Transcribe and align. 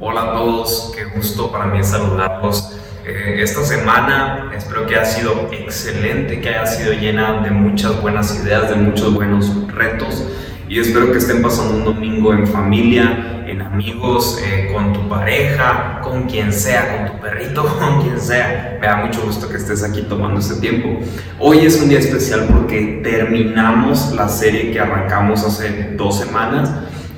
Hola 0.00 0.22
a 0.22 0.32
todos, 0.32 0.92
qué 0.94 1.06
gusto 1.06 1.50
para 1.50 1.66
mí 1.66 1.82
saludarlos. 1.82 2.78
Eh, 3.04 3.42
esta 3.42 3.64
semana 3.64 4.48
espero 4.56 4.86
que 4.86 4.94
haya 4.94 5.04
sido 5.04 5.48
excelente, 5.50 6.40
que 6.40 6.50
haya 6.50 6.66
sido 6.66 6.92
llena 6.92 7.42
de 7.42 7.50
muchas 7.50 8.00
buenas 8.00 8.32
ideas, 8.40 8.70
de 8.70 8.76
muchos 8.76 9.12
buenos 9.12 9.50
retos 9.66 10.22
y 10.68 10.78
espero 10.78 11.10
que 11.10 11.18
estén 11.18 11.42
pasando 11.42 11.78
un 11.78 11.84
domingo 11.84 12.32
en 12.32 12.46
familia, 12.46 13.42
en 13.44 13.60
amigos, 13.60 14.38
eh, 14.44 14.70
con 14.72 14.92
tu 14.92 15.08
pareja, 15.08 16.00
con 16.04 16.28
quien 16.28 16.52
sea, 16.52 16.96
con 16.96 17.16
tu 17.16 17.22
perrito, 17.22 17.64
con 17.80 18.02
quien 18.02 18.20
sea. 18.20 18.78
Me 18.80 18.86
da 18.86 18.96
mucho 18.96 19.22
gusto 19.22 19.48
que 19.48 19.56
estés 19.56 19.82
aquí 19.82 20.02
tomando 20.02 20.38
este 20.38 20.60
tiempo. 20.60 21.00
Hoy 21.40 21.66
es 21.66 21.80
un 21.82 21.88
día 21.88 21.98
especial 21.98 22.46
porque 22.52 23.00
terminamos 23.02 24.12
la 24.12 24.28
serie 24.28 24.70
que 24.70 24.78
arrancamos 24.78 25.42
hace 25.42 25.94
dos 25.96 26.18
semanas 26.18 26.70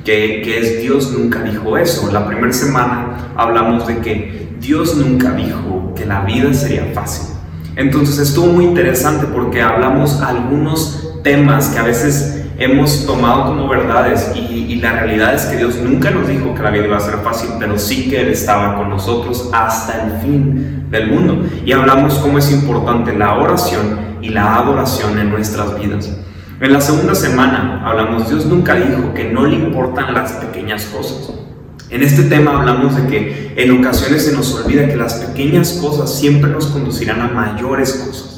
que, 0.04 0.58
es 0.58 0.82
Dios 0.82 1.12
nunca 1.12 1.42
dijo 1.42 1.76
eso. 1.76 2.10
La 2.12 2.26
primera 2.26 2.52
semana 2.52 3.32
hablamos 3.36 3.86
de 3.86 3.98
que 3.98 4.48
Dios 4.60 4.96
nunca 4.96 5.32
dijo 5.32 5.92
que 5.94 6.06
la 6.06 6.22
vida 6.22 6.52
sería 6.54 6.90
fácil. 6.94 7.34
Entonces 7.76 8.18
estuvo 8.18 8.46
muy 8.46 8.64
interesante 8.64 9.26
porque 9.26 9.62
hablamos 9.62 10.20
algunos 10.20 11.20
temas 11.22 11.68
que 11.68 11.78
a 11.78 11.82
veces 11.82 12.44
hemos 12.58 13.06
tomado 13.06 13.46
como 13.46 13.68
verdades 13.68 14.32
y, 14.34 14.66
y, 14.68 14.76
la 14.76 14.92
realidad 14.92 15.34
es 15.34 15.46
que 15.46 15.56
Dios 15.56 15.76
nunca 15.76 16.10
nos 16.10 16.28
dijo 16.28 16.54
que 16.54 16.62
la 16.62 16.70
vida 16.70 16.84
iba 16.84 16.96
a 16.98 17.00
ser 17.00 17.16
fácil, 17.24 17.50
pero 17.58 17.78
sí 17.78 18.10
que 18.10 18.20
Él 18.20 18.28
estaba 18.28 18.76
con 18.76 18.90
nosotros 18.90 19.48
hasta 19.52 20.04
el 20.04 20.20
fin 20.20 20.86
del 20.90 21.10
mundo. 21.10 21.46
Y 21.64 21.72
hablamos 21.72 22.14
cómo 22.18 22.38
es 22.38 22.50
importante 22.52 23.16
la 23.16 23.38
oración 23.38 23.98
y 24.20 24.28
la 24.28 24.56
adoración 24.56 25.18
en 25.18 25.30
nuestras 25.30 25.78
vidas. 25.78 26.10
En 26.60 26.74
la 26.74 26.80
segunda 26.82 27.14
semana 27.14 27.80
hablamos, 27.86 28.28
Dios 28.28 28.44
nunca 28.44 28.74
dijo 28.74 29.14
que 29.14 29.24
no 29.24 29.46
le 29.46 29.56
importan 29.56 30.12
las 30.12 30.32
pequeñas 30.32 30.84
cosas. 30.84 31.32
En 31.88 32.02
este 32.02 32.24
tema 32.24 32.58
hablamos 32.58 32.94
de 32.96 33.06
que 33.06 33.54
en 33.56 33.78
ocasiones 33.78 34.26
se 34.26 34.36
nos 34.36 34.54
olvida 34.54 34.86
que 34.86 34.96
las 34.96 35.14
pequeñas 35.14 35.78
cosas 35.80 36.14
siempre 36.14 36.50
nos 36.50 36.66
conducirán 36.66 37.22
a 37.22 37.28
mayores 37.28 37.94
cosas. 37.94 38.29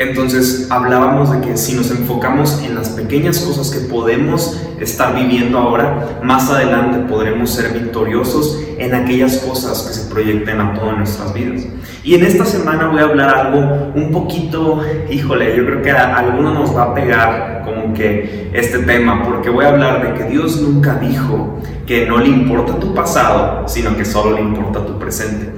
Entonces 0.00 0.66
hablábamos 0.70 1.30
de 1.30 1.46
que 1.46 1.58
si 1.58 1.74
nos 1.74 1.90
enfocamos 1.90 2.62
en 2.62 2.74
las 2.74 2.88
pequeñas 2.88 3.38
cosas 3.40 3.68
que 3.68 3.80
podemos 3.80 4.58
estar 4.80 5.14
viviendo 5.14 5.58
ahora, 5.58 6.20
más 6.22 6.48
adelante 6.48 7.00
podremos 7.00 7.50
ser 7.50 7.74
victoriosos 7.74 8.58
en 8.78 8.94
aquellas 8.94 9.36
cosas 9.36 9.82
que 9.82 9.92
se 9.92 10.08
proyecten 10.08 10.58
a 10.58 10.72
todas 10.72 10.96
nuestras 10.96 11.34
vidas. 11.34 11.66
Y 12.02 12.14
en 12.14 12.24
esta 12.24 12.46
semana 12.46 12.88
voy 12.88 13.00
a 13.00 13.04
hablar 13.04 13.28
algo 13.28 13.92
un 13.94 14.10
poquito, 14.10 14.80
híjole, 15.10 15.54
yo 15.54 15.66
creo 15.66 15.82
que 15.82 15.90
a 15.90 16.16
alguno 16.16 16.54
nos 16.54 16.74
va 16.74 16.84
a 16.84 16.94
pegar 16.94 17.62
como 17.66 17.92
que 17.92 18.48
este 18.54 18.78
tema, 18.78 19.22
porque 19.22 19.50
voy 19.50 19.66
a 19.66 19.68
hablar 19.68 20.02
de 20.02 20.18
que 20.18 20.30
Dios 20.30 20.62
nunca 20.62 20.94
dijo 20.94 21.58
que 21.86 22.06
no 22.06 22.16
le 22.16 22.28
importa 22.28 22.80
tu 22.80 22.94
pasado, 22.94 23.68
sino 23.68 23.94
que 23.98 24.06
solo 24.06 24.34
le 24.34 24.40
importa 24.40 24.86
tu 24.86 24.98
presente. 24.98 25.52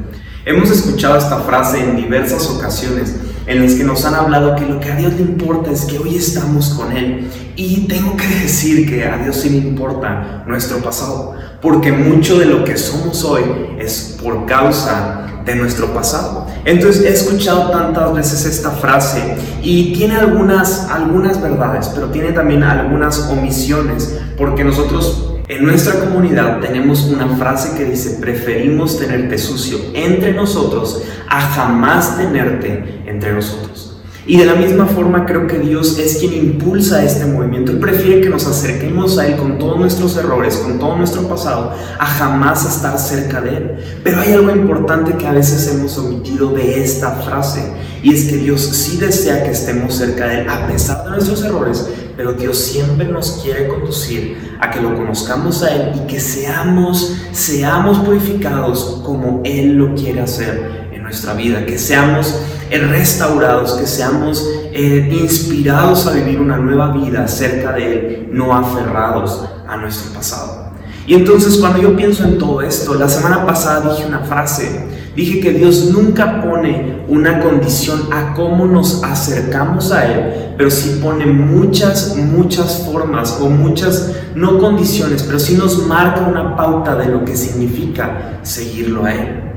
Hemos 0.45 0.69
escuchado 0.69 1.17
esta 1.17 1.39
frase 1.39 1.79
en 1.79 1.95
diversas 1.95 2.51
ocasiones 2.51 3.15
en 3.53 3.62
las 3.62 3.75
que 3.75 3.84
nos 3.84 4.05
han 4.05 4.14
hablado 4.14 4.56
que 4.56 4.64
lo 4.64 4.81
que 4.81 4.91
a 4.91 4.97
Dios 4.97 5.12
le 5.14 5.22
importa 5.22 5.70
es 5.70 5.84
que 5.84 5.98
hoy 5.98 6.17
estamos 6.17 6.70
con 6.70 6.91
Él. 6.97 7.28
Y 7.55 7.86
tengo 7.86 8.17
que 8.17 8.27
decir 8.27 8.89
que 8.89 9.05
a 9.05 9.19
Dios 9.19 9.36
sí 9.36 9.50
le 9.50 9.58
importa 9.58 10.42
nuestro 10.47 10.78
pasado, 10.78 11.34
porque 11.61 11.92
mucho 11.92 12.39
de 12.39 12.47
lo 12.47 12.64
que 12.64 12.77
somos 12.78 13.23
hoy 13.25 13.42
es 13.78 14.19
por 14.23 14.47
causa 14.47 15.27
de 15.45 15.55
nuestro 15.56 15.92
pasado. 15.92 16.47
Entonces 16.64 17.05
he 17.05 17.11
escuchado 17.11 17.70
tantas 17.70 18.14
veces 18.14 18.47
esta 18.47 18.70
frase 18.70 19.36
y 19.62 19.92
tiene 19.92 20.17
algunas, 20.17 20.89
algunas 20.89 21.42
verdades, 21.42 21.91
pero 21.95 22.08
tiene 22.08 22.33
también 22.33 22.62
algunas 22.62 23.28
omisiones, 23.28 24.19
porque 24.39 24.64
nosotros 24.64 25.32
en 25.56 25.64
nuestra 25.64 26.00
comunidad 26.00 26.61
tenemos 26.61 27.05
una 27.05 27.28
frase 27.36 27.77
que 27.77 27.84
dice, 27.84 28.17
preferimos 28.20 28.98
tenerte 28.98 29.36
sucio 29.36 29.78
entre 29.92 30.33
nosotros 30.33 31.03
a 31.28 31.41
jamás 31.41 32.17
tenerte 32.17 33.03
entre 33.06 33.34
nosotros. 33.34 33.92
Y 34.25 34.36
de 34.36 34.47
la 34.47 34.55
misma 34.55 34.86
forma 34.86 35.27
creo 35.27 35.48
que 35.48 35.58
Dios 35.58 35.98
es 35.98 36.18
quien 36.18 36.33
impulsa 36.33 37.05
este 37.05 37.27
movimiento. 37.27 37.73
Él 37.73 37.80
prefiere 37.80 38.20
que 38.20 38.29
nos 38.29 38.46
acerquemos 38.46 39.18
a 39.18 39.27
Él 39.27 39.36
con 39.36 39.58
todos 39.58 39.79
nuestros 39.79 40.17
errores, 40.17 40.57
con 40.58 40.79
todo 40.79 40.96
nuestro 40.96 41.29
pasado, 41.29 41.73
a 41.98 42.07
jamás 42.07 42.64
estar 42.64 42.96
cerca 42.98 43.41
de 43.41 43.57
Él. 43.57 43.77
Pero 44.05 44.20
hay 44.20 44.33
algo 44.33 44.52
importante 44.52 45.17
que 45.17 45.27
a 45.27 45.33
veces 45.33 45.68
hemos 45.74 45.98
omitido 45.98 46.51
de 46.51 46.83
esta 46.83 47.11
frase. 47.11 47.73
Y 48.02 48.14
es 48.14 48.27
que 48.27 48.36
Dios 48.36 48.61
sí 48.62 48.96
desea 48.96 49.42
que 49.42 49.51
estemos 49.51 49.96
cerca 49.96 50.29
de 50.29 50.42
Él 50.42 50.48
a 50.48 50.68
pesar 50.68 51.02
de 51.05 51.11
nuestros 51.11 51.42
errores. 51.42 51.89
Pero 52.23 52.35
Dios 52.35 52.57
siempre 52.57 53.09
nos 53.09 53.41
quiere 53.43 53.67
conducir 53.67 54.57
a 54.61 54.71
que 54.71 54.81
lo 54.81 54.95
conozcamos 54.95 55.61
a 55.65 55.75
Él 55.75 55.93
y 55.97 56.07
que 56.07 56.21
seamos, 56.21 57.17
seamos 57.33 57.99
purificados 57.99 59.03
como 59.05 59.41
Él 59.45 59.73
lo 59.73 59.93
quiere 59.97 60.21
hacer 60.21 60.89
en 60.93 61.03
nuestra 61.03 61.35
vida. 61.35 61.67
Que 61.67 61.77
seamos 61.77 62.33
restaurados, 62.71 63.73
que 63.73 63.89
seamos 63.89 64.49
eh, 64.73 65.19
inspirados 65.21 66.07
a 66.07 66.13
vivir 66.13 66.41
una 66.41 66.59
nueva 66.59 66.93
vida 66.93 67.27
cerca 67.27 67.73
de 67.73 67.93
Él, 67.93 68.29
no 68.31 68.55
aferrados 68.55 69.45
a 69.67 69.77
nuestro 69.79 70.13
pasado. 70.13 70.71
Y 71.05 71.15
entonces 71.15 71.57
cuando 71.57 71.83
yo 71.83 71.97
pienso 71.97 72.23
en 72.23 72.39
todo 72.39 72.63
esto, 72.63 72.95
la 72.95 73.09
semana 73.09 73.45
pasada 73.45 73.91
dije 73.91 74.07
una 74.07 74.21
frase, 74.21 75.02
dije 75.14 75.40
que 75.40 75.52
Dios 75.52 75.90
nunca 75.92 76.42
pone 76.42 77.05
una 77.08 77.40
condición 77.40 78.08
a 78.12 78.34
cómo 78.34 78.67
nos 78.67 79.02
acercamos 79.05 79.92
a 79.92 80.06
Él, 80.06 80.55
pero 80.56 80.70
sí 80.70 80.98
pone 81.02 81.27
muchas, 81.27 82.17
muchas 82.17 82.86
formas 82.90 83.39
o 83.40 83.48
muchas, 83.48 84.12
no 84.34 84.58
condiciones, 84.58 85.23
pero 85.23 85.39
sí 85.39 85.55
nos 85.55 85.86
marca 85.86 86.27
una 86.27 86.56
pauta 86.56 86.96
de 86.96 87.06
lo 87.06 87.24
que 87.24 87.36
significa 87.36 88.39
seguirlo 88.42 89.05
a 89.05 89.14
Él. 89.14 89.52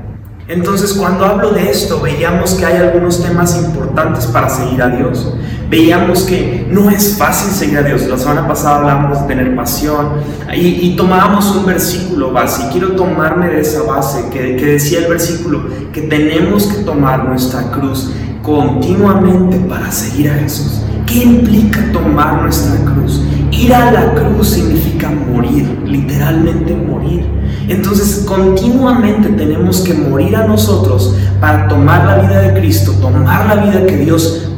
Entonces 0.47 0.93
cuando 0.93 1.25
hablo 1.25 1.51
de 1.51 1.71
esto, 1.71 1.99
veíamos 2.01 2.53
que 2.53 2.65
hay 2.65 2.77
algunos 2.77 3.23
temas 3.23 3.57
importantes 3.57 4.27
para 4.27 4.47
seguir 4.47 4.81
a 4.81 4.89
Dios. 4.89 5.33
Veíamos 5.69 6.23
que 6.23 6.67
no 6.69 6.91
es 6.91 7.17
fácil 7.17 7.51
seguir 7.51 7.79
a 7.79 7.81
Dios. 7.81 8.03
La 8.03 8.17
semana 8.17 8.47
pasada 8.47 8.77
hablamos 8.77 9.21
de 9.21 9.27
tener 9.27 9.55
pasión 9.55 10.09
y, 10.55 10.95
tomábamos 10.95 11.55
un 11.55 11.65
versículo 11.65 12.31
base. 12.31 12.69
Quiero 12.71 12.91
tomarme 12.91 13.47
de 13.49 13.61
esa 13.61 13.81
base 13.83 14.29
que, 14.31 14.55
que 14.55 14.65
decía 14.65 14.99
el 14.99 15.07
versículo, 15.07 15.63
que 15.91 16.01
tenemos 16.03 16.67
que 16.67 16.83
tomar 16.83 17.25
nuestra 17.27 17.71
cruz 17.71 18.11
continuamente 18.43 19.57
para 19.67 19.91
seguir 19.91 20.29
a 20.29 20.35
Jesús. 20.35 20.81
¿Qué 21.07 21.23
implica 21.23 21.91
tomar 21.91 22.43
nuestra 22.43 22.79
cruz? 22.85 23.23
Ir 23.57 23.73
a 23.73 23.91
la 23.91 24.13
cruz 24.13 24.49
significa 24.49 25.09
morir, 25.09 25.65
literalmente 25.85 26.73
morir. 26.75 27.25
Entonces 27.67 28.25
continuamente 28.27 29.29
tenemos 29.29 29.81
que 29.81 29.93
morir 29.93 30.35
a 30.35 30.45
nosotros 30.45 31.15
para 31.39 31.67
tomar 31.67 32.05
la 32.05 32.17
vida 32.17 32.41
de 32.41 32.59
Cristo, 32.59 32.91
tomar 33.01 33.47
la 33.47 33.63
vida 33.63 33.85
que 33.85 33.97
Dios 33.97 34.49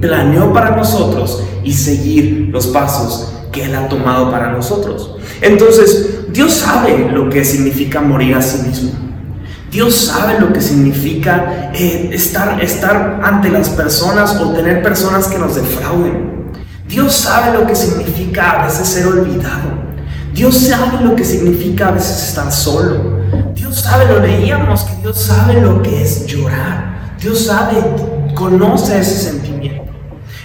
planeó 0.00 0.52
para 0.52 0.76
nosotros 0.76 1.42
y 1.62 1.72
seguir 1.72 2.48
los 2.50 2.66
pasos 2.66 3.32
que 3.52 3.64
Él 3.64 3.74
ha 3.74 3.88
tomado 3.88 4.30
para 4.30 4.50
nosotros. 4.50 5.16
Entonces, 5.40 6.32
Dios 6.32 6.52
sabe 6.52 7.10
lo 7.12 7.28
que 7.30 7.44
significa 7.44 8.00
morir 8.00 8.34
a 8.34 8.42
sí 8.42 8.66
mismo. 8.66 8.90
Dios 9.70 9.94
sabe 9.94 10.38
lo 10.38 10.52
que 10.52 10.60
significa 10.60 11.70
eh, 11.72 12.10
estar, 12.12 12.62
estar 12.62 13.20
ante 13.22 13.48
las 13.48 13.70
personas 13.70 14.36
o 14.36 14.52
tener 14.52 14.82
personas 14.82 15.28
que 15.28 15.38
nos 15.38 15.54
defrauden. 15.54 16.52
Dios 16.88 17.14
sabe 17.14 17.58
lo 17.58 17.66
que 17.66 17.74
significa 17.74 18.21
a 18.40 18.64
veces 18.64 18.88
ser 18.88 19.06
olvidado. 19.06 19.82
Dios 20.32 20.56
sabe 20.56 21.04
lo 21.04 21.14
que 21.14 21.24
significa 21.24 21.88
a 21.88 21.90
veces 21.92 22.28
estar 22.28 22.50
solo. 22.50 23.20
Dios 23.54 23.80
sabe, 23.80 24.06
lo 24.06 24.20
leíamos, 24.20 24.82
que 24.82 24.96
Dios 25.02 25.18
sabe 25.18 25.60
lo 25.60 25.82
que 25.82 26.02
es 26.02 26.26
llorar. 26.26 27.16
Dios 27.20 27.46
sabe, 27.46 27.76
conoce 28.34 28.98
ese 28.98 29.30
sentimiento. 29.30 29.92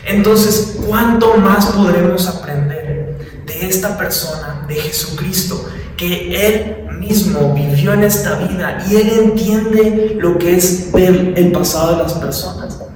Entonces, 0.05 0.77
¿cuánto 0.87 1.37
más 1.37 1.67
podremos 1.67 2.27
aprender 2.27 3.17
de 3.45 3.67
esta 3.67 3.97
persona, 3.97 4.65
de 4.67 4.75
Jesucristo, 4.75 5.69
que 5.95 6.47
Él 6.47 6.99
mismo 6.99 7.53
vivió 7.53 7.93
en 7.93 8.03
esta 8.03 8.35
vida 8.39 8.85
y 8.89 8.95
Él 8.95 9.09
entiende 9.09 10.17
lo 10.19 10.37
que 10.37 10.55
es 10.55 10.91
ver 10.91 11.33
el 11.35 11.51
pasado 11.51 11.97
de 11.97 12.03
las 12.03 12.13
personas? 12.13 12.86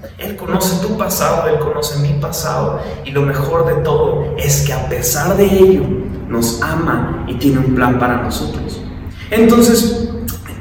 Conoce 0.42 0.86
tu 0.86 0.98
pasado, 0.98 1.48
Él 1.48 1.60
conoce 1.60 2.00
mi 2.00 2.20
pasado 2.20 2.80
y 3.06 3.12
lo 3.12 3.22
mejor 3.22 3.68
de 3.68 3.84
todo 3.84 4.36
es 4.40 4.62
que 4.62 4.74
a 4.74 4.90
pesar 4.90 5.38
de 5.38 5.46
ello, 5.46 5.84
nos 6.28 6.62
ama 6.64 7.26
y 7.28 7.36
tiene 7.36 7.60
un 7.60 7.76
plan 7.76 8.00
para 8.00 8.24
nosotros. 8.24 8.82
Entonces, 9.30 10.10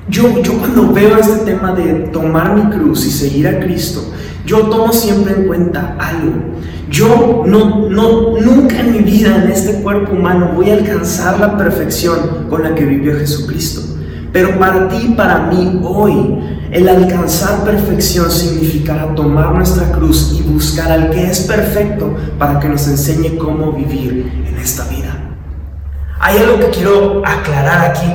yo, 0.08 0.42
yo 0.42 0.58
cuando 0.58 0.92
veo 0.92 1.16
este 1.16 1.46
tema 1.46 1.72
de 1.72 2.08
tomar 2.12 2.54
mi 2.54 2.70
cruz 2.76 3.06
y 3.06 3.10
seguir 3.10 3.48
a 3.48 3.58
Cristo, 3.60 4.02
yo 4.44 4.66
tomo 4.66 4.92
siempre 4.92 5.34
en 5.34 5.46
cuenta 5.46 5.96
algo. 5.98 6.32
Yo 6.90 7.44
no, 7.46 7.88
no, 7.88 8.38
nunca 8.38 8.80
en 8.80 8.92
mi 8.92 8.98
vida, 8.98 9.42
en 9.42 9.50
este 9.50 9.80
cuerpo 9.80 10.12
humano, 10.12 10.52
voy 10.54 10.70
a 10.70 10.74
alcanzar 10.74 11.40
la 11.40 11.56
perfección 11.56 12.48
con 12.50 12.64
la 12.64 12.74
que 12.74 12.84
vivió 12.84 13.16
Jesucristo. 13.16 13.89
Pero 14.32 14.58
para 14.58 14.88
ti 14.88 15.08
y 15.10 15.14
para 15.14 15.46
mí 15.46 15.80
hoy, 15.82 16.38
el 16.70 16.88
alcanzar 16.88 17.64
perfección 17.64 18.30
significará 18.30 19.12
tomar 19.14 19.54
nuestra 19.54 19.90
cruz 19.90 20.38
y 20.38 20.42
buscar 20.42 20.92
al 20.92 21.10
que 21.10 21.24
es 21.24 21.40
perfecto 21.40 22.14
para 22.38 22.60
que 22.60 22.68
nos 22.68 22.86
enseñe 22.86 23.36
cómo 23.36 23.72
vivir 23.72 24.44
en 24.46 24.56
esta 24.56 24.84
vida. 24.84 25.16
Hay 26.20 26.38
algo 26.38 26.60
que 26.60 26.70
quiero 26.70 27.22
aclarar 27.24 27.90
aquí. 27.90 28.06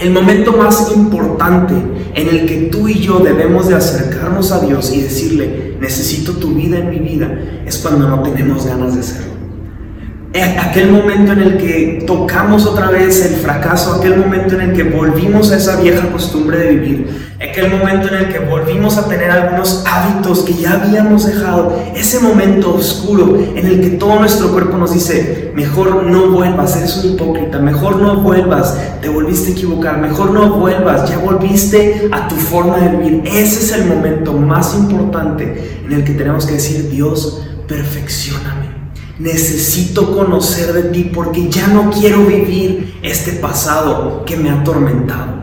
El 0.00 0.10
momento 0.12 0.52
más 0.52 0.92
importante 0.94 1.74
en 2.14 2.28
el 2.28 2.46
que 2.46 2.68
tú 2.72 2.88
y 2.88 2.94
yo 2.94 3.20
debemos 3.20 3.68
de 3.68 3.76
acercarnos 3.76 4.50
a 4.50 4.60
Dios 4.60 4.92
y 4.92 5.02
decirle, 5.02 5.76
necesito 5.80 6.32
tu 6.32 6.54
vida 6.54 6.78
en 6.78 6.90
mi 6.90 6.98
vida, 6.98 7.30
es 7.64 7.78
cuando 7.78 8.08
no 8.08 8.22
tenemos 8.22 8.66
ganas 8.66 8.94
de 8.94 9.00
hacerlo. 9.00 9.37
Aquel 10.40 10.92
momento 10.92 11.32
en 11.32 11.40
el 11.40 11.58
que 11.58 12.04
tocamos 12.06 12.64
otra 12.64 12.90
vez 12.90 13.24
el 13.24 13.36
fracaso, 13.36 13.94
aquel 13.94 14.18
momento 14.18 14.54
en 14.54 14.70
el 14.70 14.72
que 14.76 14.84
volvimos 14.84 15.50
a 15.50 15.56
esa 15.56 15.80
vieja 15.80 16.08
costumbre 16.10 16.58
de 16.58 16.68
vivir, 16.76 17.34
aquel 17.40 17.70
momento 17.70 18.08
en 18.08 18.14
el 18.14 18.28
que 18.28 18.38
volvimos 18.38 18.98
a 18.98 19.08
tener 19.08 19.30
algunos 19.30 19.84
hábitos 19.84 20.40
que 20.40 20.54
ya 20.54 20.74
habíamos 20.74 21.26
dejado, 21.26 21.82
ese 21.96 22.20
momento 22.20 22.74
oscuro 22.74 23.36
en 23.56 23.66
el 23.66 23.80
que 23.80 23.90
todo 23.90 24.20
nuestro 24.20 24.52
cuerpo 24.52 24.76
nos 24.76 24.92
dice, 24.92 25.50
mejor 25.56 26.04
no 26.04 26.28
vuelvas, 26.28 26.76
eres 26.76 26.96
un 26.98 27.14
hipócrita, 27.14 27.58
mejor 27.58 27.96
no 27.96 28.16
vuelvas, 28.20 28.76
te 29.00 29.08
volviste 29.08 29.50
a 29.50 29.52
equivocar, 29.52 29.98
mejor 29.98 30.30
no 30.30 30.50
vuelvas, 30.50 31.10
ya 31.10 31.18
volviste 31.18 32.08
a 32.12 32.28
tu 32.28 32.36
forma 32.36 32.78
de 32.78 32.96
vivir. 32.96 33.22
Ese 33.26 33.60
es 33.60 33.72
el 33.72 33.86
momento 33.86 34.34
más 34.34 34.74
importante 34.74 35.80
en 35.84 35.92
el 35.92 36.04
que 36.04 36.12
tenemos 36.12 36.46
que 36.46 36.54
decir, 36.54 36.88
Dios, 36.90 37.42
perfeccioname 37.66 38.57
necesito 39.18 40.16
conocer 40.16 40.72
de 40.72 40.82
ti 40.84 41.10
porque 41.12 41.48
ya 41.48 41.66
no 41.68 41.90
quiero 41.90 42.24
vivir 42.24 42.98
este 43.02 43.32
pasado 43.32 44.24
que 44.24 44.36
me 44.36 44.50
ha 44.50 44.60
atormentado. 44.60 45.38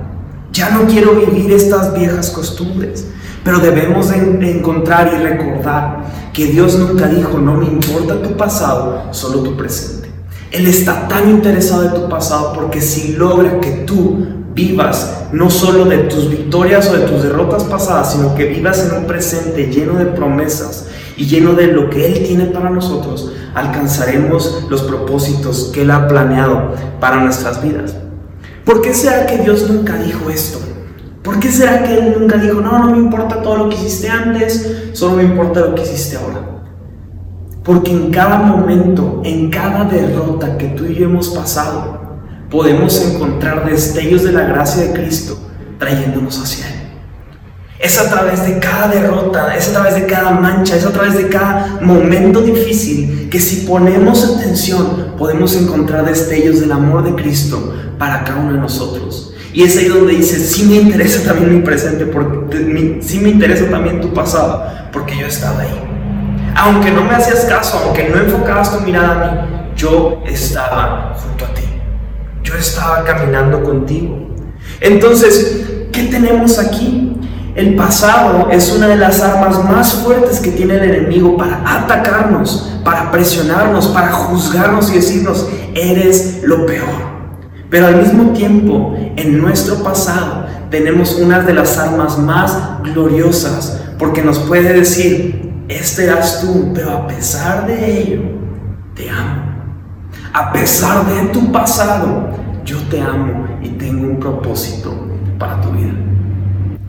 Ya 0.52 0.70
no 0.70 0.88
quiero 0.88 1.16
vivir 1.16 1.52
estas 1.52 1.94
viejas 1.94 2.30
costumbres. 2.30 3.08
Pero 3.44 3.60
debemos 3.60 4.10
de 4.10 4.58
encontrar 4.58 5.14
y 5.14 5.22
recordar 5.22 6.06
que 6.34 6.48
Dios 6.48 6.80
nunca 6.80 7.08
dijo, 7.08 7.38
no 7.38 7.54
me 7.54 7.66
importa 7.66 8.22
tu 8.22 8.36
pasado, 8.36 9.04
solo 9.12 9.44
tu 9.44 9.56
presente. 9.56 10.10
Él 10.52 10.66
está 10.66 11.08
tan 11.08 11.30
interesado 11.30 11.86
en 11.86 11.94
tu 11.94 12.10
pasado 12.10 12.54
porque 12.54 12.82
si 12.82 13.14
logra 13.14 13.60
que 13.60 13.72
tú 13.86 14.26
vivas 14.56 15.26
no 15.32 15.50
solo 15.50 15.86
de 15.86 15.98
tus 15.98 16.30
victorias 16.30 16.90
o 16.90 16.94
de 16.94 17.06
tus 17.06 17.22
derrotas 17.22 17.66
pasadas, 17.66 18.14
sino 18.14 18.34
que 18.34 18.46
vivas 18.46 18.90
en 18.90 18.98
un 18.98 19.06
presente 19.06 19.68
lleno 19.68 19.96
de 19.96 20.06
promesas 20.06 20.88
y 21.18 21.26
lleno 21.26 21.54
de 21.54 21.68
lo 21.68 21.90
que 21.90 22.06
Él 22.06 22.26
tiene 22.26 22.46
para 22.46 22.70
nosotros, 22.70 23.32
alcanzaremos 23.54 24.66
los 24.70 24.84
propósitos 24.84 25.72
que 25.74 25.84
Él 25.84 25.92
ha 25.92 26.08
planeado 26.08 26.74
para 27.00 27.18
nuestras 27.18 27.64
vidas. 27.64 27.96
¿Por 28.66 28.82
qué 28.82 28.94
será 28.94 29.26
que 29.26 29.38
Dios 29.38 29.70
nunca 29.70 29.98
dijo 29.98 30.30
esto? 30.30 30.60
¿Por 31.24 31.40
qué 31.40 31.52
será 31.52 31.84
que 31.84 31.98
Él 31.98 32.16
nunca 32.20 32.38
dijo, 32.38 32.62
no, 32.62 32.80
no 32.80 32.92
me 32.92 32.98
importa 32.98 33.42
todo 33.42 33.58
lo 33.58 33.70
que 33.70 33.76
hiciste 33.76 34.10
antes, 34.10 34.90
solo 34.94 35.18
me 35.18 35.24
importa 35.24 35.62
lo 35.62 35.76
que 35.76 35.84
hiciste 35.84 36.18
ahora? 36.18 36.42
Porque 37.64 37.92
en 37.92 38.12
cada 38.12 38.38
momento, 38.38 39.22
en 39.24 39.50
cada 39.50 39.86
derrota 39.86 40.58
que 40.58 40.68
tú 40.70 40.86
y 40.86 40.96
yo 40.96 41.06
hemos 41.06 41.30
pasado, 41.30 42.00
podemos 42.50 43.02
encontrar 43.02 43.68
destellos 43.68 44.24
de 44.24 44.34
la 44.34 44.44
gracia 44.44 44.84
de 44.84 44.94
Cristo 44.94 45.38
trayéndonos 45.80 46.42
hacia 46.42 46.68
Él. 46.68 46.75
Es 47.80 48.00
a 48.00 48.10
través 48.10 48.46
de 48.46 48.58
cada 48.60 48.88
derrota, 48.88 49.54
es 49.56 49.70
a 49.70 49.74
través 49.74 49.96
de 49.96 50.06
cada 50.06 50.32
mancha, 50.32 50.78
es 50.78 50.86
a 50.86 50.92
través 50.92 51.18
de 51.18 51.28
cada 51.28 51.80
momento 51.82 52.42
difícil 52.42 53.28
que 53.30 53.40
si 53.40 53.66
ponemos 53.66 54.38
atención 54.38 55.14
podemos 55.18 55.56
encontrar 55.56 56.06
destellos 56.06 56.62
del 56.62 56.72
amor 56.72 57.04
de 57.04 57.22
Cristo 57.22 57.74
para 57.98 58.24
cada 58.24 58.40
uno 58.40 58.54
de 58.54 58.60
nosotros. 58.60 59.34
Y 59.54 59.64
es 59.64 59.78
ahí 59.78 59.88
donde 59.88 60.14
dice, 60.14 60.38
sí 60.38 60.64
me 60.64 60.76
interesa 60.76 61.24
también 61.24 61.56
mi 61.56 61.62
presente, 61.62 62.06
porque, 62.06 63.00
sí 63.02 63.20
me 63.20 63.30
interesa 63.30 63.70
también 63.70 64.02
tu 64.02 64.14
pasado, 64.14 64.66
porque 64.92 65.18
yo 65.18 65.28
estaba 65.28 65.62
ahí. 65.62 65.82
Aunque 66.58 66.92
no 66.92 67.04
me 67.04 67.16
hacías 67.16 67.46
caso, 67.46 67.80
aunque 67.84 68.10
no 68.10 68.20
enfocabas 68.20 68.78
tu 68.78 68.84
mirada 68.84 69.12
a 69.12 69.46
mí, 69.46 69.56
yo 69.78 70.22
estaba 70.26 71.14
junto 71.16 71.46
a 71.46 71.54
ti. 71.54 71.64
Yo 72.44 72.56
estaba 72.56 73.04
caminando 73.04 73.64
contigo. 73.64 74.30
Entonces, 74.82 75.66
¿qué 75.92 76.04
tenemos 76.04 76.60
aquí? 76.60 77.15
El 77.56 77.76
pasado 77.76 78.50
es 78.52 78.70
una 78.74 78.88
de 78.88 78.98
las 78.98 79.22
armas 79.22 79.64
más 79.64 79.94
fuertes 79.94 80.42
que 80.42 80.52
tiene 80.52 80.76
el 80.76 80.84
enemigo 80.84 81.38
para 81.38 81.62
atacarnos, 81.66 82.80
para 82.84 83.10
presionarnos, 83.14 83.88
para 83.88 84.12
juzgarnos 84.12 84.92
y 84.92 84.96
decirnos, 84.96 85.48
eres 85.74 86.42
lo 86.44 86.66
peor. 86.66 87.16
Pero 87.70 87.88
al 87.88 88.02
mismo 88.02 88.34
tiempo, 88.34 88.94
en 89.16 89.42
nuestro 89.42 89.82
pasado 89.82 90.48
tenemos 90.70 91.16
una 91.16 91.40
de 91.40 91.54
las 91.54 91.78
armas 91.78 92.18
más 92.18 92.82
gloriosas, 92.84 93.84
porque 93.98 94.22
nos 94.22 94.40
puede 94.40 94.74
decir, 94.74 95.54
este 95.70 96.08
eras 96.08 96.42
tú, 96.42 96.74
pero 96.76 96.92
a 96.92 97.08
pesar 97.08 97.68
de 97.68 98.02
ello, 98.02 98.22
te 98.96 99.10
amo. 99.10 99.44
A 100.34 100.52
pesar 100.52 101.06
de 101.06 101.30
tu 101.30 101.50
pasado, 101.54 102.32
yo 102.66 102.78
te 102.90 103.00
amo 103.00 103.48
y 103.62 103.70
tengo 103.70 104.10
un 104.10 104.20
propósito 104.20 104.94
para 105.40 105.62
tu 105.62 105.70
vida. 105.72 105.94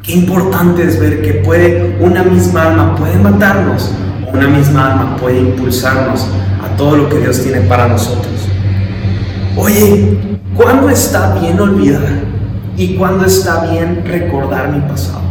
Qué 0.06 0.12
importante 0.12 0.84
es 0.84 1.00
ver 1.00 1.20
que 1.20 1.34
puede 1.34 1.98
una 2.00 2.22
misma 2.22 2.68
alma 2.68 2.94
puede 2.94 3.16
matarnos 3.16 3.92
una 4.32 4.48
misma 4.48 4.92
alma 4.92 5.16
puede 5.16 5.40
impulsarnos 5.40 6.28
a 6.62 6.76
todo 6.76 6.96
lo 6.96 7.08
que 7.08 7.18
Dios 7.18 7.42
tiene 7.42 7.60
para 7.62 7.88
nosotros. 7.88 8.48
Oye, 9.56 10.18
¿cuándo 10.54 10.90
está 10.90 11.34
bien 11.40 11.58
olvidar 11.58 12.02
y 12.76 12.96
cuándo 12.96 13.24
está 13.24 13.70
bien 13.70 14.04
recordar 14.04 14.70
mi 14.72 14.80
pasado? 14.80 15.22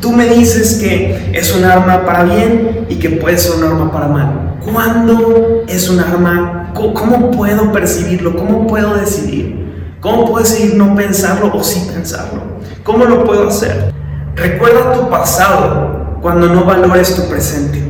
Tú 0.00 0.12
me 0.12 0.26
dices 0.28 0.78
que 0.82 1.32
es 1.34 1.54
un 1.54 1.64
arma 1.64 2.04
para 2.04 2.24
bien 2.24 2.86
y 2.88 2.96
que 2.96 3.10
puede 3.10 3.38
ser 3.38 3.56
un 3.56 3.64
arma 3.64 3.92
para 3.92 4.08
mal. 4.08 4.56
¿Cuándo 4.64 5.64
es 5.68 5.88
un 5.88 6.00
arma? 6.00 6.70
¿Cómo 6.74 7.30
puedo 7.30 7.72
percibirlo? 7.72 8.36
¿Cómo 8.36 8.66
puedo 8.66 8.94
decidir? 8.94 9.96
¿Cómo 10.00 10.26
puedo 10.30 10.44
decidir 10.44 10.76
no 10.76 10.94
pensarlo 10.94 11.54
o 11.54 11.62
sí 11.62 11.86
pensarlo? 11.92 12.53
¿Cómo 12.84 13.06
lo 13.06 13.24
puedo 13.24 13.48
hacer? 13.48 13.94
Recuerda 14.36 14.92
tu 14.92 15.08
pasado 15.08 16.18
cuando 16.20 16.48
no 16.48 16.66
valores 16.66 17.16
tu 17.16 17.26
presente. 17.30 17.82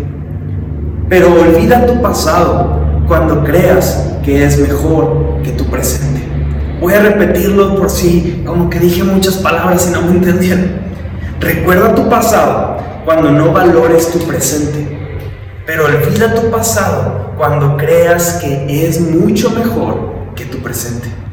Pero 1.08 1.32
olvida 1.32 1.84
tu 1.84 2.00
pasado 2.00 2.78
cuando 3.08 3.42
creas 3.42 4.12
que 4.24 4.44
es 4.44 4.56
mejor 4.56 5.42
que 5.42 5.50
tu 5.50 5.64
presente. 5.66 6.22
Voy 6.80 6.92
a 6.94 7.00
repetirlo 7.00 7.74
por 7.74 7.90
si 7.90 8.44
como 8.46 8.70
que 8.70 8.78
dije 8.78 9.02
muchas 9.02 9.34
palabras 9.38 9.88
y 9.88 9.92
no 9.92 10.02
me 10.02 10.12
entendieron. 10.12 10.70
Recuerda 11.40 11.92
tu 11.96 12.08
pasado 12.08 12.76
cuando 13.04 13.32
no 13.32 13.52
valores 13.52 14.12
tu 14.12 14.20
presente. 14.20 14.86
Pero 15.66 15.86
olvida 15.86 16.32
tu 16.34 16.52
pasado 16.52 17.32
cuando 17.36 17.76
creas 17.76 18.34
que 18.34 18.86
es 18.86 19.00
mucho 19.00 19.50
mejor 19.50 20.14
que 20.36 20.44
tu 20.44 20.58
presente. 20.58 21.23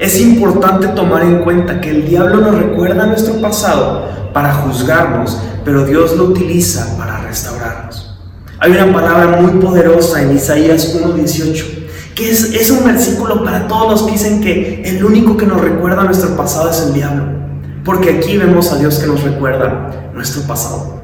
Es 0.00 0.18
importante 0.18 0.88
tomar 0.88 1.22
en 1.22 1.40
cuenta 1.40 1.78
que 1.78 1.90
el 1.90 2.08
diablo 2.08 2.40
nos 2.40 2.58
recuerda 2.58 3.04
nuestro 3.04 3.38
pasado 3.38 4.08
para 4.32 4.54
juzgarnos, 4.54 5.38
pero 5.62 5.84
Dios 5.84 6.16
lo 6.16 6.24
utiliza 6.24 6.96
para 6.96 7.20
restaurarnos. 7.20 8.18
Hay 8.60 8.72
una 8.72 8.90
palabra 8.90 9.42
muy 9.42 9.60
poderosa 9.60 10.22
en 10.22 10.34
Isaías 10.34 10.98
1.18, 10.98 11.64
que 12.14 12.30
es, 12.30 12.54
es 12.54 12.70
un 12.70 12.82
versículo 12.82 13.44
para 13.44 13.68
todos 13.68 13.90
los 13.90 14.02
que 14.04 14.12
dicen 14.12 14.40
que 14.40 14.82
el 14.86 15.04
único 15.04 15.36
que 15.36 15.44
nos 15.44 15.60
recuerda 15.60 16.02
nuestro 16.04 16.34
pasado 16.34 16.70
es 16.70 16.80
el 16.80 16.94
diablo, 16.94 17.24
porque 17.84 18.08
aquí 18.08 18.38
vemos 18.38 18.72
a 18.72 18.78
Dios 18.78 19.00
que 19.00 19.06
nos 19.06 19.22
recuerda 19.22 20.10
nuestro 20.14 20.40
pasado. 20.44 21.02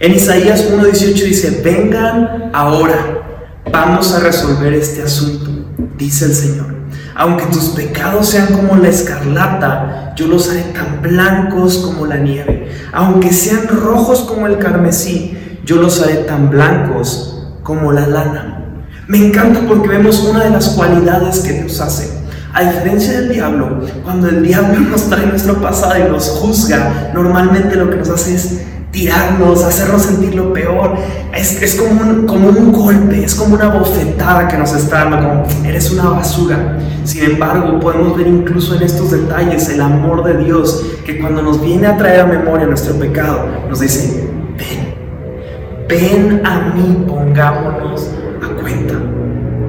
En 0.00 0.14
Isaías 0.14 0.72
1.18 0.72 1.12
dice, 1.22 1.60
vengan 1.62 2.50
ahora, 2.54 3.58
vamos 3.70 4.10
a 4.14 4.20
resolver 4.20 4.72
este 4.72 5.02
asunto, 5.02 5.50
dice 5.98 6.24
el 6.24 6.34
Señor. 6.34 6.77
Aunque 7.18 7.46
tus 7.46 7.70
pecados 7.70 8.28
sean 8.28 8.52
como 8.52 8.76
la 8.76 8.88
escarlata, 8.88 10.12
yo 10.14 10.28
los 10.28 10.48
haré 10.48 10.62
tan 10.72 11.02
blancos 11.02 11.78
como 11.78 12.06
la 12.06 12.18
nieve. 12.18 12.68
Aunque 12.92 13.32
sean 13.32 13.66
rojos 13.66 14.20
como 14.20 14.46
el 14.46 14.58
carmesí, 14.58 15.36
yo 15.64 15.82
los 15.82 16.00
haré 16.00 16.18
tan 16.18 16.48
blancos 16.48 17.44
como 17.64 17.90
la 17.90 18.06
lana. 18.06 18.64
Me 19.08 19.18
encanta 19.18 19.62
porque 19.66 19.88
vemos 19.88 20.20
una 20.20 20.44
de 20.44 20.50
las 20.50 20.68
cualidades 20.68 21.40
que 21.40 21.54
Dios 21.54 21.80
hace. 21.80 22.08
A 22.54 22.62
diferencia 22.62 23.20
del 23.20 23.30
diablo, 23.30 23.80
cuando 24.04 24.28
el 24.28 24.40
diablo 24.40 24.78
nos 24.90 25.10
trae 25.10 25.26
nuestro 25.26 25.60
pasado 25.60 25.98
y 25.98 26.08
nos 26.08 26.28
juzga, 26.28 27.10
normalmente 27.12 27.74
lo 27.74 27.90
que 27.90 27.96
nos 27.96 28.10
hace 28.10 28.36
es 28.36 28.60
tirarnos, 28.98 29.62
hacernos 29.64 30.02
sentir 30.02 30.34
lo 30.34 30.52
peor. 30.52 30.96
Es, 31.34 31.62
es 31.62 31.76
como, 31.76 32.00
un, 32.00 32.26
como 32.26 32.48
un 32.48 32.72
golpe, 32.72 33.22
es 33.22 33.34
como 33.34 33.54
una 33.54 33.68
bofetada 33.68 34.48
que 34.48 34.58
nos 34.58 34.74
está 34.74 35.04
dando, 35.04 35.18
como 35.18 35.66
eres 35.66 35.92
una 35.92 36.10
basura. 36.10 36.78
Sin 37.04 37.24
embargo, 37.24 37.78
podemos 37.78 38.16
ver 38.16 38.26
incluso 38.26 38.74
en 38.74 38.82
estos 38.82 39.12
detalles 39.12 39.68
el 39.68 39.80
amor 39.80 40.24
de 40.24 40.44
Dios, 40.44 40.84
que 41.06 41.18
cuando 41.18 41.42
nos 41.42 41.60
viene 41.60 41.86
a 41.86 41.96
traer 41.96 42.20
a 42.20 42.26
memoria 42.26 42.66
nuestro 42.66 42.94
pecado, 42.96 43.46
nos 43.68 43.80
dice, 43.80 44.28
ven, 44.56 44.94
ven 45.88 46.42
a 46.44 46.74
mí, 46.74 47.04
pongámonos 47.06 48.10
a 48.42 48.60
cuenta. 48.60 48.94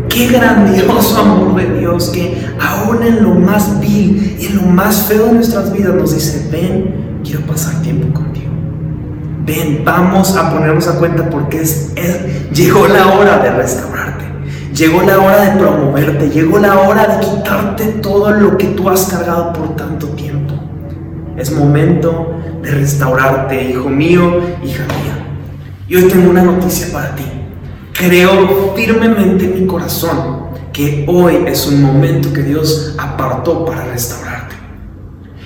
Qué 0.10 0.28
grandioso 0.28 1.22
amor 1.22 1.56
de 1.56 1.80
Dios 1.80 2.10
que 2.10 2.36
aún 2.60 3.04
en 3.04 3.24
lo 3.24 3.36
más 3.36 3.80
vil 3.80 4.38
y 4.40 4.48
en 4.48 4.56
lo 4.56 4.64
más 4.64 5.04
feo 5.04 5.28
de 5.28 5.34
nuestras 5.34 5.72
vidas 5.72 5.94
nos 5.94 6.16
dice, 6.16 6.50
ven, 6.52 7.22
quiero 7.24 7.42
pasar 7.42 7.80
tiempo 7.84 8.12
contigo 8.12 8.39
ven, 9.50 9.82
vamos 9.84 10.38
a 10.38 10.52
ponernos 10.52 10.88
a 10.88 11.00
cuenta 11.00 11.28
porque 11.28 11.62
es, 11.62 11.92
llegó 12.54 12.88
la 12.88 13.08
hora 13.14 13.40
de 13.40 13.50
restaurarte. 13.50 14.26
Llegó 14.76 15.02
la 15.02 15.18
hora 15.18 15.42
de 15.46 15.60
promoverte, 15.60 16.30
llegó 16.30 16.60
la 16.60 16.80
hora 16.80 17.08
de 17.08 17.26
quitarte 17.26 17.86
todo 18.02 18.30
lo 18.32 18.56
que 18.58 18.68
tú 18.68 18.88
has 18.88 19.06
cargado 19.06 19.52
por 19.52 19.76
tanto 19.76 20.08
tiempo. 20.10 20.54
Es 21.36 21.52
momento 21.52 22.36
de 22.62 22.72
restaurarte, 22.72 23.72
hijo 23.72 23.90
mío, 23.90 24.40
hija 24.64 24.84
mía. 24.86 25.26
Y 25.88 25.96
hoy 25.96 26.04
tengo 26.04 26.30
una 26.30 26.44
noticia 26.44 26.94
para 26.94 27.16
ti. 27.16 27.26
Creo 27.94 28.74
firmemente 28.76 29.46
en 29.46 29.62
mi 29.62 29.66
corazón 29.66 30.50
que 30.72 31.06
hoy 31.08 31.46
es 31.48 31.66
un 31.66 31.82
momento 31.82 32.32
que 32.32 32.44
Dios 32.44 32.96
apartó 33.00 33.66
para 33.66 33.84
restaurarte. 33.86 34.39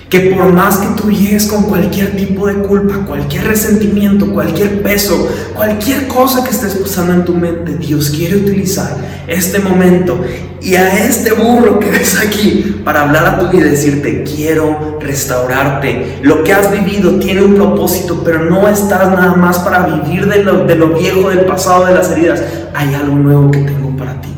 Que 0.08 0.20
por 0.30 0.52
más 0.52 0.78
que 0.78 1.00
tú 1.00 1.10
llegues 1.10 1.46
con 1.46 1.64
cualquier 1.64 2.16
tipo 2.16 2.46
de 2.46 2.54
culpa, 2.54 3.04
cualquier 3.06 3.44
resentimiento, 3.48 4.32
cualquier 4.32 4.82
peso, 4.82 5.28
cualquier 5.54 6.06
cosa 6.06 6.44
que 6.44 6.50
estés 6.50 6.74
pasando 6.74 7.14
en 7.14 7.24
tu 7.24 7.34
mente, 7.34 7.76
Dios 7.78 8.10
quiere 8.10 8.36
utilizar 8.36 8.96
este 9.26 9.58
momento 9.58 10.20
y 10.64 10.76
a 10.76 11.06
este 11.06 11.32
burro 11.32 11.78
que 11.78 11.90
ves 11.90 12.18
aquí 12.18 12.80
para 12.84 13.02
hablar 13.02 13.26
a 13.26 13.38
tu 13.38 13.48
vida 13.48 13.66
y 13.66 13.70
decirte, 13.70 14.24
quiero 14.24 14.98
restaurarte. 14.98 16.20
Lo 16.22 16.42
que 16.42 16.54
has 16.54 16.70
vivido 16.70 17.18
tiene 17.18 17.42
un 17.42 17.54
propósito, 17.54 18.22
pero 18.24 18.44
no 18.44 18.66
estás 18.66 19.10
nada 19.10 19.34
más 19.34 19.58
para 19.58 19.86
vivir 19.86 20.26
de 20.26 20.42
lo, 20.42 20.64
de 20.64 20.74
lo 20.74 20.88
viejo, 20.88 21.28
del 21.28 21.44
pasado, 21.44 21.84
de 21.84 21.94
las 21.94 22.10
heridas. 22.10 22.42
Hay 22.74 22.94
algo 22.94 23.14
nuevo 23.14 23.50
que 23.50 23.58
tengo 23.58 23.94
para 23.96 24.20
ti. 24.22 24.30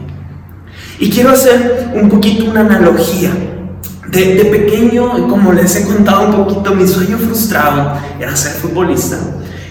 Y 0.98 1.10
quiero 1.10 1.30
hacer 1.30 1.90
un 1.94 2.08
poquito 2.08 2.50
una 2.50 2.62
analogía. 2.62 3.30
De, 4.16 4.34
de, 4.34 4.44
pequeño, 4.46 5.28
como 5.28 5.52
les 5.52 5.76
he 5.76 5.84
contado 5.84 6.28
un 6.28 6.46
poquito, 6.46 6.74
mi 6.74 6.86
sueño 6.86 7.18
frustrado 7.18 8.00
era 8.18 8.34
ser 8.34 8.52
futbolista. 8.52 9.18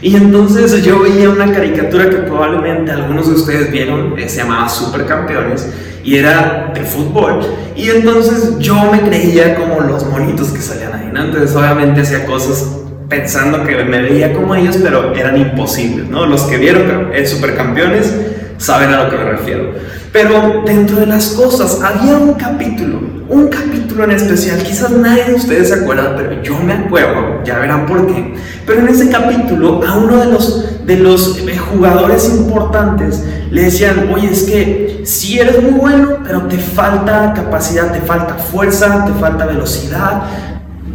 Y 0.03 0.15
entonces 0.15 0.83
yo 0.83 0.99
veía 0.99 1.31
una 1.31 1.51
caricatura 1.51 2.07
que 2.11 2.17
probablemente 2.17 2.91
algunos 2.91 3.27
de 3.27 3.33
ustedes 3.33 3.71
vieron, 3.71 4.13
eh, 4.19 4.29
se 4.29 4.37
llamaba 4.37 4.69
Supercampeones, 4.69 5.67
y 6.03 6.17
era 6.17 6.71
de 6.75 6.81
fútbol. 6.81 7.39
Y 7.75 7.89
entonces 7.89 8.59
yo 8.59 8.75
me 8.91 9.01
creía 9.01 9.55
como 9.55 9.81
los 9.81 10.05
monitos 10.05 10.49
que 10.49 10.61
salían 10.61 10.93
ahí, 10.93 11.09
¿no? 11.11 11.23
Entonces 11.23 11.55
obviamente 11.55 12.01
hacía 12.01 12.27
cosas 12.27 12.67
pensando 13.09 13.63
que 13.63 13.83
me 13.83 13.99
veía 13.99 14.31
como 14.31 14.53
ellos, 14.53 14.77
pero 14.79 15.15
eran 15.15 15.37
imposibles, 15.37 16.07
¿no? 16.07 16.27
Los 16.27 16.43
que 16.43 16.57
vieron 16.57 17.09
el 17.15 17.25
Supercampeones 17.25 18.13
saben 18.57 18.93
a 18.93 19.03
lo 19.03 19.09
que 19.09 19.17
me 19.17 19.23
refiero. 19.31 19.73
Pero 20.11 20.63
dentro 20.65 20.97
de 20.97 21.07
las 21.07 21.29
cosas 21.31 21.81
había 21.81 22.15
un 22.15 22.35
capítulo, 22.35 23.01
un 23.27 23.49
capítulo 23.49 24.05
en 24.05 24.11
especial, 24.11 24.63
quizás 24.63 24.91
nadie 24.91 25.25
de 25.25 25.33
ustedes 25.33 25.67
se 25.67 25.73
acuerda, 25.73 26.15
pero 26.15 26.41
yo 26.41 26.57
me 26.59 26.71
acuerdo, 26.71 27.43
ya 27.43 27.59
verán 27.59 27.85
por 27.85 28.07
qué. 28.07 28.33
Pero 28.65 28.79
en 28.79 28.87
ese 28.87 29.09
capítulo 29.09 29.81
a 29.85 29.97
uno 29.97 30.17
de 30.17 30.27
los, 30.27 30.85
de 30.85 30.97
los 30.97 31.37
eh, 31.39 31.57
jugadores 31.57 32.29
importantes 32.29 33.23
le 33.51 33.63
decían, 33.63 34.09
oye, 34.13 34.31
es 34.31 34.43
que 34.43 35.01
si 35.03 35.37
eres 35.37 35.61
muy 35.61 35.71
bueno, 35.71 36.19
pero 36.23 36.43
te 36.43 36.57
falta 36.57 37.33
capacidad, 37.35 37.91
te 37.91 37.99
falta 37.99 38.35
fuerza, 38.35 39.05
te 39.05 39.13
falta 39.19 39.45
velocidad, 39.45 40.23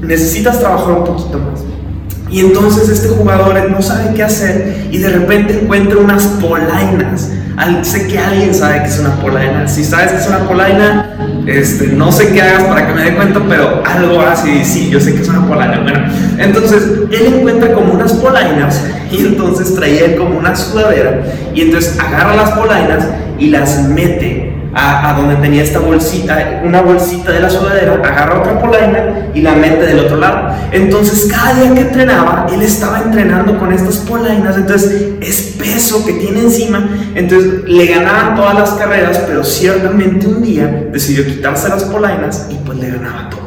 necesitas 0.01 0.61
trabajar 0.61 0.93
un 0.93 1.05
poquito 1.05 1.39
más. 1.39 1.70
Y 2.31 2.41
entonces 2.41 2.89
este 2.89 3.09
jugador 3.09 3.71
no 3.71 3.83
sabe 3.83 4.15
qué 4.15 4.23
hacer 4.23 4.87
y 4.91 4.99
de 4.99 5.11
repente 5.11 5.61
encuentra 5.63 5.99
unas 5.99 6.25
polainas 6.41 7.31
sé 7.83 8.07
que 8.07 8.19
alguien 8.19 8.55
sabe 8.55 8.83
que 8.83 8.89
es 8.89 8.99
una 8.99 9.17
polaina. 9.21 9.69
Si 9.69 9.85
sabes 9.85 10.13
que 10.13 10.19
es 10.19 10.27
una 10.27 10.47
polaina, 10.47 11.17
este, 11.47 11.89
no 11.89 12.11
sé 12.11 12.33
qué 12.33 12.43
hagas 12.43 12.65
para 12.65 12.87
que 12.87 12.95
me 12.95 13.03
dé 13.03 13.15
cuenta, 13.15 13.41
pero 13.49 13.83
algo 13.85 14.21
así, 14.23 14.65
sí, 14.65 14.89
yo 14.91 15.01
sé 15.01 15.15
que 15.15 15.23
es 15.23 15.29
una 15.29 15.47
polaina. 15.47 15.81
Bueno, 15.83 16.01
entonces 16.39 16.83
él 17.11 17.35
encuentra 17.35 17.73
como 17.73 17.93
unas 17.93 18.13
polainas 18.15 18.83
y 19.11 19.27
entonces 19.27 19.75
traía 19.75 20.17
como 20.17 20.39
una 20.39 20.55
sudadera 20.55 21.23
y 21.55 21.63
entonces 21.63 21.99
agarra 21.99 22.37
las 22.37 22.51
polainas 22.53 23.05
y 23.39 23.49
las 23.49 23.89
mete 23.89 24.50
a, 24.75 25.15
donde 25.17 25.37
tenía 25.37 25.63
esta 25.63 25.81
bolsita, 25.81 26.63
una 26.65 26.83
bolsita 26.83 27.33
de 27.33 27.41
la 27.41 27.51
sudadera, 27.51 27.95
agarra 27.95 28.41
otra 28.41 28.61
polaina 28.61 29.29
y 29.35 29.41
la 29.43 29.53
mete 29.55 29.87
del 29.87 30.01
otro 30.01 30.17
lado. 30.17 30.55
Entonces, 30.73 31.31
cada 31.31 31.55
día 31.55 31.75
que 31.75 31.81
entrenaba, 31.81 32.47
él 32.53 32.63
estaba 32.63 33.01
entrenando 33.01 33.59
con 33.59 33.73
estas 33.73 33.97
polainas, 33.99 34.57
entonces 34.57 35.15
es 35.21 35.57
peso 35.59 36.05
que 36.05 36.15
tiene 36.15 36.41
encima, 36.41 36.89
entonces 37.15 37.65
le 37.65 37.87
ganaban 37.87 38.37
todas 38.37 38.55
las 38.55 38.71
carreras, 38.71 39.19
pero 39.27 39.45
ciertamente 39.45 40.27
un 40.27 40.43
día 40.43 40.67
decidió 40.93 41.25
quitarse 41.25 41.69
las 41.69 41.85
polainas 41.85 42.47
y 42.51 42.55
pues 42.55 42.79
le 42.79 42.91
ganaba 42.91 43.27
a 43.27 43.31
todos. 43.31 43.40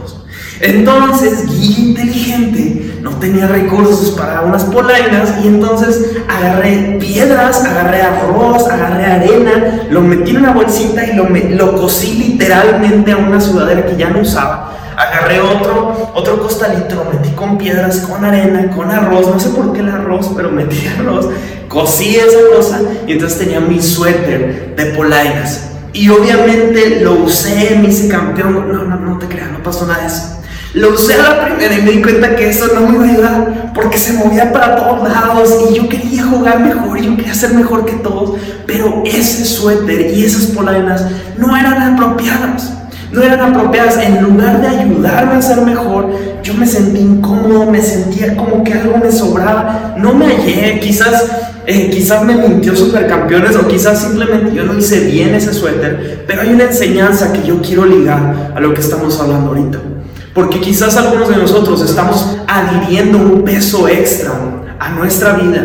Entonces, 0.64 1.46
Guille 1.46 1.90
inteligente 1.90 3.00
no 3.02 3.12
tenía 3.18 3.48
recursos 3.48 4.12
para 4.12 4.42
unas 4.42 4.64
polainas 4.64 5.34
y 5.44 5.48
entonces 5.48 6.14
agarré 6.30 6.98
piedras, 7.02 7.66
agarré 7.66 8.02
arroz, 8.02 8.70
agarré 8.70 9.06
arena, 9.06 9.88
lo 9.90 10.00
metí 10.00 10.32
en 10.32 10.38
una 10.38 10.54
bolsita 10.54 11.06
y 11.06 11.18
lo, 11.18 11.28
lo 11.28 11.76
cosí 11.76 12.14
literalmente 12.14 13.12
a 13.12 13.18
una 13.18 13.42
sudadera 13.42 13.86
que 13.86 13.98
ya 13.98 14.10
no 14.10 14.22
usaba. 14.22 14.72
Agarré 14.96 15.42
otro, 15.42 16.12
otro 16.14 16.40
costalito, 16.40 16.96
lo 16.96 17.12
metí 17.12 17.32
con 17.32 17.58
piedras, 17.58 17.98
con 17.98 18.24
arena, 18.24 18.70
con 18.74 18.90
arroz, 18.90 19.28
no 19.28 19.40
sé 19.42 19.50
por 19.50 19.74
qué 19.74 19.82
el 19.82 19.90
arroz, 19.90 20.32
pero 20.34 20.50
metí 20.50 20.88
arroz, 21.00 21.28
cosí 21.68 22.16
esa 22.16 22.40
cosa 22.56 22.80
y 23.06 23.12
entonces 23.12 23.38
tenía 23.38 23.60
mi 23.60 23.82
suéter 23.82 24.76
de 24.78 24.86
polainas. 24.96 25.72
Y 25.92 26.08
obviamente 26.08 27.02
lo 27.02 27.16
usé, 27.16 27.78
me 27.82 27.90
hice 27.90 28.08
campeón. 28.08 28.54
No, 28.72 28.84
no, 28.84 28.96
no 28.96 29.20
te 29.20 29.28
creas, 29.28 29.52
no 29.52 29.62
pasó 29.62 29.86
nada 29.86 30.02
de 30.02 30.08
eso. 30.08 30.43
Lo 30.74 30.90
usé 30.90 31.14
a 31.14 31.18
la 31.18 31.46
primera 31.46 31.78
y 31.78 31.84
me 31.84 31.92
di 31.92 32.02
cuenta 32.02 32.36
que 32.36 32.50
eso 32.50 32.66
no 32.74 32.88
me 32.88 32.96
iba 32.96 33.06
a 33.06 33.10
ayudar 33.10 33.74
porque 33.76 34.00
se 34.00 34.14
movía 34.14 34.52
para 34.52 34.76
todos 34.76 35.08
lados 35.08 35.56
y 35.70 35.76
yo 35.76 35.88
quería 35.88 36.24
jugar 36.24 36.62
mejor, 36.62 36.98
y 36.98 37.06
yo 37.06 37.16
quería 37.16 37.36
ser 37.36 37.54
mejor 37.54 37.86
que 37.86 37.94
todos, 37.94 38.40
pero 38.66 39.04
ese 39.06 39.46
suéter 39.46 40.12
y 40.16 40.26
esas 40.26 40.48
polainas 40.48 41.06
no 41.38 41.56
eran 41.56 41.94
apropiadas. 41.94 42.74
No 43.12 43.22
eran 43.22 43.54
apropiadas. 43.54 43.98
En 43.98 44.24
lugar 44.24 44.60
de 44.62 44.68
ayudarme 44.68 45.36
a 45.36 45.42
ser 45.44 45.62
mejor, 45.62 46.10
yo 46.42 46.56
me 46.56 46.66
sentí 46.66 47.02
incómodo, 47.02 47.70
me 47.70 47.80
sentía 47.80 48.36
como 48.36 48.64
que 48.64 48.74
algo 48.74 48.98
me 48.98 49.12
sobraba. 49.12 49.94
No 50.00 50.16
me 50.16 50.26
hallé, 50.26 50.80
quizás 50.80 51.24
eh, 51.68 51.92
quizás 51.92 52.24
me 52.26 52.36
mintió 52.36 52.76
Supercampeones 52.76 53.56
o 53.56 53.68
quizás 53.68 54.02
simplemente 54.02 54.56
yo 54.56 54.64
no 54.64 54.76
hice 54.76 55.02
bien 55.02 55.36
ese 55.36 55.54
suéter, 55.54 56.26
pero 56.28 56.42
hay 56.42 56.50
una 56.50 56.64
enseñanza 56.64 57.32
que 57.32 57.44
yo 57.44 57.62
quiero 57.62 57.86
ligar 57.86 58.52
a 58.56 58.60
lo 58.60 58.74
que 58.74 58.82
estamos 58.82 59.20
hablando 59.20 59.50
ahorita. 59.50 59.93
Porque 60.34 60.60
quizás 60.60 60.98
algunos 60.98 61.30
de 61.30 61.38
nosotros 61.38 61.82
estamos 61.82 62.38
adhiriendo 62.48 63.20
un 63.20 63.44
peso 63.44 63.88
extra 63.88 64.32
a 64.80 64.90
nuestra 64.90 65.34
vida 65.34 65.64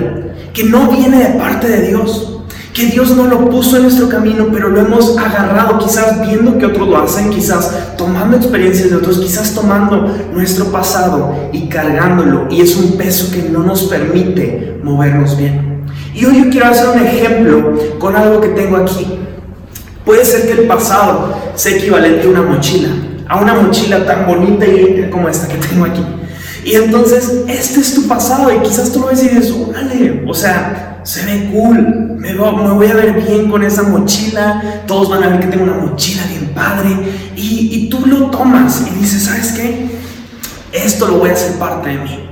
que 0.53 0.65
no 0.65 0.91
viene 0.91 1.19
de 1.19 1.39
parte 1.39 1.69
de 1.69 1.89
Dios. 1.89 2.35
Que 2.75 2.87
Dios 2.87 3.17
no 3.17 3.25
lo 3.25 3.49
puso 3.51 3.77
en 3.77 3.85
nuestro 3.85 4.09
camino, 4.09 4.49
pero 4.53 4.69
lo 4.69 4.81
hemos 4.81 5.17
agarrado, 5.17 5.79
quizás 5.79 6.21
viendo 6.21 6.59
que 6.59 6.67
otros 6.67 6.87
lo 6.87 6.99
hacen, 6.99 7.31
quizás 7.31 7.97
tomando 7.97 8.37
experiencias 8.37 8.91
de 8.91 8.97
otros, 8.97 9.19
quizás 9.19 9.53
tomando 9.53 10.15
nuestro 10.33 10.67
pasado 10.67 11.35
y 11.51 11.69
cargándolo. 11.69 12.47
Y 12.51 12.61
es 12.61 12.77
un 12.77 12.93
peso 12.93 13.33
que 13.33 13.49
no 13.49 13.65
nos 13.65 13.85
permite 13.85 14.79
movernos 14.85 15.37
bien. 15.37 15.87
Y 16.15 16.25
hoy 16.25 16.45
yo 16.45 16.51
quiero 16.51 16.67
hacer 16.67 16.89
un 16.91 17.05
ejemplo 17.05 17.79
con 17.99 18.15
algo 18.15 18.41
que 18.41 18.49
tengo 18.49 18.77
aquí. 18.77 19.19
Puede 20.05 20.25
ser 20.25 20.47
que 20.47 20.61
el 20.61 20.69
pasado 20.69 21.35
sea 21.57 21.75
equivalente 21.75 22.29
a 22.29 22.31
una 22.31 22.43
mochila 22.43 22.91
a 23.29 23.37
una 23.37 23.55
mochila 23.55 24.05
tan 24.07 24.27
bonita 24.27 24.67
y 24.67 25.09
como 25.11 25.29
esta 25.29 25.49
que 25.49 25.59
tengo 25.59 25.85
aquí. 25.85 26.05
Y 26.65 26.75
entonces, 26.75 27.45
este 27.49 27.81
es 27.81 27.95
tu 27.95 28.09
pasado 28.09 28.53
y 28.53 28.61
quizás 28.61 28.93
tú 28.93 29.01
lo 29.01 29.07
ves 29.07 29.23
y 29.23 29.29
dices, 29.29 29.53
órale, 29.53 30.25
o 30.27 30.35
sea, 30.35 31.01
se 31.05 31.25
ve 31.25 31.51
cool, 31.53 32.17
me, 32.19 32.35
voy 32.35 32.87
a 32.87 32.95
ver 32.95 33.13
bien 33.27 33.51
con 33.51 33.63
esa 33.63 33.85
mochila, 33.85 34.83
todos 34.87 35.09
van 35.09 35.23
a 35.23 35.29
ver 35.29 35.41
que 35.41 35.47
tengo 35.47 35.65
una 35.65 35.79
mochila 35.79 36.23
bien 36.27 36.53
padre, 36.55 36.91
y, 37.37 37.71
y 37.73 37.89
tú 37.89 38.05
lo 38.07 38.27
tomas 38.31 38.83
y 38.87 38.99
dices, 38.99 39.25
¿sabes 39.25 39.53
qué? 39.53 39.89
Esto 40.73 41.07
lo 41.07 41.19
voy 41.19 41.31
a 41.31 41.33
hacer 41.33 41.53
parte 41.59 41.91
de 41.91 41.99
mí. 41.99 42.29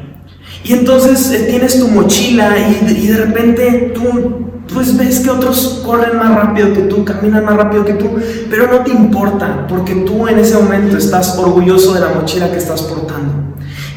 Y 0.64 0.72
entonces 0.72 1.30
eh, 1.30 1.46
tienes 1.48 1.78
tu 1.78 1.88
mochila 1.88 2.56
y, 2.58 2.90
y 2.90 3.06
de 3.06 3.16
repente 3.18 3.92
tú 3.94 4.55
pues 4.72 4.96
ves 4.96 5.20
que 5.20 5.30
otros 5.30 5.82
corren 5.84 6.18
más 6.18 6.34
rápido 6.34 6.72
que 6.72 6.82
tú, 6.82 7.04
caminan 7.04 7.44
más 7.44 7.56
rápido 7.56 7.84
que 7.84 7.94
tú, 7.94 8.16
pero 8.50 8.70
no 8.70 8.80
te 8.80 8.90
importa, 8.90 9.66
porque 9.68 9.94
tú 9.94 10.26
en 10.28 10.38
ese 10.38 10.56
momento 10.56 10.96
estás 10.96 11.36
orgulloso 11.38 11.94
de 11.94 12.00
la 12.00 12.08
mochila 12.08 12.50
que 12.50 12.58
estás 12.58 12.82
portando. 12.82 13.46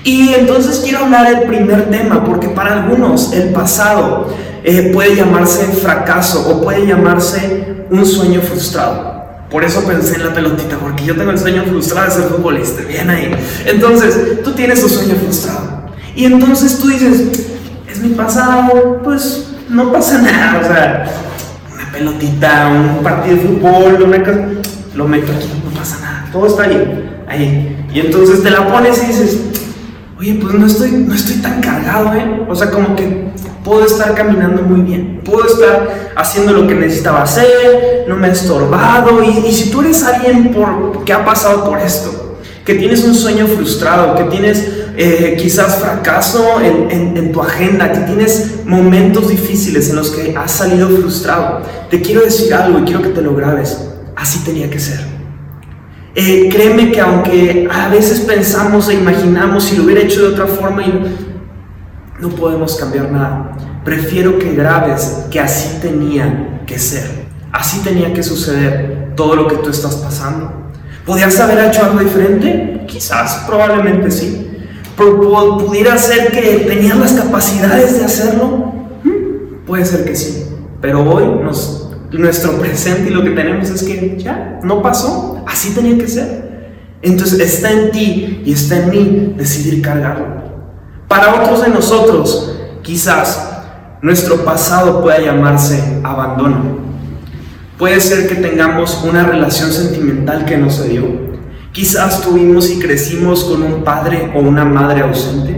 Y 0.03 0.33
entonces 0.33 0.81
quiero 0.83 1.05
hablar 1.05 1.27
del 1.29 1.47
primer 1.47 1.89
tema, 1.89 2.23
porque 2.23 2.49
para 2.49 2.83
algunos 2.83 3.33
el 3.33 3.49
pasado 3.49 4.27
eh, 4.63 4.91
puede 4.93 5.15
llamarse 5.15 5.65
fracaso 5.65 6.49
o 6.49 6.61
puede 6.61 6.85
llamarse 6.88 7.85
un 7.89 8.05
sueño 8.05 8.41
frustrado. 8.41 9.19
Por 9.49 9.63
eso 9.63 9.83
pensé 9.83 10.15
en 10.15 10.25
la 10.25 10.33
pelotita, 10.33 10.77
porque 10.77 11.03
yo 11.05 11.15
tengo 11.15 11.31
el 11.31 11.39
sueño 11.39 11.63
frustrado 11.63 12.07
de 12.07 12.11
ser 12.13 12.23
futbolista, 12.29 12.83
bien 12.83 13.09
ahí. 13.09 13.31
Entonces, 13.65 14.43
tú 14.43 14.51
tienes 14.51 14.81
tu 14.81 14.88
sueño 14.88 15.15
frustrado. 15.15 15.89
Y 16.15 16.25
entonces 16.25 16.77
tú 16.77 16.88
dices, 16.88 17.49
es 17.91 17.99
mi 17.99 18.09
pasado, 18.09 19.01
pues 19.03 19.48
no 19.69 19.91
pasa 19.91 20.21
nada, 20.21 20.59
o 20.61 20.63
sea, 20.63 21.05
una 21.73 21.91
pelotita, 21.91 22.67
un 22.67 23.03
partido 23.03 23.38
de 23.38 23.41
fútbol, 23.41 24.01
una 24.03 24.19
cosa, 24.23 24.47
lo 24.95 25.07
meto 25.07 25.31
aquí, 25.31 25.47
no 25.63 25.71
pasa 25.77 25.99
nada, 26.01 26.25
todo 26.31 26.47
está 26.47 26.63
ahí, 26.63 27.23
ahí. 27.27 27.85
Y 27.93 27.99
entonces 27.99 28.43
te 28.43 28.49
la 28.49 28.67
pones 28.67 29.01
y 29.03 29.07
dices, 29.07 29.39
oye, 30.17 30.39
pues 30.41 30.53
no 30.53 30.65
estoy, 30.65 30.91
no 30.91 31.13
estoy 31.13 31.38
tan 31.38 31.61
cargado, 31.61 32.13
¿eh? 32.15 32.45
O 32.49 32.55
sea, 32.55 32.71
como 32.71 32.95
que 32.95 33.29
puedo 33.63 33.85
estar 33.85 34.15
caminando 34.15 34.63
muy 34.63 34.81
bien, 34.81 35.21
puedo 35.23 35.45
estar 35.45 36.11
haciendo 36.15 36.53
lo 36.53 36.67
que 36.67 36.75
necesitaba 36.75 37.23
hacer, 37.23 38.05
no 38.07 38.15
me 38.15 38.27
he 38.27 38.31
estorbado. 38.31 39.23
Y, 39.23 39.51
si 39.51 39.69
tú 39.69 39.81
eres 39.81 40.03
alguien 40.03 40.51
por, 40.51 41.03
que 41.05 41.13
ha 41.13 41.23
pasado 41.23 41.63
por 41.63 41.79
esto, 41.79 42.38
que 42.65 42.75
tienes 42.75 43.03
un 43.03 43.15
sueño 43.15 43.47
frustrado, 43.47 44.15
que 44.15 44.23
tienes 44.25 44.78
eh, 45.01 45.37
quizás 45.39 45.77
fracaso 45.77 46.59
en, 46.59 47.15
en, 47.15 47.31
tu 47.31 47.41
agenda, 47.41 47.89
que 47.89 47.99
tienes 47.99 48.65
momentos 48.65 49.29
difíciles 49.29 49.89
en 49.89 49.95
los 49.95 50.11
que 50.11 50.35
has 50.35 50.51
salido 50.51 50.89
frustrado, 50.89 51.61
te 51.89 52.01
quiero 52.01 52.19
decir 52.19 52.53
algo 52.53 52.79
y 52.79 52.81
quiero 52.83 53.01
que 53.01 53.07
te 53.07 53.21
lo 53.21 53.33
grabes. 53.33 53.77
Así 54.17 54.39
tenía 54.43 54.69
que 54.69 54.77
ser. 54.77 54.99
Eh, 56.15 56.49
créeme 56.51 56.91
que 56.91 56.99
aunque 56.99 57.69
a 57.71 57.87
veces 57.87 58.19
pensamos 58.19 58.89
e 58.89 58.95
imaginamos 58.95 59.63
si 59.63 59.77
lo 59.77 59.85
hubiera 59.85 60.01
hecho 60.01 60.19
de 60.19 60.33
otra 60.33 60.47
forma 60.47 60.83
y 60.83 61.17
no 62.19 62.29
podemos 62.31 62.75
cambiar 62.75 63.09
nada, 63.09 63.55
prefiero 63.85 64.37
que 64.37 64.53
grabes 64.53 65.19
que 65.31 65.39
así 65.39 65.79
tenía 65.81 66.61
que 66.67 66.77
ser. 66.77 67.09
Así 67.53 67.79
tenía 67.85 68.13
que 68.13 68.21
suceder 68.21 69.13
todo 69.15 69.37
lo 69.37 69.47
que 69.47 69.55
tú 69.59 69.69
estás 69.69 69.95
pasando. 69.95 70.71
¿Podrías 71.05 71.39
haber 71.39 71.69
hecho 71.69 71.85
algo 71.85 71.99
diferente? 71.99 72.83
Quizás, 72.85 73.45
probablemente 73.47 74.11
sí. 74.11 74.48
¿Pudiera 74.99 75.97
ser 75.97 76.31
que 76.31 76.65
tenías 76.67 76.97
las 76.97 77.13
capacidades 77.13 77.99
de 77.99 78.05
hacerlo? 78.05 78.73
Puede 79.65 79.85
ser 79.85 80.03
que 80.03 80.13
sí. 80.13 80.45
Pero 80.81 81.09
hoy 81.09 81.23
nuestro 82.11 82.59
presente 82.59 83.09
y 83.09 83.13
lo 83.13 83.23
que 83.23 83.29
tenemos 83.29 83.69
es 83.69 83.83
que 83.83 84.17
ya, 84.17 84.59
no 84.61 84.81
pasó. 84.81 85.41
Así 85.47 85.73
tenía 85.73 85.97
que 85.97 86.07
ser. 86.07 86.49
Entonces 87.01 87.39
está 87.39 87.71
en 87.71 87.91
ti 87.91 88.41
y 88.43 88.51
está 88.51 88.77
en 88.77 88.89
mí 88.89 89.33
decidir 89.37 89.81
cargarlo. 89.81 90.25
Para 91.07 91.41
otros 91.41 91.61
de 91.63 91.69
nosotros, 91.69 92.57
quizás 92.81 93.61
nuestro 94.01 94.43
pasado 94.43 95.01
pueda 95.01 95.21
llamarse 95.21 95.81
abandono. 96.03 96.77
Puede 97.77 98.01
ser 98.01 98.27
que 98.27 98.35
tengamos 98.35 99.01
una 99.05 99.23
relación 99.23 99.71
sentimental 99.71 100.43
que 100.43 100.57
no 100.57 100.69
se 100.69 100.89
dio. 100.89 101.28
Quizás 101.79 102.21
tuvimos 102.21 102.69
y 102.69 102.77
crecimos 102.77 103.45
con 103.45 103.63
un 103.63 103.86
padre 103.86 104.33
o 104.36 104.39
una 104.39 104.65
madre 104.65 105.00
ausente. 105.00 105.57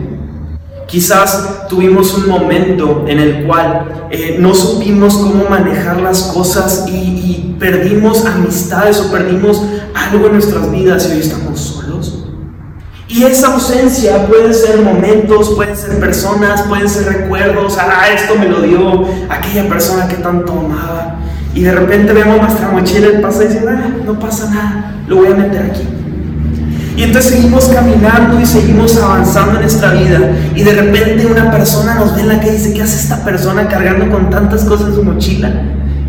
Quizás 0.88 1.68
tuvimos 1.68 2.14
un 2.14 2.30
momento 2.30 3.06
en 3.08 3.18
el 3.18 3.48
cual 3.48 4.08
eh, 4.12 4.36
no 4.40 4.54
supimos 4.54 5.18
cómo 5.18 5.46
manejar 5.50 6.00
las 6.00 6.22
cosas 6.26 6.86
y, 6.88 6.92
y 6.92 7.56
perdimos 7.60 8.24
amistades 8.24 9.00
o 9.00 9.12
perdimos 9.12 9.64
algo 9.96 10.28
en 10.28 10.34
nuestras 10.34 10.72
vidas 10.72 11.10
y 11.10 11.14
hoy 11.14 11.20
estamos 11.22 11.60
solos. 11.60 12.26
Y 13.08 13.24
esa 13.24 13.56
ausencia 13.56 14.28
pueden 14.28 14.54
ser 14.54 14.80
momentos, 14.80 15.50
pueden 15.56 15.76
ser 15.76 16.00
personas, 16.00 16.62
pueden 16.62 16.88
ser 16.88 17.06
recuerdos. 17.06 17.80
Ah, 17.80 18.10
esto 18.14 18.36
me 18.36 18.48
lo 18.48 18.62
dio 18.62 19.08
aquella 19.28 19.68
persona 19.68 20.08
que 20.08 20.18
tanto 20.18 20.52
amaba. 20.52 21.16
Y 21.56 21.64
de 21.64 21.72
repente 21.72 22.14
vemos 22.14 22.40
nuestra 22.40 22.70
mochila 22.70 23.08
y 23.08 23.22
pasa 23.24 23.44
y 23.44 23.48
dice, 23.48 23.66
ah, 23.68 23.90
no 24.06 24.20
pasa 24.20 24.52
nada, 24.52 25.02
lo 25.08 25.16
voy 25.16 25.30
a 25.30 25.36
meter 25.36 25.64
aquí. 25.64 26.01
Y 26.96 27.04
entonces 27.04 27.34
seguimos 27.34 27.66
caminando 27.66 28.40
y 28.40 28.46
seguimos 28.46 28.98
avanzando 28.98 29.56
en 29.56 29.62
nuestra 29.62 29.94
vida. 29.94 30.20
Y 30.56 30.64
de 30.64 30.74
repente 30.74 31.26
una 31.26 31.50
persona 31.50 31.96
nos 31.96 32.16
ve 32.16 32.22
en 32.22 32.28
la 32.28 32.40
calle 32.40 32.54
y 32.54 32.58
dice, 32.58 32.74
¿qué 32.74 32.82
hace 32.82 32.98
esta 32.98 33.24
persona 33.24 33.68
cargando 33.68 34.10
con 34.10 34.30
tantas 34.30 34.64
cosas 34.66 34.90
en 34.90 34.96
su 34.96 35.04
mochila? 35.04 35.52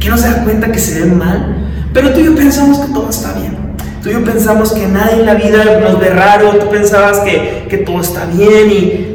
Que 0.00 0.08
no 0.08 0.18
se 0.18 0.28
da 0.28 0.42
cuenta 0.42 0.72
que 0.72 0.78
se 0.78 1.04
ve 1.04 1.10
mal. 1.12 1.68
Pero 1.94 2.12
tú 2.12 2.20
y 2.20 2.24
yo 2.24 2.34
pensamos 2.34 2.78
que 2.78 2.92
todo 2.92 3.08
está 3.08 3.32
bien. 3.34 3.56
Tú 4.02 4.08
y 4.08 4.12
yo 4.12 4.24
pensamos 4.24 4.72
que 4.72 4.88
nadie 4.88 5.20
en 5.20 5.26
la 5.26 5.34
vida 5.34 5.64
nos 5.80 6.00
ve 6.00 6.10
raro. 6.10 6.50
Tú 6.58 6.68
pensabas 6.70 7.20
que, 7.20 7.66
que 7.70 7.78
todo 7.78 8.00
está 8.00 8.24
bien. 8.26 8.70
Y 8.70 9.12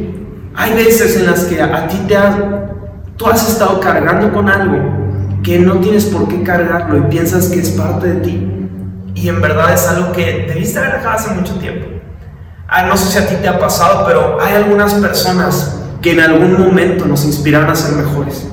hay 0.55 0.73
veces 0.73 1.17
en 1.17 1.27
las 1.27 1.43
que 1.45 1.61
a, 1.61 1.87
ti 1.87 1.97
te 2.07 2.15
has, 2.15 2.35
tú 3.15 3.27
has 3.27 3.47
estado 3.47 3.79
cargando 3.79 4.31
con 4.31 4.49
algo 4.49 4.77
que 5.43 5.59
no 5.59 5.75
tienes 5.75 6.05
por 6.05 6.27
qué 6.27 6.41
cargarlo 6.41 6.97
y 6.97 7.01
piensas 7.11 7.47
que 7.47 7.59
es 7.59 7.69
parte 7.69 8.07
de 8.07 8.15
ti. 8.21 8.66
Y 9.17 9.29
en 9.29 9.41
verdad 9.41 9.73
es 9.73 9.87
algo 9.87 10.11
que 10.11 10.45
debiste 10.47 10.77
haber 10.77 10.97
dejado 10.97 11.15
hace 11.15 11.31
mucho 11.31 11.55
tiempo. 11.55 11.87
Ah, 12.67 12.83
no 12.83 12.95
sé 12.95 13.11
si 13.11 13.17
a 13.17 13.27
ti 13.27 13.35
te 13.41 13.47
ha 13.47 13.57
pasado, 13.57 14.05
pero 14.05 14.37
hay 14.39 14.53
algunas 14.53 14.93
personas 14.93 15.79
que 16.03 16.11
en 16.11 16.19
algún 16.19 16.53
momento 16.53 17.05
nos 17.05 17.25
inspiraron 17.25 17.67
a 17.67 17.75
ser 17.75 17.95
mejores. 17.95 18.45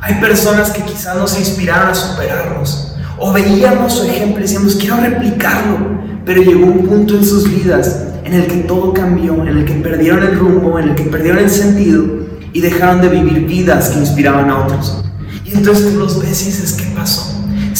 Hay 0.00 0.16
personas 0.16 0.72
que 0.72 0.82
quizás 0.82 1.16
nos 1.16 1.38
inspiraron 1.38 1.88
a 1.88 1.94
superarnos. 1.94 2.94
O 3.18 3.32
veíamos 3.32 3.94
su 3.94 4.04
ejemplo 4.04 4.40
y 4.40 4.42
decíamos, 4.42 4.76
quiero 4.76 4.98
replicarlo. 4.98 5.78
Pero 6.26 6.42
llegó 6.42 6.66
un 6.66 6.86
punto 6.86 7.16
en 7.16 7.24
sus 7.24 7.48
vidas 7.48 8.04
en 8.24 8.34
el 8.34 8.46
que 8.46 8.56
todo 8.58 8.92
cambió, 8.92 9.34
en 9.42 9.56
el 9.56 9.64
que 9.64 9.74
perdieron 9.74 10.22
el 10.22 10.38
rumbo, 10.38 10.78
en 10.78 10.90
el 10.90 10.94
que 10.94 11.04
perdieron 11.04 11.38
el 11.38 11.50
sentido 11.50 12.04
y 12.52 12.60
dejaron 12.60 13.00
de 13.00 13.08
vivir 13.08 13.46
vidas 13.46 13.88
que 13.88 14.00
inspiraban 14.00 14.50
a 14.50 14.64
otros. 14.64 15.02
Y 15.46 15.54
entonces 15.54 15.94
los 15.94 16.20
ves 16.20 16.76
y 16.76 16.82
¿qué 16.82 16.90
pasó? 16.94 17.23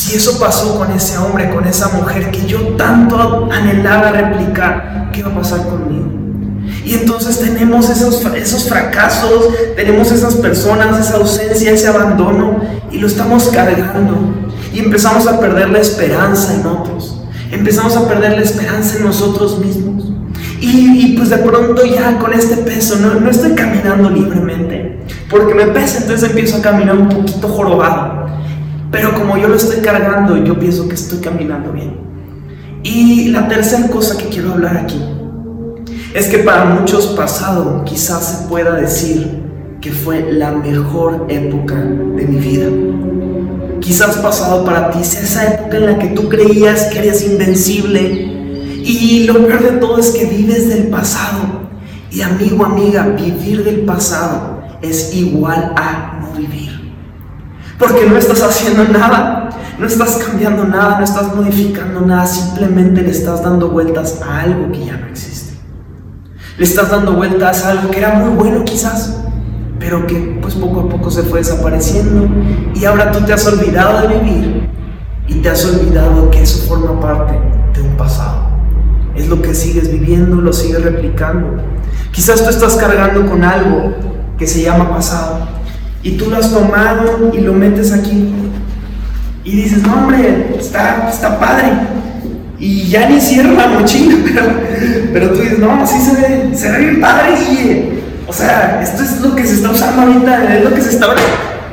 Si 0.05 0.15
eso 0.17 0.39
pasó 0.39 0.77
con 0.77 0.91
ese 0.91 1.17
hombre, 1.17 1.49
con 1.49 1.65
esa 1.65 1.89
mujer 1.89 2.31
que 2.31 2.45
yo 2.45 2.61
tanto 2.77 3.49
anhelaba 3.51 4.11
replicar, 4.11 5.09
¿qué 5.11 5.23
va 5.23 5.31
a 5.31 5.37
pasar 5.37 5.67
conmigo? 5.67 6.05
Y 6.85 6.93
entonces 6.93 7.41
tenemos 7.41 7.89
esos, 7.89 8.23
esos 8.37 8.69
fracasos, 8.69 9.47
tenemos 9.75 10.13
esas 10.13 10.35
personas, 10.35 11.01
esa 11.01 11.17
ausencia, 11.17 11.71
ese 11.71 11.89
abandono, 11.89 12.61
y 12.93 12.99
lo 12.99 13.07
estamos 13.07 13.45
cargando. 13.45 14.35
Y 14.75 14.81
empezamos 14.81 15.27
a 15.27 15.41
perder 15.41 15.71
la 15.71 15.79
esperanza 15.79 16.53
en 16.53 16.67
otros. 16.67 17.23
Empezamos 17.51 17.97
a 17.97 18.07
perder 18.07 18.33
la 18.33 18.43
esperanza 18.43 18.99
en 18.99 19.05
nosotros 19.05 19.59
mismos. 19.59 20.13
Y, 20.61 21.17
pues 21.17 21.31
de 21.31 21.39
pronto 21.39 21.83
ya 21.87 22.19
con 22.19 22.35
este 22.35 22.59
peso 22.59 22.97
no, 22.97 23.19
no 23.21 23.31
estoy 23.31 23.53
caminando 23.53 24.11
libremente, 24.11 24.99
porque 25.31 25.55
me 25.55 25.69
pesa, 25.69 25.99
entonces 26.03 26.29
empiezo 26.29 26.59
a 26.59 26.61
caminar 26.61 26.95
un 26.95 27.09
poquito 27.09 27.49
jorobado. 27.49 28.24
Pero 28.95 29.13
como 29.13 29.37
yo 29.37 29.49
lo 29.49 29.57
estoy 29.57 29.79
cargando, 29.79 30.37
yo 30.45 30.57
pienso 30.57 30.89
que 30.89 30.95
estoy 30.95 31.19
caminando 31.19 31.73
bien. 31.73 31.97
Y 32.85 33.31
la 33.31 33.49
tercera 33.49 33.89
cosa 33.89 34.17
que 34.17 34.27
quiero 34.27 34.53
hablar 34.53 34.77
aquí 34.77 35.03
es 36.15 36.29
que 36.29 36.39
para 36.39 36.67
muchos 36.67 37.09
pasado 37.09 37.83
quizás 37.85 38.25
se 38.25 38.49
pueda 38.49 38.77
decir 38.77 39.43
que 39.81 39.91
fue 39.91 40.33
la 40.33 40.53
mejor 40.53 41.27
época 41.29 41.75
de 41.75 42.25
mi 42.25 42.39
vida. 42.39 42.69
Quizás 43.81 44.17
pasado 44.19 44.65
para 44.65 44.93
ti 44.93 45.03
sea 45.03 45.23
esa 45.23 45.55
época 45.55 45.77
en 45.77 45.87
la 45.87 45.99
que 45.99 46.11
tú 46.11 46.29
creías 46.29 46.85
que 46.85 47.01
eres 47.01 47.27
invencible, 47.27 48.01
y 48.85 49.25
lo 49.27 49.45
peor 49.45 49.61
de 49.61 49.79
todo 49.79 49.99
es 49.99 50.13
que 50.13 50.27
vives 50.27 50.69
del 50.69 50.87
pasado. 50.87 51.65
Y 52.13 52.21
amigo, 52.21 52.65
amiga, 52.65 53.09
vivir 53.09 53.65
del 53.65 53.81
pasado 53.81 54.63
es 54.83 55.13
igual 55.17 55.73
a 55.75 56.21
no 56.21 56.39
vivir. 56.39 56.74
Porque 57.79 58.07
no 58.07 58.17
estás 58.17 58.43
haciendo 58.43 58.85
nada, 58.85 59.51
no 59.79 59.87
estás 59.87 60.17
cambiando 60.25 60.65
nada, 60.65 60.99
no 60.99 61.05
estás 61.05 61.35
modificando 61.35 62.01
nada, 62.01 62.27
simplemente 62.27 63.03
le 63.03 63.11
estás 63.11 63.43
dando 63.43 63.69
vueltas 63.69 64.21
a 64.23 64.41
algo 64.43 64.71
que 64.71 64.87
ya 64.87 64.97
no 64.97 65.07
existe. 65.07 65.55
Le 66.57 66.65
estás 66.65 66.91
dando 66.91 67.15
vueltas 67.15 67.65
a 67.65 67.71
algo 67.71 67.91
que 67.91 67.99
era 67.99 68.15
muy 68.15 68.31
bueno 68.37 68.65
quizás, 68.65 69.23
pero 69.81 70.07
que 70.07 70.39
pues 70.41 70.55
poco 70.55 70.81
a 70.81 70.89
poco 70.89 71.11
se 71.11 71.25
fue 71.25 71.41
desapareciendo 71.41 72.29
y 72.75 72.85
ahora 72.85 73.11
tú 73.11 73.21
te 73.25 73.33
has 73.33 73.45
olvidado 73.47 74.07
de 74.07 74.19
vivir 74.19 74.71
y 75.27 75.35
te 75.35 75.51
has 75.51 75.65
olvidado 75.65 76.31
que 76.31 76.43
eso 76.43 76.67
forma 76.69 77.01
parte 77.01 77.35
de 77.75 77.81
un 77.81 77.97
pasado 77.97 78.55
es 79.17 79.29
lo 79.29 79.41
que 79.41 79.55
sigues 79.55 79.91
viviendo, 79.91 80.37
lo 80.37 80.53
sigues 80.53 80.83
replicando. 80.83 81.63
Quizás 82.11 82.43
tú 82.43 82.51
estás 82.51 82.75
cargando 82.75 83.27
con 83.29 83.45
algo 83.45 83.95
que 84.37 84.47
se 84.47 84.63
llama 84.63 84.91
pasado 84.91 85.54
y 86.05 86.13
tú 86.13 86.31
lo 86.31 86.37
has 86.37 86.53
tomado 86.53 87.33
y 87.35 87.41
lo 87.41 87.55
metes 87.55 87.93
aquí 87.93 88.33
y 89.43 89.57
dices, 89.57 89.83
no 89.83 89.95
hombre, 89.95 90.55
está, 90.59 91.09
está 91.11 91.39
padre. 91.39 91.73
Y 92.59 92.89
ya 92.89 93.09
ni 93.09 93.21
cierra 93.21 93.53
la 93.53 93.67
mochila, 93.69 94.17
pero, 94.25 94.43
pero 95.13 95.31
tú 95.31 95.41
dices, 95.41 95.59
no, 95.59 95.87
sí 95.87 96.01
se 96.01 96.15
ve, 96.15 96.57
se 96.57 96.71
ve 96.71 96.79
bien 96.79 97.01
padre, 97.01 97.35
y 97.51 98.03
O 98.27 98.33
sea, 98.33 98.81
esto 98.83 99.03
es 99.03 99.21
lo 99.21 99.35
que 99.35 99.47
se 99.47 99.57
está 99.57 99.71
usando 99.71 100.03
ahorita, 100.03 100.57
es 100.57 100.65
lo 100.65 100.75
que 100.75 100.81
se 100.81 100.91
está... 100.91 101.09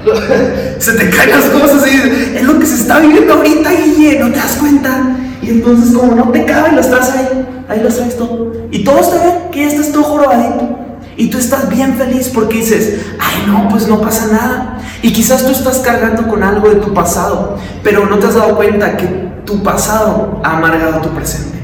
se 0.79 0.93
te 0.93 1.09
caen 1.11 1.29
las 1.29 1.45
cosas 1.45 1.87
y 1.87 2.37
es 2.37 2.43
lo 2.43 2.57
que 2.57 2.65
se 2.65 2.75
está 2.75 2.99
viviendo 2.99 3.35
ahorita, 3.35 3.69
Guille, 3.69 4.19
no 4.19 4.31
te 4.31 4.37
das 4.37 4.57
cuenta. 4.59 5.15
Y 5.41 5.49
entonces 5.49 5.95
como 5.95 6.15
no 6.15 6.29
te 6.29 6.43
cabe, 6.43 6.71
lo 6.71 6.81
estás 6.81 7.11
ahí, 7.11 7.47
ahí 7.69 7.81
lo 7.81 7.89
traes 7.89 8.17
todo. 8.17 8.51
Y 8.71 8.83
todos 8.83 9.11
te 9.11 9.19
ven 9.19 9.51
que 9.51 9.59
ya 9.61 9.67
estás 9.67 9.91
todo 9.91 10.03
jorobadito. 10.03 10.80
Y 11.17 11.29
tú 11.29 11.37
estás 11.37 11.69
bien 11.69 11.95
feliz 11.95 12.29
porque 12.33 12.57
dices, 12.57 13.01
ay 13.19 13.43
no, 13.47 13.67
pues 13.69 13.87
no 13.87 14.01
pasa 14.01 14.27
nada. 14.27 14.77
Y 15.01 15.11
quizás 15.11 15.45
tú 15.45 15.51
estás 15.51 15.79
cargando 15.79 16.27
con 16.27 16.43
algo 16.43 16.69
de 16.69 16.75
tu 16.75 16.93
pasado, 16.93 17.57
pero 17.83 18.05
no 18.05 18.17
te 18.17 18.27
has 18.27 18.35
dado 18.35 18.55
cuenta 18.55 18.97
que 18.97 19.05
tu 19.45 19.61
pasado 19.63 20.41
ha 20.43 20.57
amargado 20.57 21.01
tu 21.01 21.09
presente. 21.09 21.59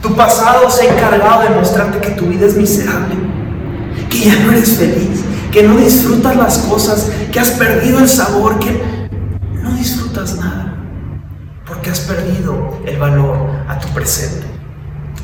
Tu 0.00 0.14
pasado 0.14 0.68
se 0.70 0.88
ha 0.88 0.94
encargado 0.94 1.42
de 1.42 1.50
mostrarte 1.50 1.98
que 1.98 2.10
tu 2.10 2.26
vida 2.26 2.46
es 2.46 2.56
miserable, 2.56 3.14
que 4.10 4.18
ya 4.20 4.36
no 4.40 4.52
eres 4.52 4.76
feliz, 4.76 5.24
que 5.50 5.62
no 5.62 5.76
disfrutas 5.76 6.36
las 6.36 6.58
cosas, 6.58 7.10
que 7.32 7.40
has 7.40 7.52
perdido 7.52 7.98
el 7.98 8.08
sabor, 8.08 8.58
que 8.58 9.08
no 9.62 9.70
disfrutas 9.72 10.36
nada 10.36 10.74
porque 11.66 11.90
has 11.90 12.00
perdido 12.00 12.78
el 12.86 12.98
valor 12.98 13.36
a 13.68 13.78
tu 13.78 13.88
presente. 13.88 14.46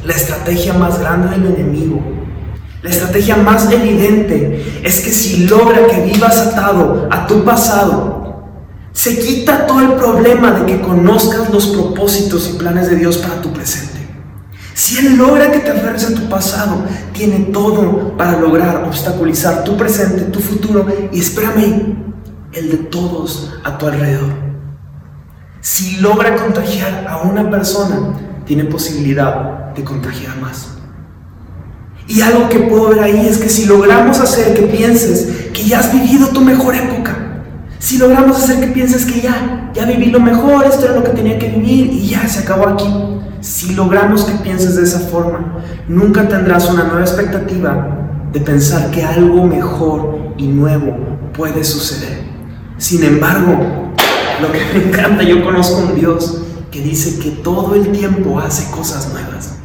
La 0.05 0.15
estrategia 0.15 0.73
más 0.75 0.99
grande 0.99 1.29
del 1.37 1.55
enemigo, 1.55 2.01
La 2.83 2.91
estrategia 2.91 3.37
más 3.37 3.71
evidente 3.71 4.81
es 4.83 5.01
que 5.01 5.11
si 5.11 5.47
logra 5.47 5.87
que 5.87 6.01
vivas 6.01 6.39
atado 6.39 7.09
a 7.11 7.27
tu 7.27 7.45
pasado, 7.45 8.21
se 8.93 9.19
quita 9.19 9.67
todo 9.67 9.81
el 9.81 9.93
problema 9.93 10.53
de 10.53 10.67
que 10.67 10.81
conozcas 10.81 11.51
los 11.51 11.69
propósitos 11.69 12.51
y 12.51 12.59
planes 12.59 12.89
de 12.89 12.97
Dios 12.97 13.19
para 13.19 13.41
tu 13.43 13.53
presente. 13.53 14.01
Si 14.73 14.99
Él 14.99 15.17
logra 15.17 15.53
que 15.53 15.59
te 15.59 15.71
aferres 15.71 16.07
a 16.07 16.15
tu 16.15 16.27
pasado, 16.29 16.83
tiene 17.13 17.51
todo 17.53 18.17
para 18.17 18.39
lograr 18.41 18.85
obstaculizar 18.85 19.63
tu 19.63 19.77
presente, 19.77 20.23
tu 20.23 20.41
futuro 20.41 20.87
y 21.13 21.21
espérame, 21.21 21.97
el 22.53 22.71
de 22.71 22.77
todos 22.79 23.53
a 23.63 23.77
tu 23.77 23.87
alrededor. 23.87 24.33
Si 25.61 25.99
logra 25.99 26.35
contagiar 26.37 27.07
a 27.07 27.19
una 27.19 27.51
persona, 27.51 28.43
tiene 28.47 28.65
posibilidad 28.65 29.75
de 29.75 29.85
contagiar 29.85 30.39
más. 30.39 30.80
Y 32.11 32.23
algo 32.23 32.49
que 32.49 32.59
puedo 32.59 32.89
ver 32.89 32.99
ahí 32.99 33.29
es 33.29 33.39
que 33.39 33.49
si 33.49 33.67
logramos 33.67 34.19
hacer 34.19 34.55
que 34.55 34.63
pienses 34.63 35.49
que 35.53 35.63
ya 35.63 35.79
has 35.79 35.93
vivido 35.93 36.27
tu 36.31 36.41
mejor 36.41 36.75
época, 36.75 37.17
si 37.79 37.99
logramos 37.99 38.37
hacer 38.37 38.59
que 38.59 38.67
pienses 38.67 39.07
que 39.07 39.21
ya, 39.21 39.71
ya 39.73 39.85
viví 39.85 40.07
lo 40.07 40.19
mejor, 40.19 40.67
esto 40.67 40.87
era 40.87 40.97
lo 40.97 41.05
que 41.05 41.11
tenía 41.11 41.39
que 41.39 41.51
vivir 41.51 41.87
y 41.87 42.09
ya 42.09 42.27
se 42.27 42.41
acabó 42.41 42.67
aquí. 42.67 42.93
Si 43.41 43.77
logramos 43.77 44.25
que 44.25 44.33
pienses 44.43 44.75
de 44.75 44.83
esa 44.83 44.99
forma, 44.99 45.63
nunca 45.87 46.27
tendrás 46.27 46.69
una 46.69 46.83
nueva 46.83 47.03
expectativa 47.03 48.11
de 48.33 48.41
pensar 48.41 48.91
que 48.91 49.05
algo 49.05 49.47
mejor 49.47 50.35
y 50.37 50.49
nuevo 50.49 50.97
puede 51.33 51.63
suceder. 51.63 52.25
Sin 52.77 53.05
embargo, 53.05 53.93
lo 54.43 54.51
que 54.51 54.59
me 54.75 54.89
encanta, 54.89 55.23
yo 55.23 55.45
conozco 55.45 55.79
un 55.79 55.95
Dios 55.95 56.43
que 56.73 56.81
dice 56.81 57.21
que 57.21 57.31
todo 57.31 57.77
el 57.77 57.93
tiempo 57.93 58.41
hace 58.41 58.69
cosas 58.73 59.13
nuevas. 59.13 59.60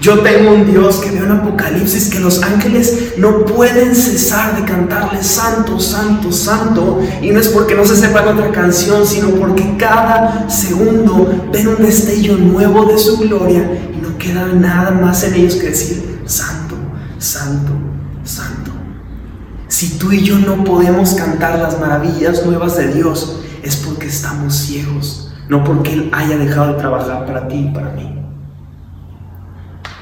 Yo 0.00 0.20
tengo 0.20 0.52
un 0.52 0.64
Dios 0.64 0.96
que 0.96 1.10
veo 1.10 1.24
en 1.24 1.32
Apocalipsis 1.32 2.08
que 2.08 2.20
los 2.20 2.42
ángeles 2.42 3.12
no 3.18 3.44
pueden 3.44 3.94
cesar 3.94 4.56
de 4.56 4.64
cantarle 4.64 5.22
santo, 5.22 5.78
santo, 5.78 6.32
santo. 6.32 7.02
Y 7.20 7.28
no 7.30 7.38
es 7.38 7.48
porque 7.50 7.74
no 7.74 7.84
se 7.84 7.96
sepan 7.96 8.28
otra 8.28 8.50
canción, 8.50 9.06
sino 9.06 9.28
porque 9.32 9.76
cada 9.76 10.48
segundo 10.48 11.50
ven 11.52 11.68
un 11.68 11.82
destello 11.82 12.38
nuevo 12.38 12.86
de 12.86 12.96
su 12.96 13.18
gloria 13.18 13.60
y 13.94 14.00
no 14.00 14.16
queda 14.16 14.46
nada 14.46 14.90
más 14.90 15.22
en 15.24 15.34
ellos 15.34 15.56
que 15.56 15.68
decir 15.68 16.22
santo, 16.24 16.76
santo, 17.18 17.72
santo. 18.24 18.70
Si 19.68 19.98
tú 19.98 20.12
y 20.12 20.24
yo 20.24 20.38
no 20.38 20.64
podemos 20.64 21.12
cantar 21.12 21.58
las 21.58 21.78
maravillas 21.78 22.46
nuevas 22.46 22.78
de 22.78 22.88
Dios, 22.94 23.42
es 23.62 23.76
porque 23.76 24.06
estamos 24.06 24.54
ciegos, 24.54 25.30
no 25.50 25.62
porque 25.62 25.92
Él 25.92 26.10
haya 26.12 26.38
dejado 26.38 26.72
de 26.72 26.78
trabajar 26.78 27.26
para 27.26 27.46
ti 27.48 27.68
y 27.70 27.74
para 27.74 27.90
mí. 27.90 28.19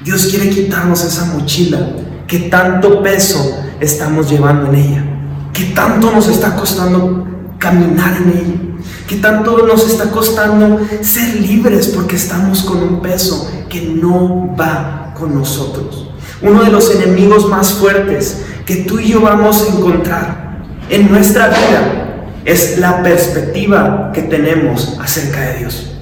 Dios 0.08 0.24
quiere 0.28 0.48
quitarnos 0.48 1.04
esa 1.04 1.26
mochila 1.26 1.86
que 2.26 2.38
tanto 2.38 3.02
peso 3.02 3.62
estamos 3.78 4.30
llevando 4.30 4.72
en 4.72 4.74
ella, 4.74 5.04
que 5.52 5.64
tanto 5.64 6.10
nos 6.10 6.28
está 6.28 6.56
costando 6.56 7.26
caminar 7.58 8.16
en 8.16 8.30
ella, 8.30 8.84
que 9.06 9.16
tanto 9.16 9.66
nos 9.66 9.86
está 9.86 10.10
costando 10.10 10.80
ser 11.02 11.42
libres 11.42 11.88
porque 11.88 12.16
estamos 12.16 12.62
con 12.62 12.82
un 12.82 13.02
peso 13.02 13.50
que 13.68 13.82
no 13.82 14.56
va 14.58 15.12
con 15.12 15.34
nosotros. 15.34 16.08
Uno 16.40 16.64
de 16.64 16.70
los 16.70 16.90
enemigos 16.94 17.46
más 17.46 17.74
fuertes 17.74 18.46
que 18.64 18.76
tú 18.76 18.98
y 18.98 19.08
yo 19.10 19.20
vamos 19.20 19.62
a 19.62 19.76
encontrar 19.76 20.64
en 20.88 21.12
nuestra 21.12 21.48
vida 21.48 22.24
es 22.46 22.78
la 22.78 23.02
perspectiva 23.02 24.10
que 24.14 24.22
tenemos 24.22 24.96
acerca 24.98 25.40
de 25.42 25.58
Dios. 25.58 25.97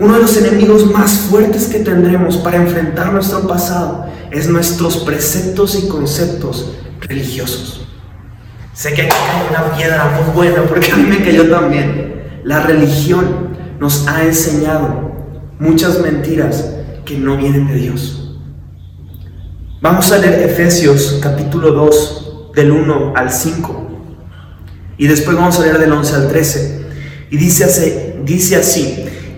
Uno 0.00 0.14
de 0.14 0.20
los 0.20 0.34
enemigos 0.38 0.90
más 0.90 1.12
fuertes 1.12 1.66
que 1.66 1.80
tendremos 1.80 2.38
para 2.38 2.56
enfrentar 2.56 3.12
nuestro 3.12 3.46
pasado 3.46 4.06
es 4.30 4.48
nuestros 4.48 4.96
preceptos 4.96 5.78
y 5.78 5.88
conceptos 5.88 6.72
religiosos. 7.02 7.86
Sé 8.72 8.94
que 8.94 9.02
aquí 9.02 9.14
hay 9.14 9.46
una 9.50 9.76
piedra 9.76 10.18
muy 10.18 10.34
buena 10.34 10.62
porque 10.62 10.90
a 10.90 10.96
mí 10.96 11.02
me 11.02 11.22
cayó 11.22 11.50
también. 11.50 12.40
La 12.44 12.62
religión 12.62 13.50
nos 13.78 14.08
ha 14.08 14.24
enseñado 14.24 15.12
muchas 15.58 16.00
mentiras 16.00 16.64
que 17.04 17.18
no 17.18 17.36
vienen 17.36 17.68
de 17.68 17.74
Dios. 17.74 18.38
Vamos 19.82 20.10
a 20.12 20.16
leer 20.16 20.48
Efesios 20.48 21.18
capítulo 21.20 21.72
2 21.72 22.52
del 22.54 22.70
1 22.70 23.12
al 23.16 23.30
5 23.30 23.88
y 24.96 25.06
después 25.06 25.36
vamos 25.36 25.58
a 25.60 25.62
leer 25.62 25.78
del 25.78 25.92
11 25.92 26.14
al 26.14 26.28
13 26.28 26.86
y 27.30 27.36
dice 27.36 27.64
así, 27.64 28.14
dice 28.24 28.56
así 28.56 29.06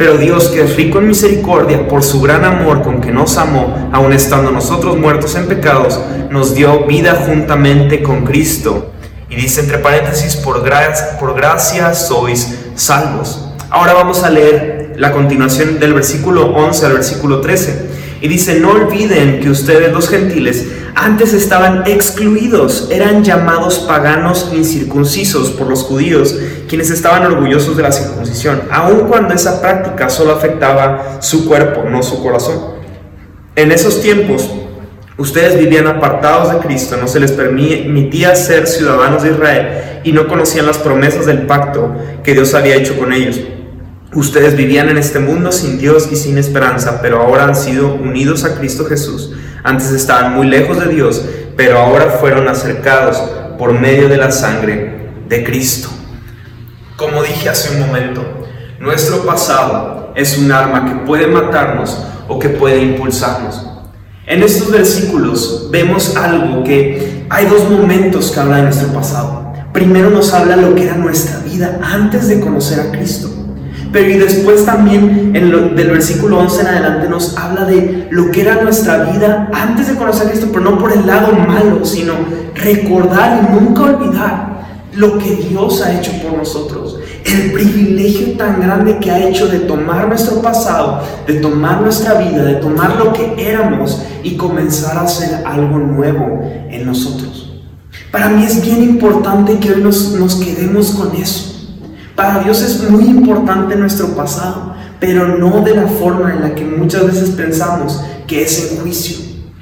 pero 0.00 0.16
Dios, 0.16 0.48
que 0.48 0.62
es 0.62 0.76
rico 0.76 0.98
en 0.98 1.08
misericordia, 1.08 1.86
por 1.86 2.02
su 2.02 2.22
gran 2.22 2.42
amor 2.42 2.80
con 2.80 3.02
que 3.02 3.12
nos 3.12 3.36
amó, 3.36 3.90
aun 3.92 4.14
estando 4.14 4.50
nosotros 4.50 4.96
muertos 4.96 5.34
en 5.34 5.46
pecados, 5.46 6.00
nos 6.30 6.54
dio 6.54 6.86
vida 6.86 7.22
juntamente 7.26 8.02
con 8.02 8.24
Cristo. 8.24 8.92
Y 9.28 9.36
dice 9.36 9.60
entre 9.60 9.76
paréntesis, 9.76 10.36
por, 10.36 10.64
gracia, 10.64 11.18
por 11.18 11.34
gracia 11.34 11.92
sois 11.92 12.60
salvos. 12.76 13.50
Ahora 13.68 13.92
vamos 13.92 14.22
a 14.22 14.30
leer 14.30 14.94
la 14.96 15.12
continuación 15.12 15.78
del 15.78 15.92
versículo 15.92 16.46
11 16.46 16.86
al 16.86 16.94
versículo 16.94 17.42
13. 17.42 17.89
Y 18.20 18.28
dice, 18.28 18.60
no 18.60 18.72
olviden 18.72 19.40
que 19.40 19.50
ustedes 19.50 19.92
los 19.92 20.08
gentiles 20.08 20.66
antes 20.94 21.32
estaban 21.32 21.84
excluidos, 21.86 22.88
eran 22.90 23.24
llamados 23.24 23.78
paganos 23.80 24.50
incircuncisos 24.52 25.50
por 25.50 25.68
los 25.68 25.82
judíos, 25.82 26.36
quienes 26.68 26.90
estaban 26.90 27.24
orgullosos 27.24 27.76
de 27.76 27.82
la 27.82 27.92
circuncisión, 27.92 28.62
aun 28.70 29.08
cuando 29.08 29.32
esa 29.32 29.62
práctica 29.62 30.10
solo 30.10 30.32
afectaba 30.32 31.18
su 31.20 31.48
cuerpo, 31.48 31.84
no 31.88 32.02
su 32.02 32.22
corazón. 32.22 32.74
En 33.56 33.72
esos 33.72 34.02
tiempos, 34.02 34.50
ustedes 35.16 35.58
vivían 35.58 35.86
apartados 35.86 36.52
de 36.52 36.58
Cristo, 36.58 36.96
no 37.00 37.08
se 37.08 37.20
les 37.20 37.32
permitía 37.32 38.34
ser 38.34 38.66
ciudadanos 38.66 39.22
de 39.22 39.30
Israel 39.30 40.00
y 40.04 40.12
no 40.12 40.28
conocían 40.28 40.66
las 40.66 40.78
promesas 40.78 41.26
del 41.26 41.46
pacto 41.46 41.94
que 42.22 42.34
Dios 42.34 42.52
había 42.54 42.76
hecho 42.76 42.98
con 42.98 43.12
ellos. 43.12 43.40
Ustedes 44.12 44.56
vivían 44.56 44.88
en 44.88 44.98
este 44.98 45.20
mundo 45.20 45.52
sin 45.52 45.78
Dios 45.78 46.08
y 46.10 46.16
sin 46.16 46.36
esperanza, 46.38 47.00
pero 47.00 47.20
ahora 47.20 47.44
han 47.44 47.54
sido 47.54 47.94
unidos 47.94 48.44
a 48.44 48.56
Cristo 48.56 48.84
Jesús 48.84 49.32
antes 49.62 49.90
estaban 49.90 50.34
muy 50.34 50.46
lejos 50.46 50.78
de 50.80 50.88
Dios, 50.88 51.22
pero 51.56 51.78
ahora 51.78 52.16
fueron 52.18 52.48
acercados 52.48 53.18
por 53.58 53.78
medio 53.78 54.08
de 54.08 54.16
la 54.16 54.30
sangre 54.30 55.10
de 55.28 55.44
Cristo. 55.44 55.88
Como 56.96 57.22
dije 57.22 57.48
hace 57.48 57.74
un 57.74 57.86
momento, 57.86 58.24
nuestro 58.78 59.24
pasado 59.26 60.12
es 60.16 60.38
un 60.38 60.50
arma 60.50 60.86
que 60.86 61.06
puede 61.06 61.26
matarnos 61.26 61.98
o 62.26 62.38
que 62.38 62.48
puede 62.48 62.82
impulsarnos. 62.82 63.66
En 64.26 64.42
estos 64.42 64.70
versículos 64.70 65.68
vemos 65.70 66.16
algo 66.16 66.64
que 66.64 67.26
hay 67.28 67.46
dos 67.46 67.68
momentos 67.68 68.30
que 68.30 68.40
habla 68.40 68.58
de 68.58 68.62
nuestro 68.62 68.88
pasado. 68.88 69.52
Primero 69.74 70.08
nos 70.08 70.32
habla 70.32 70.56
lo 70.56 70.74
que 70.74 70.84
era 70.84 70.96
nuestra 70.96 71.38
vida 71.40 71.80
antes 71.82 72.28
de 72.28 72.40
conocer 72.40 72.80
a 72.80 72.90
Cristo. 72.92 73.29
Pero 73.92 74.08
y 74.08 74.18
después 74.18 74.64
también 74.64 75.32
en 75.34 75.74
del 75.74 75.90
versículo 75.90 76.38
11 76.38 76.60
en 76.60 76.66
adelante 76.68 77.08
nos 77.08 77.36
habla 77.36 77.64
de 77.64 78.08
lo 78.10 78.30
que 78.30 78.42
era 78.42 78.62
nuestra 78.62 79.10
vida 79.10 79.50
antes 79.52 79.88
de 79.88 79.96
conocer 79.96 80.26
a 80.26 80.30
Cristo, 80.30 80.48
pero 80.52 80.70
no 80.70 80.78
por 80.78 80.92
el 80.92 81.06
lado 81.06 81.32
malo, 81.32 81.84
sino 81.84 82.14
recordar 82.54 83.40
y 83.42 83.54
nunca 83.54 83.82
olvidar 83.82 84.50
lo 84.94 85.18
que 85.18 85.36
Dios 85.36 85.82
ha 85.82 85.98
hecho 85.98 86.12
por 86.22 86.36
nosotros. 86.36 86.98
El 87.24 87.52
privilegio 87.52 88.36
tan 88.36 88.60
grande 88.60 88.98
que 88.98 89.10
ha 89.10 89.26
hecho 89.26 89.46
de 89.48 89.60
tomar 89.60 90.08
nuestro 90.08 90.40
pasado, 90.40 91.02
de 91.26 91.34
tomar 91.34 91.80
nuestra 91.82 92.14
vida, 92.14 92.44
de 92.44 92.54
tomar 92.54 92.96
lo 92.96 93.12
que 93.12 93.34
éramos 93.38 94.02
y 94.22 94.36
comenzar 94.36 94.96
a 94.96 95.02
hacer 95.02 95.44
algo 95.44 95.78
nuevo 95.78 96.40
en 96.70 96.86
nosotros. 96.86 97.60
Para 98.10 98.28
mí 98.28 98.44
es 98.44 98.64
bien 98.64 98.82
importante 98.82 99.58
que 99.58 99.72
hoy 99.72 99.82
nos, 99.82 100.12
nos 100.12 100.36
quedemos 100.36 100.92
con 100.92 101.14
eso. 101.14 101.59
Para 102.20 102.40
Dios 102.40 102.60
es 102.60 102.90
muy 102.90 103.04
importante 103.04 103.74
nuestro 103.76 104.08
pasado, 104.08 104.74
pero 105.00 105.38
no 105.38 105.62
de 105.62 105.74
la 105.74 105.86
forma 105.86 106.30
en 106.34 106.42
la 106.42 106.54
que 106.54 106.66
muchas 106.66 107.06
veces 107.06 107.30
pensamos 107.30 108.04
que 108.26 108.42
es 108.42 108.72
en 108.72 108.80
juicio, 108.80 109.16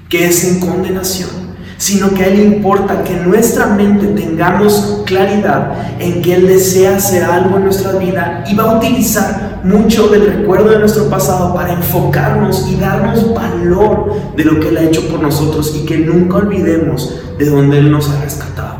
que 0.08 0.26
es 0.26 0.42
en 0.42 0.58
condenación. 0.58 1.30
sino 1.76 2.12
que 2.12 2.24
a 2.24 2.26
Él 2.26 2.40
importa 2.40 3.04
que 3.04 3.14
nuestra 3.14 3.66
mente 3.66 4.08
tengamos 4.08 5.04
claridad 5.06 5.70
en 6.00 6.20
que 6.20 6.34
Él 6.34 6.48
desea 6.48 6.96
hacer 6.96 7.22
algo 7.22 7.58
en 7.58 7.66
nuestra 7.66 7.92
vida 7.92 8.42
y 8.50 8.56
va 8.56 8.64
a 8.64 8.78
utilizar 8.78 9.60
mucho 9.62 10.08
del 10.08 10.26
recuerdo 10.26 10.70
de 10.70 10.80
nuestro 10.80 11.08
pasado 11.08 11.54
para 11.54 11.74
enfocarnos 11.74 12.66
y 12.68 12.74
darnos 12.74 13.32
valor 13.32 14.12
de 14.36 14.44
lo 14.44 14.58
que 14.58 14.70
Él 14.70 14.78
ha 14.78 14.82
hecho 14.82 15.08
por 15.08 15.22
nosotros 15.22 15.72
y 15.80 15.86
que 15.86 15.98
nunca 15.98 16.38
olvidemos 16.38 17.20
de 17.38 17.48
dónde 17.48 17.78
Él 17.78 17.92
nos 17.92 18.10
ha 18.10 18.20
rescatado. 18.20 18.77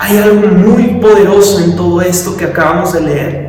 Hay 0.00 0.16
algo 0.16 0.46
muy 0.46 1.00
poderoso 1.00 1.58
en 1.58 1.74
todo 1.74 2.00
esto 2.00 2.36
que 2.36 2.44
acabamos 2.44 2.92
de 2.92 3.00
leer. 3.00 3.48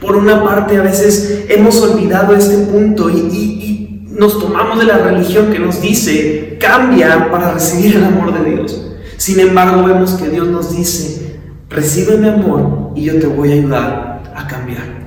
Por 0.00 0.16
una 0.16 0.42
parte, 0.42 0.76
a 0.76 0.82
veces 0.82 1.44
hemos 1.48 1.80
olvidado 1.80 2.34
este 2.34 2.58
punto 2.58 3.08
y, 3.08 4.08
nos 4.10 4.38
tomamos 4.38 4.78
de 4.78 4.84
la 4.84 4.98
religión 4.98 5.52
que 5.52 5.58
nos 5.60 5.80
dice, 5.80 6.56
cambia 6.60 7.30
para 7.30 7.52
recibir 7.52 7.96
el 7.96 8.04
amor 8.04 8.32
de 8.32 8.50
Dios. 8.50 8.94
Sin 9.16 9.38
embargo, 9.40 9.84
vemos 9.84 10.14
que 10.14 10.28
Dios 10.28 10.48
nos 10.48 10.72
dice, 10.72 11.40
recibe 11.68 12.16
mi 12.16 12.28
amor 12.28 12.90
y 12.96 13.04
yo 13.04 13.18
te 13.18 13.26
voy 13.26 13.50
a 13.50 13.54
ayudar 13.54 14.22
a 14.34 14.46
cambiar. 14.48 15.06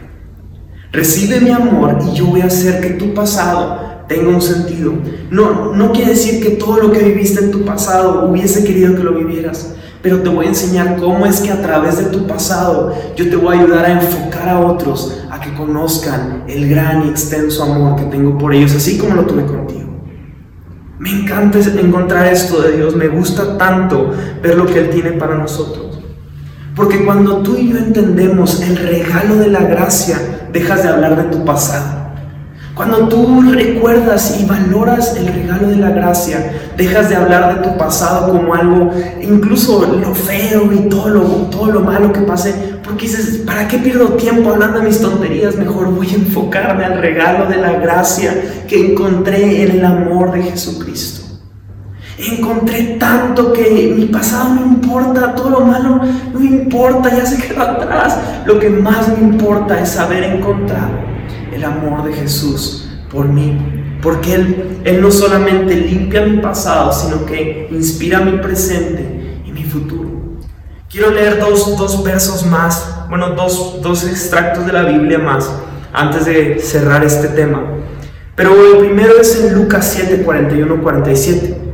Recibe 0.92 1.42
mi 1.42 1.52
amor 1.52 2.00
y 2.06 2.16
yo 2.16 2.26
voy 2.26 2.42
a 2.42 2.46
hacer 2.46 2.82
que 2.82 2.92
tu 2.92 3.14
pasado 3.14 4.06
tenga 4.08 4.30
un 4.30 4.42
sentido. 4.42 4.94
No, 5.30 5.74
no 5.74 5.92
quiere 5.92 6.12
decir 6.12 6.42
que 6.42 6.52
todo 6.52 6.78
lo 6.78 6.92
que 6.92 7.00
viviste 7.00 7.44
en 7.44 7.52
tu 7.52 7.64
pasado 7.66 8.30
hubiese 8.30 8.64
querido 8.66 8.96
que 8.96 9.04
lo 9.04 9.14
vivieras, 9.14 9.76
pero 10.02 10.22
te 10.22 10.30
voy 10.30 10.46
a 10.46 10.50
enseñar 10.50 10.98
cómo 10.98 11.26
es 11.26 11.42
que 11.42 11.52
a 11.52 11.62
través 11.62 11.98
de 11.98 12.06
tu 12.06 12.28
pasado 12.28 12.94
yo 13.16 13.30
te 13.30 13.36
voy 13.36 13.56
a 13.56 13.60
ayudar 13.62 13.86
a 13.86 13.92
enfocar 13.94 14.50
a 14.50 14.60
otros 14.60 15.24
a 15.30 15.40
que 15.40 15.54
conozcan 15.54 16.44
el 16.48 16.70
gran 16.70 17.06
y 17.06 17.10
extenso 17.10 17.64
amor 17.64 17.96
que 17.96 18.06
tengo 18.06 18.38
por 18.38 18.54
ellos, 18.54 18.76
así 18.76 18.98
como 18.98 19.16
lo 19.16 19.26
tuve 19.26 19.46
contigo. 19.46 19.88
Me 21.00 21.12
encanta 21.12 21.60
encontrar 21.60 22.28
esto 22.28 22.62
de 22.62 22.78
Dios, 22.78 22.96
me 22.96 23.08
gusta 23.08 23.58
tanto 23.58 24.12
ver 24.42 24.58
lo 24.58 24.66
que 24.66 24.80
Él 24.80 24.90
tiene 24.90 25.12
para 25.12 25.36
nosotros. 25.36 26.00
Porque 26.76 27.04
cuando 27.06 27.38
tú 27.38 27.56
y 27.56 27.70
yo 27.70 27.78
entendemos 27.78 28.62
el 28.62 28.78
regalo 28.78 29.36
de 29.36 29.48
la 29.48 29.62
gracia, 29.62 30.50
dejas 30.52 30.84
de 30.84 30.90
hablar 30.90 31.16
de 31.16 31.36
tu 31.36 31.46
pasado 31.46 32.07
cuando 32.78 33.10
tú 33.10 33.42
recuerdas 33.42 34.40
y 34.40 34.46
valoras 34.46 35.16
el 35.18 35.26
regalo 35.26 35.68
de 35.68 35.78
la 35.78 35.90
gracia, 35.90 36.72
dejas 36.78 37.10
de 37.10 37.16
hablar 37.16 37.56
de 37.56 37.68
tu 37.68 37.76
pasado 37.76 38.32
como 38.32 38.54
algo, 38.54 38.92
incluso 39.20 39.98
lo 40.00 40.13
feo 40.13 40.72
y 40.72 40.88
todo 40.88 41.10
lo, 41.10 41.22
todo 41.50 41.72
lo 41.72 41.80
malo 41.80 42.13
que 42.13 42.22
pase, 42.22 42.54
porque 42.84 43.08
dices, 43.08 43.40
¿para 43.48 43.68
qué 43.68 43.80
pierdo 43.80 44.10
tiempo 44.10 44.52
hablando 44.52 44.78
de 44.78 44.86
mis 44.86 45.02
tonterías? 45.02 45.56
Mejor 45.56 45.92
voy 45.92 46.08
a 46.12 46.16
enfocarme 46.18 46.86
al 46.86 47.02
regalo 47.02 47.48
de 47.48 47.58
la 47.58 47.74
gracia 47.74 48.63
que 48.68 48.92
encontré 48.92 49.63
en 49.63 49.72
el 49.72 49.84
amor 49.84 50.32
de 50.32 50.44
Jesucristo. 50.44 51.26
Encontré 52.20 52.98
tanto 53.00 53.54
que 53.54 53.94
mi 53.98 54.06
pasado 54.06 54.54
no 54.54 54.62
importa, 54.62 55.34
todo 55.34 55.50
lo 55.50 55.62
malo 55.62 56.00
no 56.32 56.40
importa, 56.40 57.10
ya 57.10 57.26
se 57.26 57.42
quedó 57.42 57.63
atrás. 57.63 58.20
Lo 58.46 58.60
que 58.60 58.70
más 58.70 59.08
me 59.08 59.28
importa 59.28 59.80
es 59.80 59.98
haber 59.98 60.24
encontrado 60.24 61.17
el 61.58 61.65
amor 61.65 62.04
de 62.04 62.13
Jesús 62.13 62.88
por 63.12 63.28
mí. 63.28 64.00
Porque 64.02 64.36
Él, 64.36 64.80
Él 64.86 65.02
no 65.02 65.12
solamente 65.12 65.76
limpia 65.76 66.22
mi 66.22 66.38
pasado, 66.38 66.93
sino 66.93 67.26
que 67.26 67.67
inspira 67.72 68.22
mi 68.22 68.38
presente 68.38 69.41
y 69.46 69.52
mi 69.52 69.63
futuro. 69.63 70.38
Quiero 70.89 71.12
leer 71.12 71.39
dos, 71.39 71.78
dos 71.78 72.04
versos 72.04 72.46
más, 72.46 73.06
bueno, 73.10 73.32
dos, 73.32 73.82
dos 73.82 74.06
extractos 74.06 74.65
de 74.65 74.72
la 74.72 74.84
Biblia 74.84 75.20
más, 75.20 75.52
antes 75.91 76.26
de 76.26 76.60
cerrar 76.60 77.04
este 77.04 77.28
tema. 77.30 77.62
Pero 78.36 78.52
el 78.74 78.86
primero 78.86 79.20
es 79.20 79.43
en 79.43 79.56
Lucas 79.56 79.91
7, 79.93 80.24
41, 80.24 80.82
47. 80.82 81.67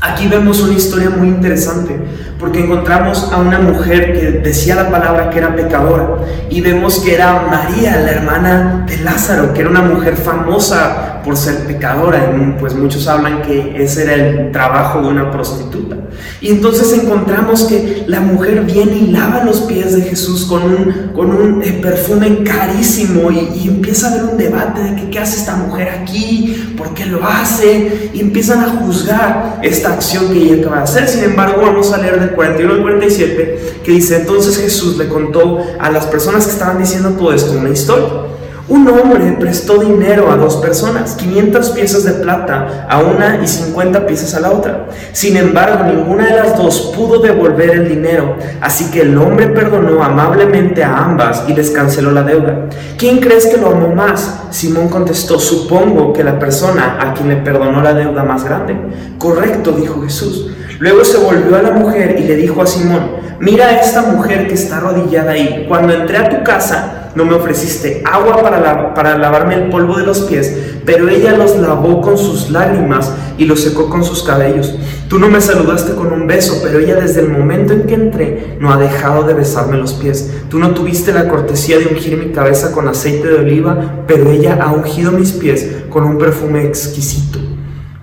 Aquí 0.00 0.28
vemos 0.28 0.60
una 0.60 0.74
historia 0.74 1.10
muy 1.10 1.28
interesante 1.28 1.98
porque 2.38 2.60
encontramos 2.60 3.32
a 3.32 3.38
una 3.38 3.58
mujer 3.58 4.12
que 4.12 4.30
decía 4.30 4.76
la 4.76 4.90
palabra 4.90 5.28
que 5.30 5.38
era 5.38 5.56
pecadora 5.56 6.18
y 6.48 6.60
vemos 6.60 7.00
que 7.00 7.14
era 7.14 7.46
María, 7.50 7.96
la 7.96 8.10
hermana 8.12 8.84
de 8.86 8.98
Lázaro, 8.98 9.52
que 9.52 9.62
era 9.62 9.70
una 9.70 9.82
mujer 9.82 10.16
famosa 10.16 11.17
por 11.28 11.36
ser 11.36 11.66
pecadora 11.66 12.34
y 12.34 12.58
pues 12.58 12.74
muchos 12.74 13.06
hablan 13.06 13.42
que 13.42 13.74
ese 13.76 14.04
era 14.04 14.14
el 14.14 14.50
trabajo 14.50 15.02
de 15.02 15.08
una 15.08 15.30
prostituta. 15.30 15.96
Y 16.40 16.48
entonces 16.48 16.90
encontramos 16.98 17.64
que 17.64 18.04
la 18.06 18.20
mujer 18.20 18.62
viene 18.62 18.96
y 18.96 19.06
lava 19.08 19.44
los 19.44 19.60
pies 19.60 19.94
de 19.94 20.00
Jesús 20.08 20.46
con 20.46 20.62
un, 20.62 21.10
con 21.14 21.30
un 21.30 21.62
eh, 21.62 21.80
perfume 21.82 22.44
carísimo 22.44 23.30
y, 23.30 23.68
empieza 23.68 24.08
a 24.08 24.12
haber 24.12 24.24
un 24.24 24.38
debate 24.38 24.82
de 24.82 24.96
que 24.96 25.10
qué 25.10 25.18
hace 25.18 25.36
esta 25.36 25.54
mujer 25.56 25.90
aquí, 25.90 26.74
por 26.78 26.94
qué 26.94 27.04
lo 27.04 27.22
hace, 27.22 28.10
y 28.14 28.20
empiezan 28.20 28.60
a 28.60 28.68
juzgar 28.80 29.60
esta 29.62 29.92
acción 29.92 30.32
que 30.32 30.38
ella 30.38 30.62
acaba 30.62 30.76
de 30.78 30.82
hacer. 30.84 31.08
Sin 31.08 31.24
embargo, 31.24 31.60
vamos 31.60 31.92
a 31.92 31.98
leer 31.98 32.18
del 32.20 32.30
41 32.30 32.72
al 32.72 32.80
47 32.80 33.80
que 33.84 33.92
dice, 33.92 34.16
entonces 34.16 34.56
Jesús 34.56 34.96
le 34.96 35.08
contó 35.08 35.58
a 35.78 35.90
las 35.90 36.06
personas 36.06 36.46
que 36.46 36.52
estaban 36.52 36.78
diciendo 36.78 37.10
todo 37.10 37.34
esto 37.34 37.52
una 37.52 37.68
historia. 37.68 38.37
Un 38.68 38.86
hombre 38.86 39.34
prestó 39.40 39.78
dinero 39.78 40.30
a 40.30 40.36
dos 40.36 40.56
personas, 40.56 41.14
500 41.14 41.70
piezas 41.70 42.04
de 42.04 42.12
plata 42.12 42.86
a 42.90 42.98
una 42.98 43.40
y 43.42 43.48
50 43.48 44.06
piezas 44.06 44.34
a 44.34 44.40
la 44.40 44.50
otra. 44.50 44.88
Sin 45.12 45.38
embargo, 45.38 45.84
ninguna 45.84 46.26
de 46.26 46.36
las 46.36 46.54
dos 46.58 46.92
pudo 46.94 47.18
devolver 47.18 47.70
el 47.70 47.88
dinero, 47.88 48.36
así 48.60 48.90
que 48.90 49.00
el 49.00 49.16
hombre 49.16 49.48
perdonó 49.48 50.02
amablemente 50.02 50.84
a 50.84 50.98
ambas 50.98 51.44
y 51.48 51.54
les 51.54 51.70
canceló 51.70 52.10
la 52.10 52.24
deuda. 52.24 52.66
¿Quién 52.98 53.20
crees 53.20 53.46
que 53.46 53.56
lo 53.56 53.68
amó 53.68 53.94
más? 53.94 54.42
Simón 54.50 54.88
contestó, 54.88 55.38
supongo 55.38 56.12
que 56.12 56.22
la 56.22 56.38
persona 56.38 56.98
a 57.00 57.14
quien 57.14 57.30
le 57.30 57.36
perdonó 57.36 57.80
la 57.80 57.94
deuda 57.94 58.22
más 58.22 58.44
grande. 58.44 58.76
Correcto, 59.16 59.72
dijo 59.72 60.02
Jesús. 60.02 60.50
Luego 60.80 61.04
se 61.04 61.18
volvió 61.18 61.56
a 61.56 61.62
la 61.62 61.72
mujer 61.72 62.16
y 62.20 62.22
le 62.22 62.36
dijo 62.36 62.62
a 62.62 62.66
Simón, 62.66 63.10
mira 63.40 63.66
a 63.66 63.80
esta 63.80 64.02
mujer 64.02 64.46
que 64.46 64.54
está 64.54 64.76
arrodillada 64.76 65.32
ahí. 65.32 65.64
Cuando 65.68 65.92
entré 65.92 66.18
a 66.18 66.28
tu 66.28 66.44
casa, 66.44 67.10
no 67.16 67.24
me 67.24 67.34
ofreciste 67.34 68.00
agua 68.04 68.40
para, 68.40 68.94
para 68.94 69.18
lavarme 69.18 69.56
el 69.56 69.70
polvo 69.70 69.96
de 69.96 70.06
los 70.06 70.20
pies, 70.20 70.56
pero 70.86 71.08
ella 71.08 71.36
los 71.36 71.56
lavó 71.56 72.00
con 72.00 72.16
sus 72.16 72.50
lágrimas 72.50 73.12
y 73.36 73.46
los 73.46 73.60
secó 73.60 73.90
con 73.90 74.04
sus 74.04 74.22
cabellos. 74.22 74.78
Tú 75.08 75.18
no 75.18 75.28
me 75.28 75.40
saludaste 75.40 75.94
con 75.96 76.12
un 76.12 76.28
beso, 76.28 76.60
pero 76.62 76.78
ella 76.78 76.94
desde 76.94 77.22
el 77.22 77.30
momento 77.30 77.72
en 77.72 77.82
que 77.82 77.94
entré 77.94 78.56
no 78.60 78.72
ha 78.72 78.76
dejado 78.76 79.24
de 79.24 79.34
besarme 79.34 79.78
los 79.78 79.94
pies. 79.94 80.32
Tú 80.48 80.60
no 80.60 80.70
tuviste 80.74 81.12
la 81.12 81.28
cortesía 81.28 81.78
de 81.78 81.86
ungir 81.86 82.16
mi 82.18 82.30
cabeza 82.30 82.70
con 82.70 82.86
aceite 82.86 83.26
de 83.26 83.38
oliva, 83.40 84.04
pero 84.06 84.30
ella 84.30 84.58
ha 84.62 84.70
ungido 84.70 85.10
mis 85.10 85.32
pies 85.32 85.66
con 85.90 86.04
un 86.04 86.18
perfume 86.18 86.64
exquisito. 86.64 87.47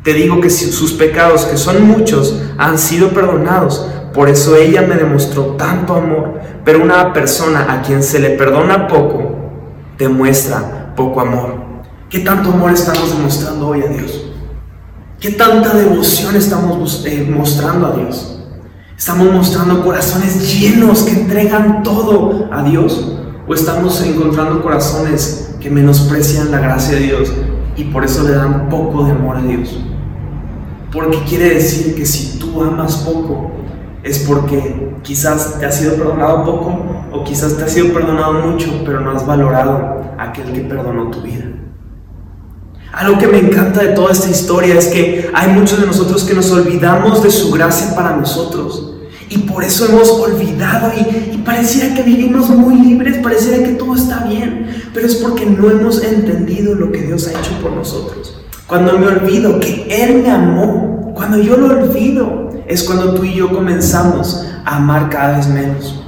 Te 0.06 0.14
digo 0.14 0.40
que 0.40 0.50
sus 0.50 0.94
pecados, 0.94 1.44
que 1.44 1.58
son 1.58 1.86
muchos, 1.86 2.42
han 2.58 2.78
sido 2.78 3.10
perdonados 3.10 3.86
por 4.16 4.30
eso 4.30 4.56
ella 4.56 4.82
me 4.82 4.96
demostró 4.96 5.58
tanto 5.58 5.94
amor, 5.94 6.40
pero 6.64 6.82
una 6.82 7.12
persona 7.12 7.68
a 7.70 7.82
quien 7.82 8.02
se 8.02 8.20
le 8.20 8.30
perdona 8.30 8.88
poco, 8.88 9.36
demuestra 9.98 10.94
poco 10.96 11.20
amor. 11.20 11.56
¿Qué 12.10 12.20
tanto 12.20 12.54
amor 12.54 12.72
estamos 12.72 13.12
demostrando 13.12 13.68
hoy 13.68 13.82
a 13.82 13.88
Dios? 13.88 14.32
¿Qué 15.20 15.32
tanta 15.32 15.76
devoción 15.76 16.34
estamos 16.38 17.04
eh, 17.06 17.30
mostrando 17.30 17.88
a 17.88 17.92
Dios? 17.98 18.40
¿Estamos 18.98 19.34
mostrando 19.34 19.84
corazones 19.84 20.58
llenos 20.58 21.04
que 21.04 21.12
entregan 21.12 21.84
todo 21.84 22.48
a 22.54 22.64
Dios? 22.64 23.18
¿O 23.46 23.54
estamos 23.54 24.02
encontrando 24.02 24.64
corazones 24.64 25.56
que 25.60 25.70
menosprecian 25.70 26.52
la 26.52 26.60
gracia 26.60 26.96
de 26.96 27.02
Dios 27.02 27.34
y 27.76 27.84
por 27.84 28.06
eso 28.06 28.24
le 28.24 28.32
dan 28.32 28.70
poco 28.70 29.04
de 29.04 29.12
amor 29.12 29.36
a 29.36 29.42
Dios? 29.42 29.78
Porque 30.96 31.20
quiere 31.28 31.56
decir 31.56 31.94
que 31.94 32.06
si 32.06 32.40
tú 32.40 32.62
amas 32.62 32.96
poco, 33.00 33.52
es 34.02 34.20
porque 34.20 34.96
quizás 35.04 35.60
te 35.60 35.66
ha 35.66 35.72
sido 35.72 35.96
perdonado 35.96 36.46
poco 36.46 36.86
o 37.12 37.24
quizás 37.26 37.58
te 37.58 37.66
ha 37.66 37.68
sido 37.68 37.94
perdonado 37.94 38.34
mucho, 38.34 38.82
pero 38.86 39.02
no 39.02 39.12
has 39.12 39.26
valorado 39.26 40.02
a 40.18 40.30
aquel 40.30 40.54
que 40.54 40.62
perdonó 40.62 41.12
tu 41.12 41.22
vida. 41.22 41.44
Algo 42.94 43.18
que 43.18 43.28
me 43.28 43.40
encanta 43.40 43.82
de 43.82 43.90
toda 43.90 44.14
esta 44.14 44.30
historia 44.30 44.76
es 44.76 44.88
que 44.88 45.30
hay 45.34 45.52
muchos 45.52 45.82
de 45.82 45.86
nosotros 45.86 46.24
que 46.24 46.34
nos 46.34 46.50
olvidamos 46.52 47.22
de 47.22 47.30
su 47.30 47.52
gracia 47.52 47.94
para 47.94 48.16
nosotros. 48.16 48.94
Y 49.28 49.40
por 49.40 49.66
eso 49.66 49.88
hemos 49.88 50.10
olvidado 50.12 50.94
y, 50.96 51.34
y, 51.34 51.38
pareciera 51.40 51.94
que 51.94 52.04
vivimos 52.04 52.48
muy 52.52 52.76
libres, 52.76 53.18
pareciera 53.18 53.66
que 53.66 53.74
todo 53.74 53.96
está 53.96 54.24
bien, 54.24 54.68
pero 54.94 55.08
es 55.08 55.16
porque 55.16 55.46
no 55.46 55.70
hemos 55.70 56.02
entendido 56.02 56.74
lo 56.74 56.90
que 56.92 57.02
Dios 57.02 57.28
ha 57.28 57.32
hecho 57.32 57.60
por 57.62 57.72
nosotros. 57.72 58.45
Cuando 58.68 58.98
me 58.98 59.08
olvido 59.08 59.60
que 59.60 59.86
Él 59.92 60.24
me 60.24 60.32
amó, 60.32 61.14
cuando 61.14 61.38
yo 61.38 61.56
lo 61.56 61.68
olvido, 61.68 62.50
es 62.68 62.84
cuando 62.84 63.14
tú 63.14 63.24
y 63.24 63.36
yo 63.36 63.52
comenzamos 63.52 64.44
a 64.66 64.78
amar 64.78 65.10
cada 65.10 65.38
vez 65.38 65.48
menos. 65.48 66.04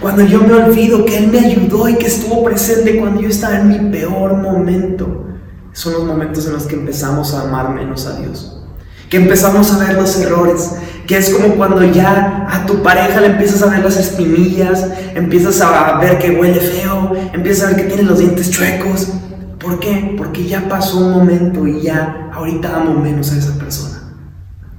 Cuando 0.00 0.24
yo 0.24 0.40
me 0.40 0.54
olvido 0.54 1.04
que 1.04 1.18
Él 1.18 1.28
me 1.28 1.38
ayudó 1.38 1.88
y 1.88 1.94
que 1.94 2.08
estuvo 2.08 2.42
presente 2.42 2.98
cuando 2.98 3.20
yo 3.20 3.28
estaba 3.28 3.60
en 3.60 3.68
mi 3.68 3.92
peor 3.92 4.34
momento. 4.34 5.26
Son 5.72 5.92
los 5.92 6.04
momentos 6.04 6.46
en 6.46 6.54
los 6.54 6.64
que 6.64 6.74
empezamos 6.74 7.32
a 7.32 7.42
amar 7.42 7.70
menos 7.70 8.06
a 8.06 8.18
Dios. 8.18 8.60
Que 9.08 9.18
empezamos 9.18 9.72
a 9.72 9.78
ver 9.78 9.94
los 9.94 10.18
errores. 10.18 10.72
Que 11.06 11.16
es 11.16 11.30
como 11.30 11.54
cuando 11.54 11.84
ya 11.84 12.46
a 12.50 12.66
tu 12.66 12.82
pareja 12.82 13.20
le 13.20 13.28
empiezas 13.28 13.62
a 13.62 13.66
ver 13.66 13.84
las 13.84 13.96
espinillas, 13.96 14.84
empiezas 15.14 15.60
a 15.60 15.98
ver 15.98 16.18
que 16.18 16.32
huele 16.32 16.60
feo, 16.60 17.12
empiezas 17.32 17.64
a 17.64 17.66
ver 17.68 17.76
que 17.76 17.94
tiene 17.94 18.02
los 18.02 18.18
dientes 18.18 18.50
chuecos. 18.50 19.12
¿Por 19.60 19.78
qué? 19.78 20.14
Porque 20.16 20.46
ya 20.46 20.68
pasó 20.68 20.98
un 20.98 21.12
momento 21.12 21.66
y 21.66 21.82
ya 21.82 22.30
ahorita 22.32 22.76
amo 22.76 22.94
menos 22.94 23.30
a 23.32 23.38
esa 23.38 23.58
persona. 23.58 23.98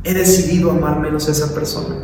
he 0.03 0.15
decidido 0.15 0.71
amar 0.71 0.99
menos 0.99 1.27
a 1.27 1.31
esa 1.31 1.53
persona. 1.53 1.95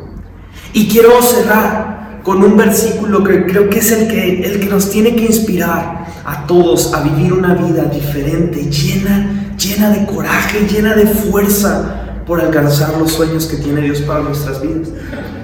Y 0.72 0.88
quiero 0.88 1.20
cerrar 1.24 2.22
con 2.24 2.44
un 2.44 2.56
versículo 2.56 3.24
que 3.24 3.46
creo 3.46 3.70
que 3.70 3.80
es 3.80 3.92
el 3.92 4.08
que, 4.08 4.42
el 4.44 4.60
que 4.60 4.68
nos 4.68 4.92
tiene 4.92 5.16
que 5.16 5.26
inspirar 5.26 6.06
a 6.24 6.46
todos 6.46 6.94
a 6.94 7.02
vivir 7.02 7.34
una 7.34 7.56
vida 7.56 7.86
diferente, 7.86 8.70
llena, 8.70 9.56
llena 9.58 9.90
de 9.90 10.06
coraje, 10.06 10.68
llena 10.68 10.94
de 10.94 11.08
fuerza 11.08 12.22
por 12.28 12.40
alcanzar 12.42 12.96
los 13.00 13.14
sueños 13.14 13.48
que 13.48 13.58
tiene 13.58 13.82
Dios 13.82 14.02
para 14.02 14.20
nuestras 14.22 14.62
vidas. 14.62 14.90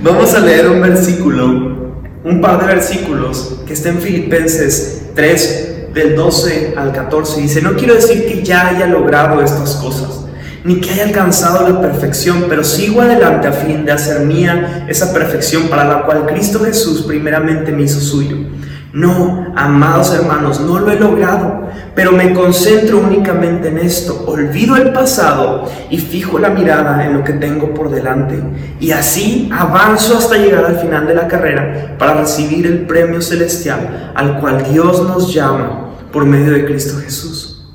Vamos 0.03 0.35
a 0.35 0.41
leer 0.41 0.69
un 0.69 0.81
versículo, 0.81 1.47
un 2.23 2.41
par 2.41 2.59
de 2.59 2.67
versículos 2.67 3.61
que 3.65 3.73
está 3.73 3.89
en 3.89 3.99
Filipenses 3.99 5.03
3, 5.15 5.72
del 5.93 6.15
12 6.15 6.73
al 6.75 6.91
14. 6.91 7.41
Dice, 7.41 7.62
no 7.62 7.73
quiero 7.73 7.93
decir 7.93 8.25
que 8.25 8.43
ya 8.43 8.69
haya 8.69 8.88
logrado 8.88 9.41
estas 9.41 9.75
cosas 9.75 10.23
ni 10.63 10.79
que 10.79 10.91
haya 10.91 11.03
alcanzado 11.06 11.67
la 11.67 11.82
perfección, 11.82 12.45
pero 12.47 12.63
sigo 12.63 13.01
adelante 13.01 13.47
a 13.47 13.51
fin 13.51 13.86
de 13.86 13.91
hacer 13.91 14.21
mía 14.21 14.86
esa 14.88 15.13
perfección 15.13 15.67
para 15.67 15.84
la 15.84 16.03
cual 16.03 16.25
Cristo 16.25 16.60
Jesús 16.63 17.03
primeramente 17.03 17.71
me 17.71 17.84
hizo 17.84 17.99
suyo. 17.99 18.38
No, 18.93 19.51
amados 19.56 20.13
hermanos, 20.13 20.62
no 20.62 20.79
lo 20.79 20.91
he 20.91 20.99
logrado, 20.99 21.67
pero 21.95 22.12
me 22.12 22.32
concentro 22.32 22.99
únicamente 22.99 23.69
en 23.69 23.79
esto. 23.79 24.23
Olvido 24.27 24.75
el 24.75 24.93
pasado 24.93 25.67
y 25.89 25.97
fijo 25.97 26.38
la 26.38 26.49
mirada 26.49 27.03
en 27.03 27.17
lo 27.17 27.23
que 27.23 27.34
tengo 27.34 27.73
por 27.73 27.89
delante. 27.89 28.39
Y 28.79 28.91
así 28.91 29.49
avanzo 29.51 30.19
hasta 30.19 30.38
llegar 30.38 30.65
al 30.65 30.77
final 30.77 31.08
de 31.08 31.15
la 31.15 31.27
carrera 31.27 31.95
para 31.97 32.13
recibir 32.13 32.67
el 32.67 32.86
premio 32.86 33.19
celestial 33.19 34.12
al 34.13 34.39
cual 34.39 34.63
Dios 34.71 35.01
nos 35.08 35.34
llama 35.34 35.82
por 36.13 36.26
medio 36.26 36.54
de 36.54 36.65
Cristo 36.65 36.99
Jesús. 37.04 37.65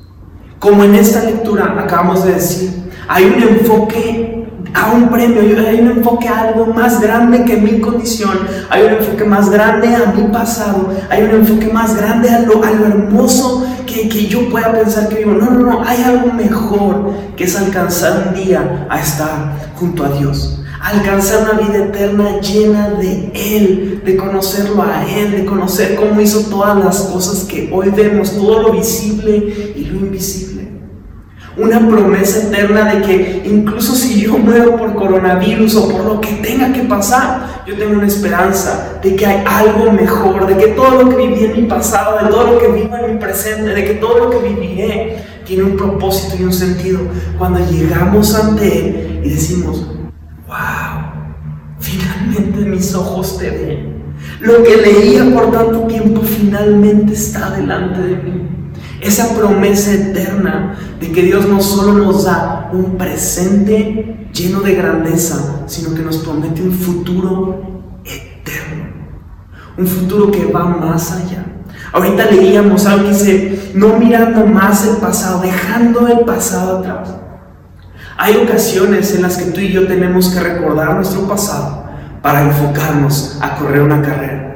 Como 0.57 0.83
en 0.83 0.95
esta 0.95 1.25
lectura 1.25 1.75
acabamos 1.77 2.23
de 2.23 2.33
decir, 2.33 2.71
hay 3.07 3.25
un 3.25 3.43
enfoque 3.43 4.47
a 4.73 4.91
un 4.91 5.09
premio, 5.09 5.41
hay 5.67 5.81
un 5.81 5.91
enfoque 5.91 6.27
a 6.27 6.41
algo 6.41 6.67
más 6.67 7.01
grande 7.01 7.43
que 7.43 7.57
mi 7.57 7.81
condición, 7.81 8.39
hay 8.69 8.83
un 8.83 8.93
enfoque 8.93 9.25
más 9.25 9.49
grande 9.49 9.93
a 9.93 10.11
mi 10.11 10.23
pasado, 10.31 10.89
hay 11.09 11.23
un 11.23 11.31
enfoque 11.31 11.67
más 11.71 11.95
grande 11.97 12.29
a 12.29 12.41
lo, 12.41 12.63
a 12.63 12.71
lo 12.71 12.85
hermoso 12.85 13.67
que, 13.85 14.07
que 14.07 14.27
yo 14.27 14.49
pueda 14.49 14.71
pensar 14.71 15.09
que 15.09 15.15
vivo. 15.15 15.33
No, 15.33 15.49
no, 15.49 15.59
no, 15.59 15.83
hay 15.83 16.01
algo 16.03 16.31
mejor 16.31 17.11
que 17.35 17.43
es 17.43 17.57
alcanzar 17.57 18.27
un 18.27 18.33
día 18.35 18.87
a 18.89 18.99
estar 18.99 19.71
junto 19.75 20.05
a 20.05 20.09
Dios 20.09 20.59
alcanzar 20.81 21.43
una 21.43 21.61
vida 21.61 21.85
eterna 21.85 22.39
llena 22.39 22.89
de 22.91 23.31
Él, 23.33 24.01
de 24.05 24.15
conocerlo 24.15 24.81
a 24.81 25.05
Él, 25.05 25.31
de 25.31 25.45
conocer 25.45 25.95
cómo 25.95 26.19
hizo 26.21 26.49
todas 26.49 26.77
las 26.77 27.01
cosas 27.01 27.43
que 27.43 27.69
hoy 27.71 27.89
vemos, 27.89 28.35
todo 28.35 28.63
lo 28.63 28.71
visible 28.71 29.73
y 29.75 29.85
lo 29.85 29.99
invisible. 29.99 30.49
Una 31.57 31.85
promesa 31.89 32.47
eterna 32.47 32.93
de 32.93 33.01
que 33.01 33.41
incluso 33.43 33.93
si 33.93 34.21
yo 34.21 34.37
muero 34.37 34.77
por 34.77 34.95
coronavirus 34.95 35.75
o 35.75 35.89
por 35.89 36.05
lo 36.05 36.21
que 36.21 36.33
tenga 36.35 36.71
que 36.71 36.83
pasar, 36.83 37.63
yo 37.67 37.75
tengo 37.75 37.97
una 37.97 38.07
esperanza 38.07 38.99
de 39.03 39.15
que 39.15 39.25
hay 39.25 39.43
algo 39.45 39.91
mejor, 39.91 40.47
de 40.47 40.55
que 40.55 40.67
todo 40.73 41.03
lo 41.03 41.09
que 41.09 41.17
viví 41.17 41.45
en 41.45 41.63
mi 41.63 41.67
pasado, 41.67 42.23
de 42.23 42.31
todo 42.31 42.53
lo 42.53 42.59
que 42.59 42.67
vivo 42.69 42.95
en 42.95 43.15
mi 43.15 43.19
presente, 43.19 43.71
de 43.71 43.83
que 43.83 43.95
todo 43.95 44.19
lo 44.19 44.29
que 44.29 44.47
viviré 44.47 45.17
tiene 45.45 45.63
un 45.63 45.75
propósito 45.75 46.37
y 46.39 46.45
un 46.45 46.53
sentido. 46.53 47.01
Cuando 47.37 47.59
llegamos 47.69 48.33
ante 48.35 48.79
Él 48.79 49.21
y 49.25 49.29
decimos, 49.29 49.98
finalmente 51.89 52.59
mis 52.69 52.93
ojos 52.93 53.37
te 53.37 53.49
ven. 53.49 53.99
Lo 54.41 54.63
que 54.63 54.77
leía 54.77 55.23
por 55.33 55.51
tanto 55.51 55.81
tiempo 55.87 56.21
finalmente 56.21 57.13
está 57.13 57.51
delante 57.51 58.01
de 58.01 58.15
mí. 58.17 58.47
Esa 59.01 59.33
promesa 59.35 59.93
eterna 59.93 60.77
de 60.99 61.11
que 61.11 61.23
Dios 61.23 61.47
no 61.47 61.61
solo 61.61 61.93
nos 61.93 62.25
da 62.25 62.69
un 62.73 62.97
presente 62.97 64.29
lleno 64.33 64.61
de 64.61 64.75
grandeza, 64.75 65.63
sino 65.67 65.93
que 65.93 66.01
nos 66.01 66.17
promete 66.17 66.61
un 66.61 66.73
futuro 66.73 67.83
eterno. 68.03 68.85
Un 69.77 69.87
futuro 69.87 70.31
que 70.31 70.45
va 70.45 70.65
más 70.65 71.11
allá. 71.13 71.45
Ahorita 71.93 72.25
leíamos 72.25 72.85
algo 72.85 73.05
que 73.05 73.09
dice, 73.09 73.71
no 73.73 73.97
mirando 73.97 74.45
más 74.45 74.85
el 74.85 74.97
pasado, 74.97 75.41
dejando 75.41 76.07
el 76.07 76.19
pasado 76.19 76.79
atrás. 76.79 77.15
Hay 78.17 78.35
ocasiones 78.35 79.15
en 79.15 79.21
las 79.21 79.37
que 79.37 79.51
tú 79.51 79.61
y 79.61 79.71
yo 79.71 79.87
tenemos 79.87 80.29
que 80.29 80.41
recordar 80.41 80.93
nuestro 80.95 81.25
pasado 81.25 81.78
para 82.21 82.43
enfocarnos 82.43 83.37
a 83.41 83.55
correr 83.55 83.81
una 83.81 84.01
carrera. 84.01 84.49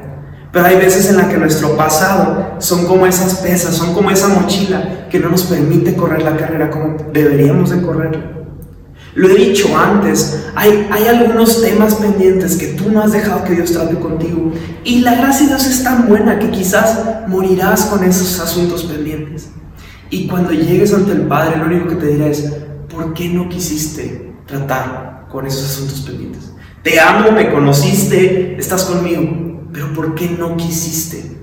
Pero 0.52 0.66
hay 0.66 0.76
veces 0.76 1.10
en 1.10 1.16
las 1.16 1.26
que 1.26 1.36
nuestro 1.36 1.76
pasado 1.76 2.56
son 2.58 2.86
como 2.86 3.06
esas 3.06 3.36
pesas, 3.36 3.74
son 3.74 3.92
como 3.92 4.10
esa 4.10 4.28
mochila 4.28 5.08
que 5.10 5.18
no 5.18 5.28
nos 5.28 5.42
permite 5.44 5.96
correr 5.96 6.22
la 6.22 6.36
carrera 6.36 6.70
como 6.70 6.96
deberíamos 7.12 7.70
de 7.70 7.82
correrla. 7.82 8.34
Lo 9.16 9.28
he 9.28 9.34
dicho 9.34 9.76
antes, 9.76 10.44
hay, 10.54 10.88
hay 10.90 11.06
algunos 11.06 11.60
temas 11.60 11.94
pendientes 11.94 12.56
que 12.56 12.68
tú 12.68 12.90
no 12.90 13.00
has 13.00 13.12
dejado 13.12 13.44
que 13.44 13.54
Dios 13.54 13.72
trate 13.72 13.96
contigo. 13.96 14.52
Y 14.84 15.00
la 15.00 15.14
gracia 15.14 15.46
de 15.46 15.54
Dios 15.54 15.66
es 15.66 15.84
tan 15.84 16.08
buena 16.08 16.38
que 16.38 16.50
quizás 16.50 16.98
morirás 17.28 17.86
con 17.86 18.02
esos 18.02 18.40
asuntos 18.40 18.84
pendientes. 18.84 19.50
Y 20.10 20.26
cuando 20.28 20.52
llegues 20.52 20.92
ante 20.92 21.12
el 21.12 21.22
Padre, 21.22 21.58
lo 21.58 21.66
único 21.66 21.88
que 21.88 21.96
te 21.96 22.06
dirá 22.06 22.26
es, 22.26 22.52
¿por 22.88 23.14
qué 23.14 23.28
no 23.28 23.48
quisiste 23.48 24.34
tratar 24.46 25.26
con 25.30 25.46
esos 25.46 25.64
asuntos 25.64 26.00
pendientes? 26.00 26.53
Te 26.84 27.00
amo, 27.00 27.32
me 27.32 27.50
conociste, 27.50 28.54
estás 28.58 28.84
conmigo, 28.84 29.22
pero 29.72 29.92
¿por 29.94 30.14
qué 30.14 30.28
no 30.38 30.54
quisiste? 30.54 31.34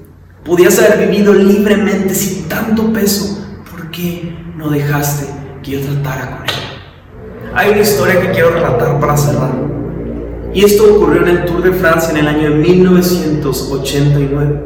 Podías 0.46 0.78
haber 0.78 1.10
vivido 1.10 1.34
libremente 1.34 2.14
sin 2.14 2.48
tanto 2.48 2.94
peso. 2.94 3.44
¿Por 3.72 3.90
qué 3.90 4.36
no 4.56 4.70
dejaste 4.70 5.26
que 5.64 5.72
yo 5.72 5.80
tratara 5.80 6.38
con 6.38 6.44
él? 6.44 6.52
Hay 7.56 7.72
una 7.72 7.82
historia 7.82 8.22
que 8.22 8.30
quiero 8.30 8.52
relatar 8.52 9.00
para 9.00 9.18
cerrar. 9.18 9.50
Y 10.54 10.64
esto 10.64 10.98
ocurrió 10.98 11.24
en 11.24 11.30
el 11.30 11.46
Tour 11.46 11.64
de 11.64 11.72
Francia 11.72 12.12
en 12.12 12.18
el 12.18 12.28
año 12.28 12.52
de 12.52 12.58
1989. 12.58 14.64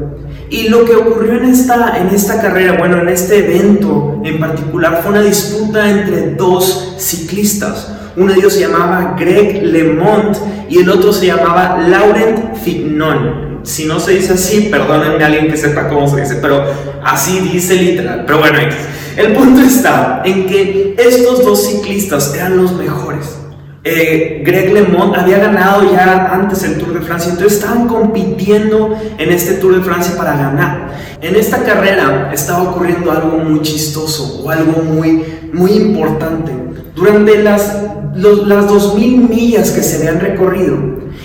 Y 0.50 0.68
lo 0.68 0.84
que 0.84 0.94
ocurrió 0.94 1.38
en 1.38 1.46
esta, 1.46 1.96
en 1.96 2.08
esta 2.08 2.42
carrera, 2.42 2.76
bueno, 2.76 2.98
en 2.98 3.08
este 3.08 3.38
evento 3.38 4.20
en 4.22 4.38
particular, 4.38 5.00
fue 5.02 5.12
una 5.12 5.22
disputa 5.22 5.88
entre 5.88 6.34
dos 6.34 6.96
ciclistas. 6.98 7.95
Uno 8.16 8.32
de 8.32 8.38
ellos 8.38 8.54
se 8.54 8.60
llamaba 8.60 9.14
Greg 9.18 9.62
LeMond 9.62 10.36
y 10.70 10.78
el 10.78 10.88
otro 10.88 11.12
se 11.12 11.26
llamaba 11.26 11.78
Laurent 11.86 12.56
Fignon. 12.56 13.60
Si 13.62 13.84
no 13.84 14.00
se 14.00 14.12
dice 14.12 14.32
así, 14.34 14.68
perdónenme 14.70 15.22
a 15.22 15.26
alguien 15.26 15.48
que 15.48 15.56
sepa 15.56 15.88
cómo 15.88 16.08
se 16.08 16.22
dice, 16.22 16.36
pero 16.40 16.64
así 17.04 17.40
dice 17.40 17.74
literal. 17.74 18.24
Pero 18.26 18.38
bueno, 18.38 18.58
el 19.16 19.32
punto 19.32 19.60
está 19.60 20.22
en 20.24 20.46
que 20.46 20.94
estos 20.98 21.44
dos 21.44 21.66
ciclistas 21.66 22.34
eran 22.34 22.56
los 22.56 22.72
mejores. 22.72 23.36
Eh, 23.84 24.42
Greg 24.44 24.72
LeMond 24.72 25.14
había 25.14 25.38
ganado 25.38 25.92
ya 25.92 26.30
antes 26.32 26.64
el 26.64 26.78
Tour 26.78 26.98
de 26.98 27.00
Francia, 27.06 27.30
entonces 27.30 27.58
estaban 27.58 27.86
compitiendo 27.86 28.98
en 29.16 29.30
este 29.30 29.54
Tour 29.54 29.76
de 29.76 29.82
Francia 29.82 30.16
para 30.16 30.36
ganar. 30.36 30.88
En 31.20 31.36
esta 31.36 31.62
carrera 31.62 32.30
estaba 32.32 32.62
ocurriendo 32.64 33.12
algo 33.12 33.38
muy 33.38 33.60
chistoso 33.62 34.42
o 34.42 34.50
algo 34.50 34.82
muy, 34.82 35.22
muy 35.52 35.72
importante. 35.72 36.65
Durante 36.96 37.42
las, 37.44 37.76
las 38.16 38.66
2.000 38.66 39.28
millas 39.28 39.70
que 39.70 39.82
se 39.82 39.98
habían 39.98 40.20
recorrido, 40.20 40.76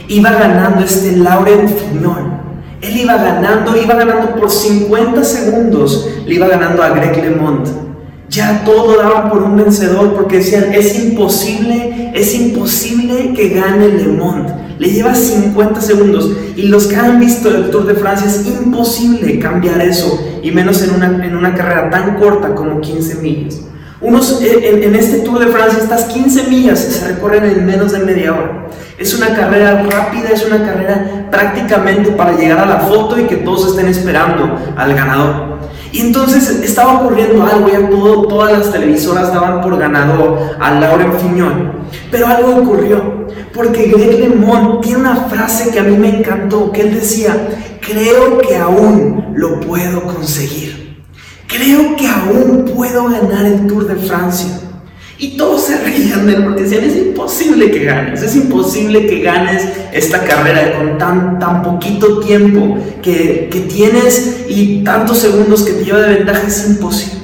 iba 0.07 0.31
ganando 0.31 0.85
este 0.85 1.17
Laurent 1.17 1.67
Fignon. 1.67 2.39
Él 2.81 2.97
iba 2.97 3.15
ganando, 3.15 3.75
iba 3.75 3.95
ganando 3.95 4.35
por 4.35 4.51
50 4.51 5.23
segundos, 5.23 6.07
le 6.27 6.35
iba 6.35 6.47
ganando 6.47 6.83
a 6.83 6.89
Greg 6.89 7.23
LeMond 7.23 7.81
ya 8.31 8.63
todo 8.63 8.95
daban 8.95 9.29
por 9.29 9.43
un 9.43 9.57
vencedor 9.57 10.13
porque 10.13 10.37
decían, 10.37 10.73
es 10.73 10.97
imposible, 10.97 12.11
es 12.15 12.33
imposible 12.33 13.33
que 13.33 13.49
gane 13.49 13.89
Le 13.89 14.07
Monde. 14.07 14.53
Le 14.79 14.89
lleva 14.89 15.13
50 15.13 15.81
segundos 15.81 16.31
y 16.55 16.63
los 16.63 16.87
que 16.87 16.95
han 16.95 17.19
visto 17.19 17.49
el 17.49 17.69
Tour 17.69 17.85
de 17.85 17.93
Francia 17.93 18.27
es 18.27 18.47
imposible 18.47 19.37
cambiar 19.37 19.81
eso 19.81 20.17
y 20.41 20.49
menos 20.51 20.81
en 20.81 20.95
una, 20.95 21.07
en 21.23 21.35
una 21.35 21.53
carrera 21.53 21.89
tan 21.89 22.17
corta 22.17 22.55
como 22.55 22.79
15 22.79 23.15
millas. 23.15 23.61
Unos, 24.01 24.41
en, 24.41 24.83
en, 24.83 24.95
este 24.95 25.19
Tour 25.19 25.37
de 25.37 25.47
Francia 25.47 25.77
estas 25.79 26.05
15 26.05 26.47
millas 26.49 26.79
se 26.79 27.07
recorren 27.07 27.45
en 27.45 27.65
menos 27.67 27.91
de 27.91 27.99
media 27.99 28.33
hora. 28.33 28.67
Es 28.97 29.13
una 29.13 29.35
carrera 29.35 29.83
rápida, 29.83 30.29
es 30.33 30.43
una 30.43 30.65
carrera 30.65 31.27
prácticamente 31.29 32.09
para 32.11 32.35
llegar 32.35 32.57
a 32.57 32.65
la 32.65 32.79
foto 32.79 33.19
y 33.19 33.25
que 33.25 33.37
todos 33.37 33.67
estén 33.67 33.87
esperando 33.87 34.57
al 34.75 34.95
ganador. 34.95 35.59
Y 35.91 36.01
entonces 36.01 36.49
estaba 36.63 37.01
ocurriendo 37.01 37.45
algo, 37.45 37.69
ya 37.69 37.89
todo, 37.89 38.23
todas 38.27 38.57
las 38.57 38.71
televisoras 38.71 39.31
daban 39.31 39.61
por 39.61 39.77
ganador 39.77 40.55
a 40.59 40.71
Lauren 40.71 41.13
Fiñón. 41.19 41.71
Pero 42.09 42.25
algo 42.25 42.55
ocurrió, 42.55 43.27
porque 43.53 43.87
Greg 43.87 44.19
LeMond 44.19 44.81
tiene 44.81 45.01
una 45.01 45.15
frase 45.15 45.69
que 45.69 45.79
a 45.79 45.83
mí 45.83 45.97
me 45.97 46.19
encantó, 46.19 46.71
que 46.71 46.81
él 46.81 46.95
decía, 46.95 47.35
creo 47.81 48.39
que 48.39 48.55
aún 48.55 49.33
lo 49.35 49.59
puedo 49.59 50.01
conseguir. 50.03 50.70
Creo 51.51 51.97
que 51.97 52.07
aún 52.07 52.71
puedo 52.73 53.09
ganar 53.09 53.45
el 53.45 53.67
Tour 53.67 53.85
de 53.85 53.95
Francia. 53.95 54.47
Y 55.17 55.35
todos 55.37 55.65
se 55.65 55.77
reían 55.77 56.25
de 56.25 56.35
él 56.35 56.43
porque 56.45 56.63
decían, 56.63 56.85
es 56.85 56.95
imposible 56.95 57.69
que 57.69 57.83
ganes, 57.83 58.23
es 58.23 58.35
imposible 58.35 59.05
que 59.05 59.21
ganes 59.21 59.63
esta 59.91 60.23
carrera 60.23 60.77
con 60.77 60.97
tan, 60.97 61.37
tan 61.37 61.61
poquito 61.61 62.21
tiempo 62.21 62.77
que, 63.03 63.49
que 63.51 63.59
tienes 63.61 64.45
y 64.47 64.83
tantos 64.83 65.19
segundos 65.19 65.61
que 65.63 65.73
te 65.73 65.83
lleva 65.83 65.99
de 65.99 66.15
ventaja, 66.15 66.47
es 66.47 66.65
imposible. 66.67 67.19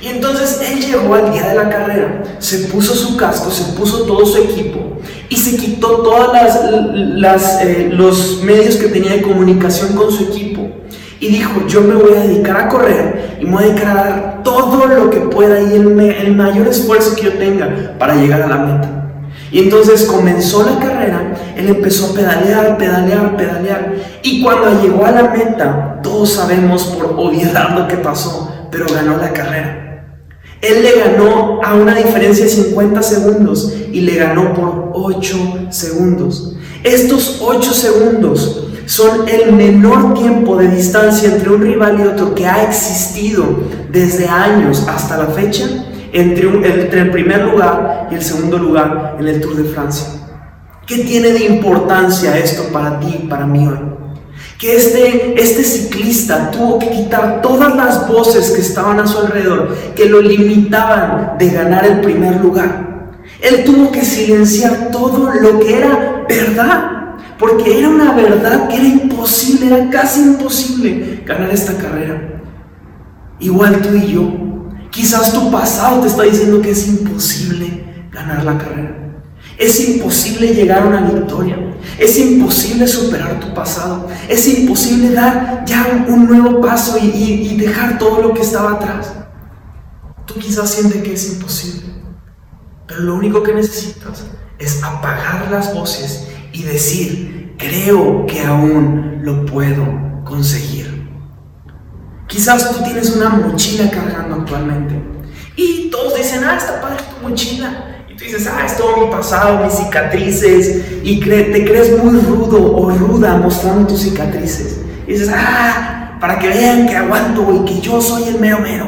Y 0.00 0.08
entonces 0.08 0.60
él 0.72 0.80
llegó 0.80 1.14
al 1.14 1.32
día 1.32 1.48
de 1.48 1.54
la 1.54 1.68
carrera, 1.68 2.22
se 2.38 2.58
puso 2.70 2.94
su 2.94 3.16
casco, 3.16 3.50
se 3.50 3.72
puso 3.74 4.02
todo 4.02 4.24
su 4.24 4.38
equipo 4.38 4.98
y 5.28 5.36
se 5.36 5.56
quitó 5.56 5.98
todos 5.98 6.32
las, 6.32 7.60
eh, 7.62 7.90
los 7.92 8.42
medios 8.42 8.76
que 8.76 8.88
tenía 8.88 9.12
de 9.12 9.22
comunicación 9.22 9.94
con 9.94 10.10
su 10.10 10.24
equipo 10.24 10.68
y 11.20 11.28
dijo, 11.28 11.66
yo 11.66 11.80
me 11.82 11.94
voy 11.94 12.12
a 12.12 12.20
dedicar 12.20 12.56
a 12.56 12.68
correr 12.68 13.38
y 13.40 13.44
me 13.44 13.52
voy 13.52 13.64
a 13.64 13.66
dedicar 13.68 13.90
a 13.90 13.94
dar 13.94 14.42
todo 14.44 14.86
lo 14.86 15.10
que 15.10 15.20
pueda 15.20 15.60
y 15.60 15.74
el, 15.74 16.34
mayor 16.36 16.68
esfuerzo 16.68 17.16
que 17.16 17.24
yo 17.24 17.32
tenga 17.34 17.94
para 17.98 18.14
llegar 18.14 18.42
a 18.42 18.46
la 18.46 18.56
meta. 18.56 18.94
Y 19.50 19.60
entonces 19.60 20.04
comenzó 20.04 20.62
la 20.62 20.78
carrera, 20.78 21.34
él 21.56 21.68
empezó 21.68 22.10
a 22.10 22.14
pedalear, 22.14 22.76
pedalear, 22.76 23.36
pedalear. 23.36 23.94
Y 24.22 24.42
cuando 24.42 24.80
llegó 24.82 25.06
a 25.06 25.10
la 25.10 25.30
meta, 25.30 26.00
todos 26.02 26.34
sabemos 26.34 26.84
por 26.84 27.14
obviedad 27.18 27.76
lo 27.76 27.88
que 27.88 27.96
pasó, 27.96 28.52
pero 28.70 28.86
ganó 28.92 29.16
la 29.16 29.32
carrera. 29.32 30.04
Él 30.60 30.82
le 30.82 31.00
ganó 31.00 31.60
a 31.62 31.74
una 31.74 31.94
diferencia 31.94 32.44
de 32.44 32.50
50 32.50 33.02
segundos 33.02 33.74
y 33.92 34.00
le 34.00 34.16
ganó 34.16 34.52
por 34.54 34.90
8 34.92 35.68
segundos. 35.70 36.56
Estos 36.82 37.38
8 37.40 37.72
segundos 37.72 38.67
son 38.88 39.28
el 39.28 39.52
menor 39.52 40.14
tiempo 40.14 40.56
de 40.56 40.68
distancia 40.68 41.28
entre 41.28 41.50
un 41.50 41.60
rival 41.60 42.00
y 42.00 42.04
otro 42.04 42.34
que 42.34 42.46
ha 42.46 42.64
existido 42.64 43.44
desde 43.90 44.26
años 44.26 44.86
hasta 44.88 45.18
la 45.18 45.26
fecha 45.26 45.66
entre, 46.10 46.48
entre 46.48 47.02
el 47.02 47.10
primer 47.10 47.44
lugar 47.44 48.08
y 48.10 48.14
el 48.14 48.22
segundo 48.22 48.56
lugar 48.56 49.18
en 49.20 49.28
el 49.28 49.42
Tour 49.42 49.56
de 49.56 49.64
Francia. 49.64 50.06
¿Qué 50.86 51.04
tiene 51.04 51.32
de 51.32 51.44
importancia 51.44 52.38
esto 52.38 52.72
para 52.72 52.98
ti 52.98 53.20
y 53.24 53.26
para 53.26 53.46
mí 53.46 53.68
hoy? 53.68 53.78
Que 54.58 54.76
este, 54.76 55.34
este 55.38 55.64
ciclista 55.64 56.50
tuvo 56.50 56.78
que 56.78 56.88
quitar 56.88 57.42
todas 57.42 57.76
las 57.76 58.08
voces 58.08 58.52
que 58.52 58.62
estaban 58.62 58.98
a 59.00 59.06
su 59.06 59.18
alrededor, 59.18 59.76
que 59.94 60.06
lo 60.06 60.22
limitaban 60.22 61.36
de 61.38 61.50
ganar 61.50 61.84
el 61.84 62.00
primer 62.00 62.36
lugar. 62.36 63.18
Él 63.42 63.64
tuvo 63.64 63.92
que 63.92 64.02
silenciar 64.02 64.88
todo 64.90 65.30
lo 65.34 65.58
que 65.60 65.76
era 65.76 66.24
verdad 66.26 66.97
porque 67.38 67.78
era 67.78 67.88
una 67.88 68.12
verdad 68.12 68.68
que 68.68 68.76
era 68.76 68.84
imposible, 68.84 69.66
era 69.66 69.90
casi 69.90 70.20
imposible 70.20 71.22
ganar 71.24 71.50
esta 71.50 71.76
carrera. 71.78 72.42
Igual 73.38 73.80
tú 73.80 73.94
y 73.94 74.12
yo, 74.12 74.32
quizás 74.90 75.32
tu 75.32 75.50
pasado 75.50 76.00
te 76.00 76.08
está 76.08 76.24
diciendo 76.24 76.60
que 76.60 76.72
es 76.72 76.88
imposible 76.88 77.84
ganar 78.10 78.44
la 78.44 78.58
carrera. 78.58 78.96
Es 79.56 79.88
imposible 79.88 80.48
llegar 80.48 80.82
a 80.82 80.86
una 80.86 81.00
victoria. 81.02 81.56
Es 81.98 82.18
imposible 82.18 82.86
superar 82.86 83.38
tu 83.38 83.54
pasado. 83.54 84.08
Es 84.28 84.46
imposible 84.48 85.12
dar 85.12 85.64
ya 85.64 86.04
un 86.08 86.26
nuevo 86.26 86.60
paso 86.60 86.98
y, 86.98 87.06
y 87.06 87.56
dejar 87.56 87.98
todo 87.98 88.22
lo 88.22 88.34
que 88.34 88.42
estaba 88.42 88.72
atrás. 88.72 89.12
Tú 90.26 90.34
quizás 90.34 90.70
sientes 90.70 91.02
que 91.02 91.14
es 91.14 91.34
imposible. 91.34 91.86
Pero 92.86 93.00
lo 93.00 93.14
único 93.14 93.42
que 93.42 93.54
necesitas 93.54 94.24
es 94.58 94.82
apagar 94.82 95.48
las 95.50 95.74
voces 95.74 96.28
y 96.52 96.62
decir, 96.62 97.54
creo 97.58 98.26
que 98.26 98.42
aún 98.42 99.20
lo 99.22 99.44
puedo 99.44 99.84
conseguir. 100.24 101.08
Quizás 102.26 102.70
tú 102.70 102.84
tienes 102.84 103.16
una 103.16 103.30
mochila 103.30 103.90
cargando 103.90 104.36
actualmente 104.36 104.94
y 105.56 105.90
todos 105.90 106.16
dicen, 106.16 106.44
ah, 106.44 106.56
está 106.56 106.80
padre 106.80 106.98
tu 107.02 107.28
mochila. 107.28 108.04
Y 108.08 108.16
tú 108.16 108.24
dices, 108.24 108.46
ah, 108.46 108.64
es 108.64 108.76
todo 108.76 108.98
mi 108.98 109.10
pasado, 109.10 109.64
mis 109.64 109.74
cicatrices, 109.74 110.84
y 111.02 111.20
te 111.20 111.64
crees 111.64 112.02
muy 112.02 112.20
rudo 112.20 112.76
o 112.76 112.90
ruda 112.90 113.36
mostrando 113.38 113.88
tus 113.88 114.02
cicatrices. 114.02 114.78
Y 115.06 115.12
dices, 115.12 115.30
ah, 115.34 116.16
para 116.20 116.38
que 116.38 116.48
vean 116.48 116.86
que 116.86 116.96
aguanto 116.96 117.52
y 117.54 117.64
que 117.64 117.80
yo 117.80 118.00
soy 118.00 118.28
el 118.28 118.38
mero 118.38 118.58
mero. 118.60 118.86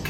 Ok, 0.00 0.08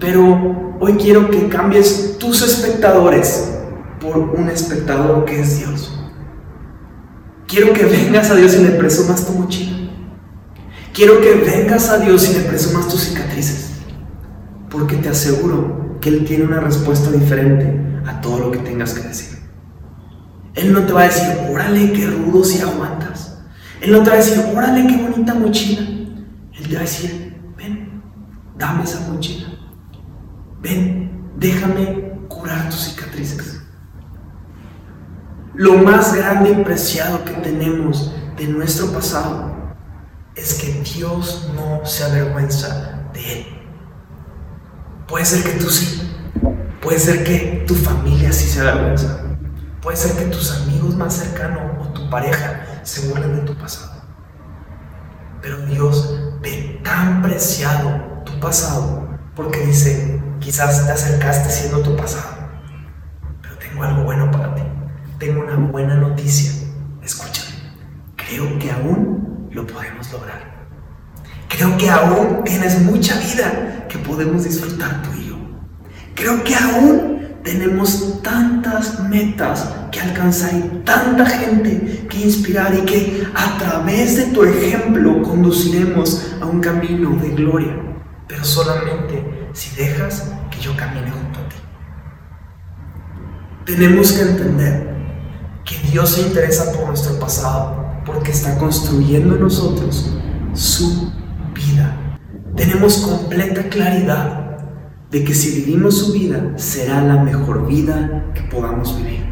pero 0.00 0.76
hoy 0.80 0.94
quiero 0.94 1.30
que 1.30 1.48
cambies 1.48 2.16
tus 2.18 2.42
espectadores 2.42 3.59
por 4.00 4.16
un 4.16 4.48
espectador 4.48 5.24
que 5.24 5.40
es 5.40 5.58
Dios. 5.58 5.96
Quiero 7.46 7.72
que 7.72 7.84
vengas 7.84 8.30
a 8.30 8.36
Dios 8.36 8.54
y 8.54 8.62
le 8.62 8.70
presumas 8.70 9.26
tu 9.26 9.32
mochila. 9.32 9.76
Quiero 10.92 11.20
que 11.20 11.34
vengas 11.34 11.88
a 11.90 11.98
Dios 11.98 12.28
y 12.30 12.34
le 12.38 12.40
presumas 12.40 12.88
tus 12.88 13.00
cicatrices. 13.00 13.72
Porque 14.70 14.96
te 14.96 15.08
aseguro 15.08 15.98
que 16.00 16.08
Él 16.08 16.24
tiene 16.24 16.44
una 16.44 16.60
respuesta 16.60 17.10
diferente 17.10 17.76
a 18.06 18.20
todo 18.20 18.38
lo 18.38 18.50
que 18.50 18.58
tengas 18.58 18.94
que 18.94 19.06
decir. 19.06 19.38
Él 20.54 20.72
no 20.72 20.84
te 20.84 20.92
va 20.92 21.02
a 21.02 21.04
decir, 21.04 21.28
órale, 21.50 21.92
qué 21.92 22.06
rudo 22.06 22.44
si 22.44 22.60
aguantas. 22.60 23.38
Él 23.80 23.92
no 23.92 24.02
te 24.02 24.10
va 24.10 24.16
a 24.16 24.18
decir, 24.18 24.42
órale, 24.54 24.86
qué 24.86 24.96
bonita 24.96 25.34
mochila. 25.34 25.82
Él 25.82 26.68
te 26.68 26.74
va 26.74 26.80
a 26.80 26.82
decir, 26.82 27.36
ven, 27.56 28.02
dame 28.56 28.84
esa 28.84 29.08
mochila. 29.08 29.48
Ven, 30.60 31.32
déjame 31.36 32.12
curar 32.28 32.68
tus 32.68 32.80
cicatrices. 32.80 33.59
Lo 35.54 35.78
más 35.78 36.14
grande 36.14 36.50
y 36.50 36.62
preciado 36.62 37.24
que 37.24 37.32
tenemos 37.32 38.14
de 38.36 38.46
nuestro 38.46 38.92
pasado 38.92 39.52
es 40.36 40.54
que 40.54 40.80
Dios 40.94 41.50
no 41.56 41.84
se 41.84 42.04
avergüenza 42.04 43.00
de 43.12 43.32
él. 43.32 43.46
Puede 45.08 45.24
ser 45.24 45.42
que 45.42 45.58
tú 45.58 45.68
sí, 45.68 46.08
puede 46.80 47.00
ser 47.00 47.24
que 47.24 47.64
tu 47.66 47.74
familia 47.74 48.32
sí 48.32 48.48
se 48.48 48.60
avergüenza, 48.60 49.22
puede 49.82 49.96
ser 49.96 50.16
que 50.16 50.26
tus 50.26 50.52
amigos 50.62 50.94
más 50.94 51.14
cercanos 51.14 51.84
o 51.84 51.92
tu 51.94 52.08
pareja 52.08 52.64
se 52.84 53.08
burlen 53.08 53.34
de 53.34 53.42
tu 53.42 53.56
pasado. 53.56 54.04
Pero 55.42 55.66
Dios 55.66 56.16
ve 56.40 56.80
tan 56.84 57.22
preciado 57.22 58.22
tu 58.24 58.38
pasado 58.38 59.18
porque 59.34 59.66
dice, 59.66 60.22
quizás 60.38 60.86
te 60.86 60.92
acercaste 60.92 61.50
siendo 61.50 61.80
tu 61.80 61.96
pasado, 61.96 62.36
pero 63.42 63.56
tengo 63.58 63.82
algo 63.82 64.04
bueno 64.04 64.30
para 64.30 64.54
ti 64.54 64.62
tengo 65.20 65.42
una 65.42 65.54
buena 65.54 65.96
noticia. 65.96 66.50
Escúchame, 67.04 67.54
creo 68.16 68.58
que 68.58 68.70
aún 68.72 69.48
lo 69.52 69.66
podemos 69.66 70.10
lograr. 70.10 70.66
Creo 71.48 71.76
que 71.76 71.90
aún 71.90 72.42
tienes 72.44 72.80
mucha 72.80 73.18
vida 73.18 73.86
que 73.88 73.98
podemos 73.98 74.44
disfrutar 74.44 75.02
tú 75.02 75.10
y 75.20 75.28
yo. 75.28 75.36
Creo 76.14 76.42
que 76.42 76.54
aún 76.56 77.36
tenemos 77.44 78.22
tantas 78.22 79.00
metas 79.08 79.70
que 79.92 80.00
alcanzar 80.00 80.54
y 80.54 80.82
tanta 80.84 81.26
gente 81.26 82.06
que 82.08 82.18
inspirar 82.18 82.74
y 82.74 82.82
que 82.82 83.26
a 83.34 83.58
través 83.58 84.16
de 84.16 84.24
tu 84.26 84.42
ejemplo 84.44 85.22
conduciremos 85.22 86.34
a 86.40 86.46
un 86.46 86.60
camino 86.60 87.10
de 87.20 87.28
gloria. 87.30 87.76
Pero 88.26 88.42
solamente 88.42 89.50
si 89.52 89.76
dejas 89.76 90.32
que 90.50 90.60
yo 90.60 90.74
camine 90.76 91.10
junto 91.10 91.40
a 91.40 91.48
ti. 91.48 91.56
Tenemos 93.66 94.12
que 94.12 94.22
entender 94.22 94.89
que 95.70 95.88
Dios 95.92 96.10
se 96.10 96.22
interesa 96.22 96.72
por 96.72 96.88
nuestro 96.88 97.18
pasado 97.20 98.02
porque 98.04 98.32
está 98.32 98.58
construyendo 98.58 99.36
en 99.36 99.42
nosotros 99.42 100.10
su 100.52 101.12
vida. 101.54 101.96
Tenemos 102.56 102.98
completa 102.98 103.68
claridad 103.68 104.58
de 105.10 105.24
que 105.24 105.32
si 105.32 105.60
vivimos 105.60 105.98
su 105.98 106.12
vida 106.12 106.52
será 106.56 107.00
la 107.02 107.22
mejor 107.22 107.68
vida 107.68 108.32
que 108.34 108.42
podamos 108.42 108.96
vivir. 108.96 109.24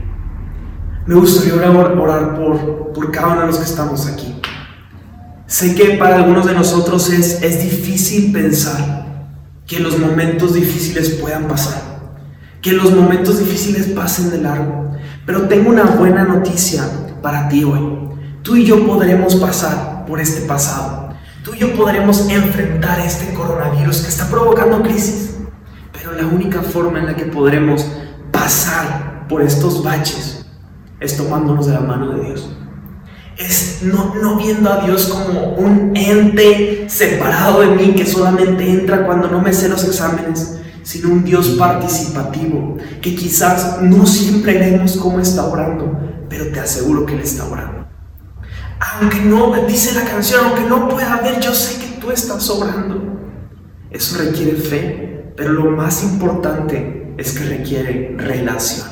Me 1.06 1.16
gustaría 1.16 1.54
orar, 1.54 1.98
orar 1.98 2.36
por, 2.36 2.92
por 2.92 3.10
cada 3.10 3.28
uno 3.28 3.40
de 3.40 3.46
los 3.48 3.56
que 3.56 3.64
estamos 3.64 4.06
aquí. 4.06 4.40
Sé 5.46 5.74
que 5.74 5.96
para 5.96 6.16
algunos 6.16 6.46
de 6.46 6.54
nosotros 6.54 7.10
es, 7.10 7.42
es 7.42 7.62
difícil 7.64 8.30
pensar 8.32 9.32
que 9.66 9.80
los 9.80 9.98
momentos 9.98 10.54
difíciles 10.54 11.10
puedan 11.10 11.48
pasar, 11.48 11.82
que 12.60 12.72
los 12.72 12.94
momentos 12.94 13.38
difíciles 13.38 13.86
pasen 13.86 14.30
de 14.30 14.38
largo. 14.38 14.88
Pero 15.28 15.42
tengo 15.42 15.68
una 15.68 15.84
buena 15.84 16.24
noticia 16.24 16.84
para 17.20 17.50
ti 17.50 17.62
hoy. 17.62 18.08
Tú 18.42 18.56
y 18.56 18.64
yo 18.64 18.86
podremos 18.86 19.36
pasar 19.36 20.06
por 20.06 20.20
este 20.20 20.46
pasado. 20.46 21.10
Tú 21.44 21.52
y 21.52 21.58
yo 21.58 21.74
podremos 21.74 22.30
enfrentar 22.30 22.98
este 23.00 23.34
coronavirus 23.34 23.98
que 23.98 24.08
está 24.08 24.26
provocando 24.30 24.80
crisis. 24.80 25.36
Pero 25.92 26.12
la 26.12 26.26
única 26.26 26.62
forma 26.62 27.00
en 27.00 27.04
la 27.04 27.14
que 27.14 27.26
podremos 27.26 27.86
pasar 28.32 29.26
por 29.28 29.42
estos 29.42 29.84
baches 29.84 30.46
es 30.98 31.18
tomándonos 31.18 31.66
de 31.66 31.74
la 31.74 31.80
mano 31.80 32.12
de 32.14 32.24
Dios. 32.24 32.50
Es 33.36 33.80
no, 33.82 34.14
no 34.14 34.38
viendo 34.38 34.72
a 34.72 34.86
Dios 34.86 35.08
como 35.08 35.56
un 35.56 35.94
ente 35.94 36.86
separado 36.88 37.60
de 37.60 37.66
mí 37.66 37.94
que 37.94 38.06
solamente 38.06 38.66
entra 38.66 39.04
cuando 39.04 39.28
no 39.28 39.42
me 39.42 39.52
sé 39.52 39.68
los 39.68 39.84
exámenes 39.84 40.58
sino 40.88 41.10
un 41.10 41.22
Dios 41.22 41.48
participativo, 41.58 42.78
que 43.02 43.14
quizás 43.14 43.82
no 43.82 44.06
siempre 44.06 44.56
vemos 44.56 44.96
cómo 44.96 45.20
está 45.20 45.44
orando, 45.44 46.00
pero 46.30 46.50
te 46.50 46.60
aseguro 46.60 47.04
que 47.04 47.12
Él 47.12 47.20
está 47.20 47.44
orando. 47.44 47.86
Aunque 48.80 49.20
no, 49.20 49.54
dice 49.66 49.94
la 49.94 50.10
canción, 50.10 50.46
aunque 50.46 50.62
no 50.62 50.88
pueda 50.88 51.20
ver, 51.20 51.40
yo 51.40 51.52
sé 51.52 51.78
que 51.78 52.00
tú 52.00 52.10
estás 52.10 52.48
orando. 52.48 53.20
Eso 53.90 54.16
requiere 54.16 54.52
fe, 54.52 55.34
pero 55.36 55.52
lo 55.52 55.72
más 55.72 56.02
importante 56.02 57.12
es 57.18 57.38
que 57.38 57.44
requiere 57.44 58.14
relación. 58.16 58.88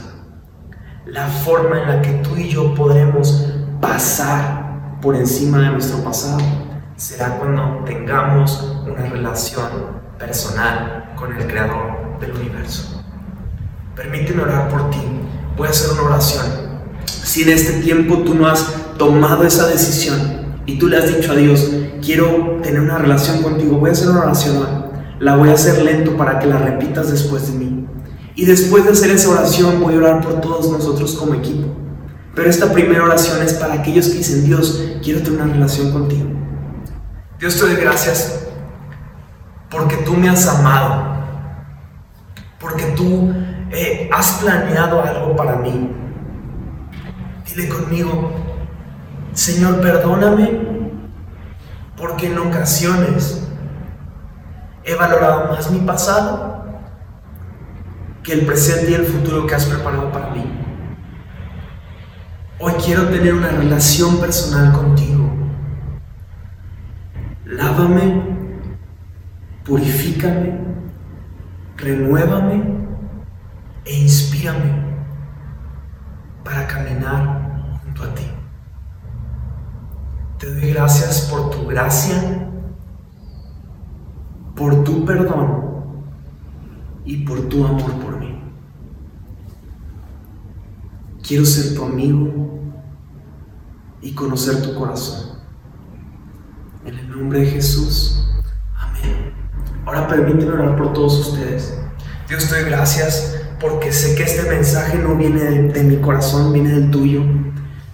La 1.06 1.28
forma 1.28 1.80
en 1.80 1.88
la 1.88 2.02
que 2.02 2.12
tú 2.22 2.36
y 2.36 2.50
yo 2.50 2.74
podremos 2.74 3.54
pasar 3.80 4.98
por 5.00 5.16
encima 5.16 5.60
de 5.60 5.70
nuestro 5.70 6.04
pasado 6.04 6.44
será 6.94 7.38
cuando 7.38 7.84
tengamos 7.86 8.82
una 8.86 9.06
relación 9.06 9.70
personal 10.18 11.05
con 11.16 11.34
el 11.34 11.46
Creador 11.46 12.18
del 12.20 12.32
universo. 12.32 13.02
Permíteme 13.94 14.42
orar 14.42 14.68
por 14.68 14.90
ti 14.90 15.00
voy 15.56 15.68
a 15.68 15.70
hacer 15.70 15.90
una 15.92 16.02
oración. 16.02 16.46
Si 17.06 17.42
en 17.42 17.50
este 17.50 17.80
tiempo 17.80 18.18
tú 18.18 18.34
no 18.34 18.46
has 18.46 18.66
tomado 18.98 19.44
esa 19.44 19.66
decisión 19.66 20.56
y 20.66 20.78
tú 20.78 20.88
le 20.88 20.98
has 20.98 21.16
dicho 21.16 21.32
a 21.32 21.36
Dios, 21.36 21.70
quiero 22.04 22.60
tener 22.62 22.80
una 22.80 22.98
relación 22.98 23.42
contigo, 23.42 23.78
voy 23.78 23.90
a 23.90 23.92
hacer 23.92 24.10
una 24.10 24.22
oración 24.22 24.86
La 25.18 25.36
voy 25.36 25.48
a 25.48 25.54
hacer 25.54 25.82
lento 25.82 26.16
para 26.16 26.38
que 26.38 26.46
la 26.46 26.58
repitas 26.58 27.10
después 27.10 27.50
de 27.50 27.58
mí. 27.58 27.86
Y 28.34 28.44
después 28.44 28.84
de 28.84 28.90
hacer 28.90 29.10
esa 29.10 29.30
oración 29.30 29.80
voy 29.80 29.94
a 29.94 29.98
orar 29.98 30.20
por 30.20 30.40
todos 30.42 30.70
nosotros 30.70 31.14
como 31.14 31.34
equipo. 31.34 31.74
Pero 32.34 32.50
esta 32.50 32.70
primera 32.70 33.02
oración 33.02 33.42
es 33.42 33.54
para 33.54 33.74
aquellos 33.74 34.08
que 34.08 34.18
dicen, 34.18 34.44
Dios, 34.44 34.98
quiero 35.02 35.20
tener 35.22 35.40
una 35.40 35.52
relación 35.54 35.90
contigo. 35.90 36.28
Dios 37.38 37.58
te 37.58 37.66
doy 37.66 37.76
gracias 37.76 38.45
porque 39.70 39.96
tú 39.98 40.14
me 40.14 40.28
has 40.28 40.46
amado, 40.48 41.16
porque 42.58 42.84
tú 42.96 43.32
eh, 43.70 44.08
has 44.12 44.32
planeado 44.42 45.02
algo 45.02 45.36
para 45.36 45.56
mí. 45.56 45.90
Dile 47.46 47.68
conmigo, 47.68 48.32
Señor, 49.32 49.80
perdóname 49.80 50.76
porque 51.96 52.26
en 52.26 52.38
ocasiones 52.38 53.48
he 54.84 54.94
valorado 54.94 55.52
más 55.52 55.70
mi 55.70 55.80
pasado 55.80 56.64
que 58.22 58.32
el 58.32 58.46
presente 58.46 58.90
y 58.90 58.94
el 58.94 59.04
futuro 59.04 59.46
que 59.46 59.54
has 59.54 59.66
preparado 59.66 60.10
para 60.12 60.30
mí. 60.30 60.44
Hoy 62.58 62.72
quiero 62.84 63.08
tener 63.08 63.34
una 63.34 63.48
relación 63.48 64.18
personal 64.18 64.72
contigo. 64.72 65.30
Lávame, 67.44 68.35
purifícame, 69.66 70.60
renuévame 71.76 72.86
e 73.84 74.00
inspírame 74.00 74.86
para 76.44 76.66
caminar 76.66 77.80
junto 77.82 78.04
a 78.04 78.14
ti. 78.14 78.30
Te 80.38 80.54
doy 80.54 80.70
gracias 80.70 81.22
por 81.22 81.50
tu 81.50 81.66
gracia, 81.66 82.48
por 84.54 84.84
tu 84.84 85.04
perdón 85.04 86.04
y 87.04 87.24
por 87.24 87.48
tu 87.48 87.64
amor 87.64 87.92
por 88.00 88.20
mí. 88.20 88.40
Quiero 91.26 91.44
ser 91.44 91.74
tu 91.74 91.84
amigo 91.84 92.60
y 94.00 94.12
conocer 94.12 94.62
tu 94.62 94.76
corazón. 94.76 95.40
En 96.84 96.96
el 96.96 97.10
nombre 97.10 97.40
de 97.40 97.46
Jesús. 97.46 98.28
Amén. 98.76 99.35
Ahora 99.86 100.08
permíteme 100.08 100.52
orar 100.52 100.76
por 100.76 100.92
todos 100.92 101.28
ustedes. 101.28 101.72
Dios 102.28 102.48
te 102.48 102.56
doy 102.56 102.64
gracias 102.64 103.36
porque 103.60 103.92
sé 103.92 104.16
que 104.16 104.24
este 104.24 104.42
mensaje 104.42 104.98
no 104.98 105.14
viene 105.14 105.44
de, 105.44 105.82
mi 105.84 105.98
corazón, 105.98 106.52
viene 106.52 106.70
del 106.70 106.90
tuyo. 106.90 107.22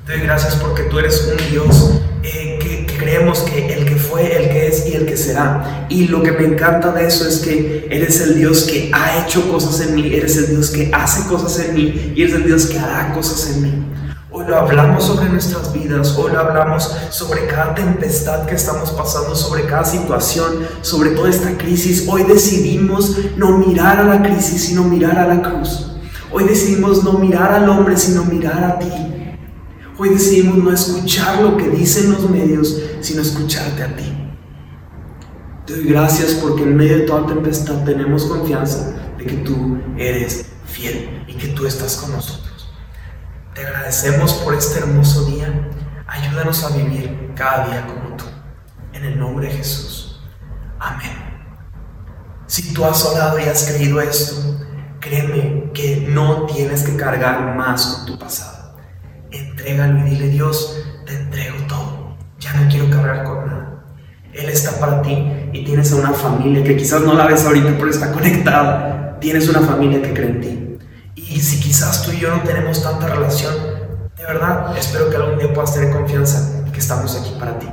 Te 0.06 0.12
doy 0.12 0.22
gracias 0.22 0.56
porque 0.56 0.84
tú 0.84 0.98
eres 0.98 1.30
un 1.30 1.50
Dios 1.50 2.00
eh, 2.22 2.58
que, 2.58 2.86
que 2.86 2.96
creemos 2.96 3.40
que 3.40 3.74
el 3.74 3.84
que 3.84 3.96
fue, 3.96 4.42
el 4.42 4.48
que 4.48 4.68
es 4.68 4.86
y 4.86 4.94
el 4.94 5.04
que 5.04 5.18
será. 5.18 5.86
Y 5.90 6.08
lo 6.08 6.22
que 6.22 6.32
me 6.32 6.46
encanta 6.46 6.92
de 6.92 7.06
eso 7.06 7.28
es 7.28 7.40
que 7.40 7.86
eres 7.90 8.22
el 8.22 8.36
Dios 8.38 8.62
que 8.62 8.90
ha 8.94 9.22
hecho 9.22 9.52
cosas 9.52 9.86
en 9.86 9.94
mí, 9.94 10.14
eres 10.14 10.38
el 10.38 10.48
Dios 10.48 10.70
que 10.70 10.90
hace 10.94 11.28
cosas 11.28 11.62
en 11.66 11.74
mí 11.74 12.14
y 12.16 12.22
eres 12.22 12.34
el 12.36 12.46
Dios 12.46 12.64
que 12.64 12.78
hará 12.78 13.12
cosas 13.12 13.54
en 13.54 13.62
mí. 13.62 13.91
Lo 14.48 14.56
hablamos 14.56 15.04
sobre 15.04 15.28
nuestras 15.28 15.72
vidas, 15.72 16.16
hoy 16.16 16.32
hablamos 16.34 16.90
sobre 17.10 17.46
cada 17.46 17.74
tempestad 17.74 18.44
que 18.46 18.54
estamos 18.54 18.90
pasando, 18.90 19.36
sobre 19.36 19.66
cada 19.66 19.84
situación, 19.84 20.66
sobre 20.80 21.10
toda 21.10 21.30
esta 21.30 21.56
crisis. 21.56 22.06
Hoy 22.08 22.24
decidimos 22.24 23.16
no 23.36 23.58
mirar 23.58 24.00
a 24.00 24.04
la 24.04 24.22
crisis, 24.22 24.64
sino 24.64 24.84
mirar 24.84 25.18
a 25.18 25.28
la 25.28 25.42
cruz. 25.42 25.92
Hoy 26.32 26.44
decidimos 26.44 27.04
no 27.04 27.12
mirar 27.14 27.52
al 27.52 27.68
hombre, 27.68 27.96
sino 27.96 28.24
mirar 28.24 28.64
a 28.64 28.78
ti. 28.78 28.90
Hoy 29.98 30.08
decidimos 30.08 30.58
no 30.58 30.72
escuchar 30.72 31.40
lo 31.42 31.56
que 31.56 31.68
dicen 31.68 32.10
los 32.10 32.28
medios, 32.28 32.80
sino 33.00 33.22
escucharte 33.22 33.82
a 33.82 33.96
ti. 33.96 34.12
Te 35.66 35.76
doy 35.76 35.84
gracias 35.84 36.32
porque 36.34 36.64
en 36.64 36.76
medio 36.76 36.98
de 36.98 37.02
toda 37.02 37.26
tempestad 37.26 37.84
tenemos 37.84 38.24
confianza 38.24 38.94
de 39.18 39.24
que 39.24 39.36
tú 39.36 39.78
eres 39.96 40.46
fiel 40.64 41.24
y 41.28 41.34
que 41.34 41.48
tú 41.48 41.66
estás 41.66 41.96
con 41.96 42.12
nosotros. 42.12 42.41
Te 43.54 43.66
agradecemos 43.66 44.32
por 44.34 44.54
este 44.54 44.78
hermoso 44.78 45.26
día. 45.26 45.68
Ayúdanos 46.06 46.64
a 46.64 46.74
vivir 46.74 47.32
cada 47.36 47.66
día 47.66 47.86
como 47.86 48.16
tú. 48.16 48.24
En 48.94 49.04
el 49.04 49.18
nombre 49.18 49.46
de 49.48 49.52
Jesús. 49.52 50.22
Amén. 50.78 51.10
Si 52.46 52.72
tú 52.72 52.84
has 52.86 53.04
orado 53.04 53.38
y 53.38 53.42
has 53.42 53.64
creído 53.64 54.00
esto, 54.00 54.58
créeme 55.00 55.70
que 55.74 56.06
no 56.08 56.46
tienes 56.46 56.82
que 56.82 56.96
cargar 56.96 57.54
más 57.54 57.86
con 57.86 58.06
tu 58.06 58.18
pasado. 58.18 58.78
Entrégalo 59.30 59.98
y 60.06 60.10
dile, 60.10 60.28
Dios, 60.28 60.78
te 61.04 61.14
entrego 61.14 61.56
todo. 61.68 62.16
Ya 62.38 62.54
no 62.54 62.70
quiero 62.70 62.88
cargar 62.88 63.24
con 63.24 63.46
nada. 63.46 63.84
Él 64.32 64.48
está 64.48 64.80
para 64.80 65.02
ti 65.02 65.26
y 65.52 65.62
tienes 65.62 65.92
una 65.92 66.12
familia 66.12 66.64
que 66.64 66.74
quizás 66.74 67.02
no 67.02 67.12
la 67.12 67.26
ves 67.26 67.44
ahorita, 67.44 67.74
pero 67.76 67.90
está 67.90 68.12
conectada. 68.12 69.18
Tienes 69.20 69.46
una 69.50 69.60
familia 69.60 70.00
que 70.00 70.14
cree 70.14 70.28
en 70.30 70.40
ti. 70.40 70.61
Y 71.32 71.40
si 71.40 71.60
quizás 71.60 72.02
tú 72.02 72.12
y 72.12 72.20
yo 72.20 72.28
no 72.28 72.42
tenemos 72.42 72.82
tanta 72.82 73.06
relación, 73.06 73.54
de 74.18 74.24
verdad, 74.24 74.76
espero 74.76 75.08
que 75.08 75.16
algún 75.16 75.38
día 75.38 75.52
puedas 75.54 75.72
tener 75.72 75.90
confianza 75.90 76.62
y 76.68 76.70
que 76.70 76.78
estamos 76.78 77.16
aquí 77.18 77.34
para 77.40 77.58
ti. 77.58 77.68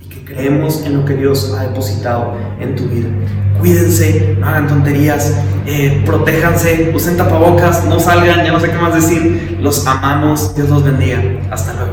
Y 0.00 0.06
que 0.06 0.24
creemos 0.24 0.80
en 0.86 0.96
lo 0.96 1.04
que 1.04 1.14
Dios 1.14 1.54
ha 1.54 1.64
depositado 1.64 2.34
en 2.58 2.74
tu 2.74 2.84
vida. 2.84 3.10
Cuídense, 3.58 4.34
no 4.38 4.48
hagan 4.48 4.66
tonterías, 4.66 5.34
eh, 5.66 6.02
protéjanse, 6.06 6.90
usen 6.94 7.18
tapabocas, 7.18 7.84
no 7.84 8.00
salgan, 8.00 8.46
ya 8.46 8.52
no 8.52 8.60
sé 8.60 8.70
qué 8.70 8.78
más 8.78 8.94
decir. 8.94 9.58
Los 9.60 9.86
amamos, 9.86 10.54
Dios 10.54 10.70
los 10.70 10.82
bendiga. 10.82 11.20
Hasta 11.50 11.74
luego. 11.74 11.92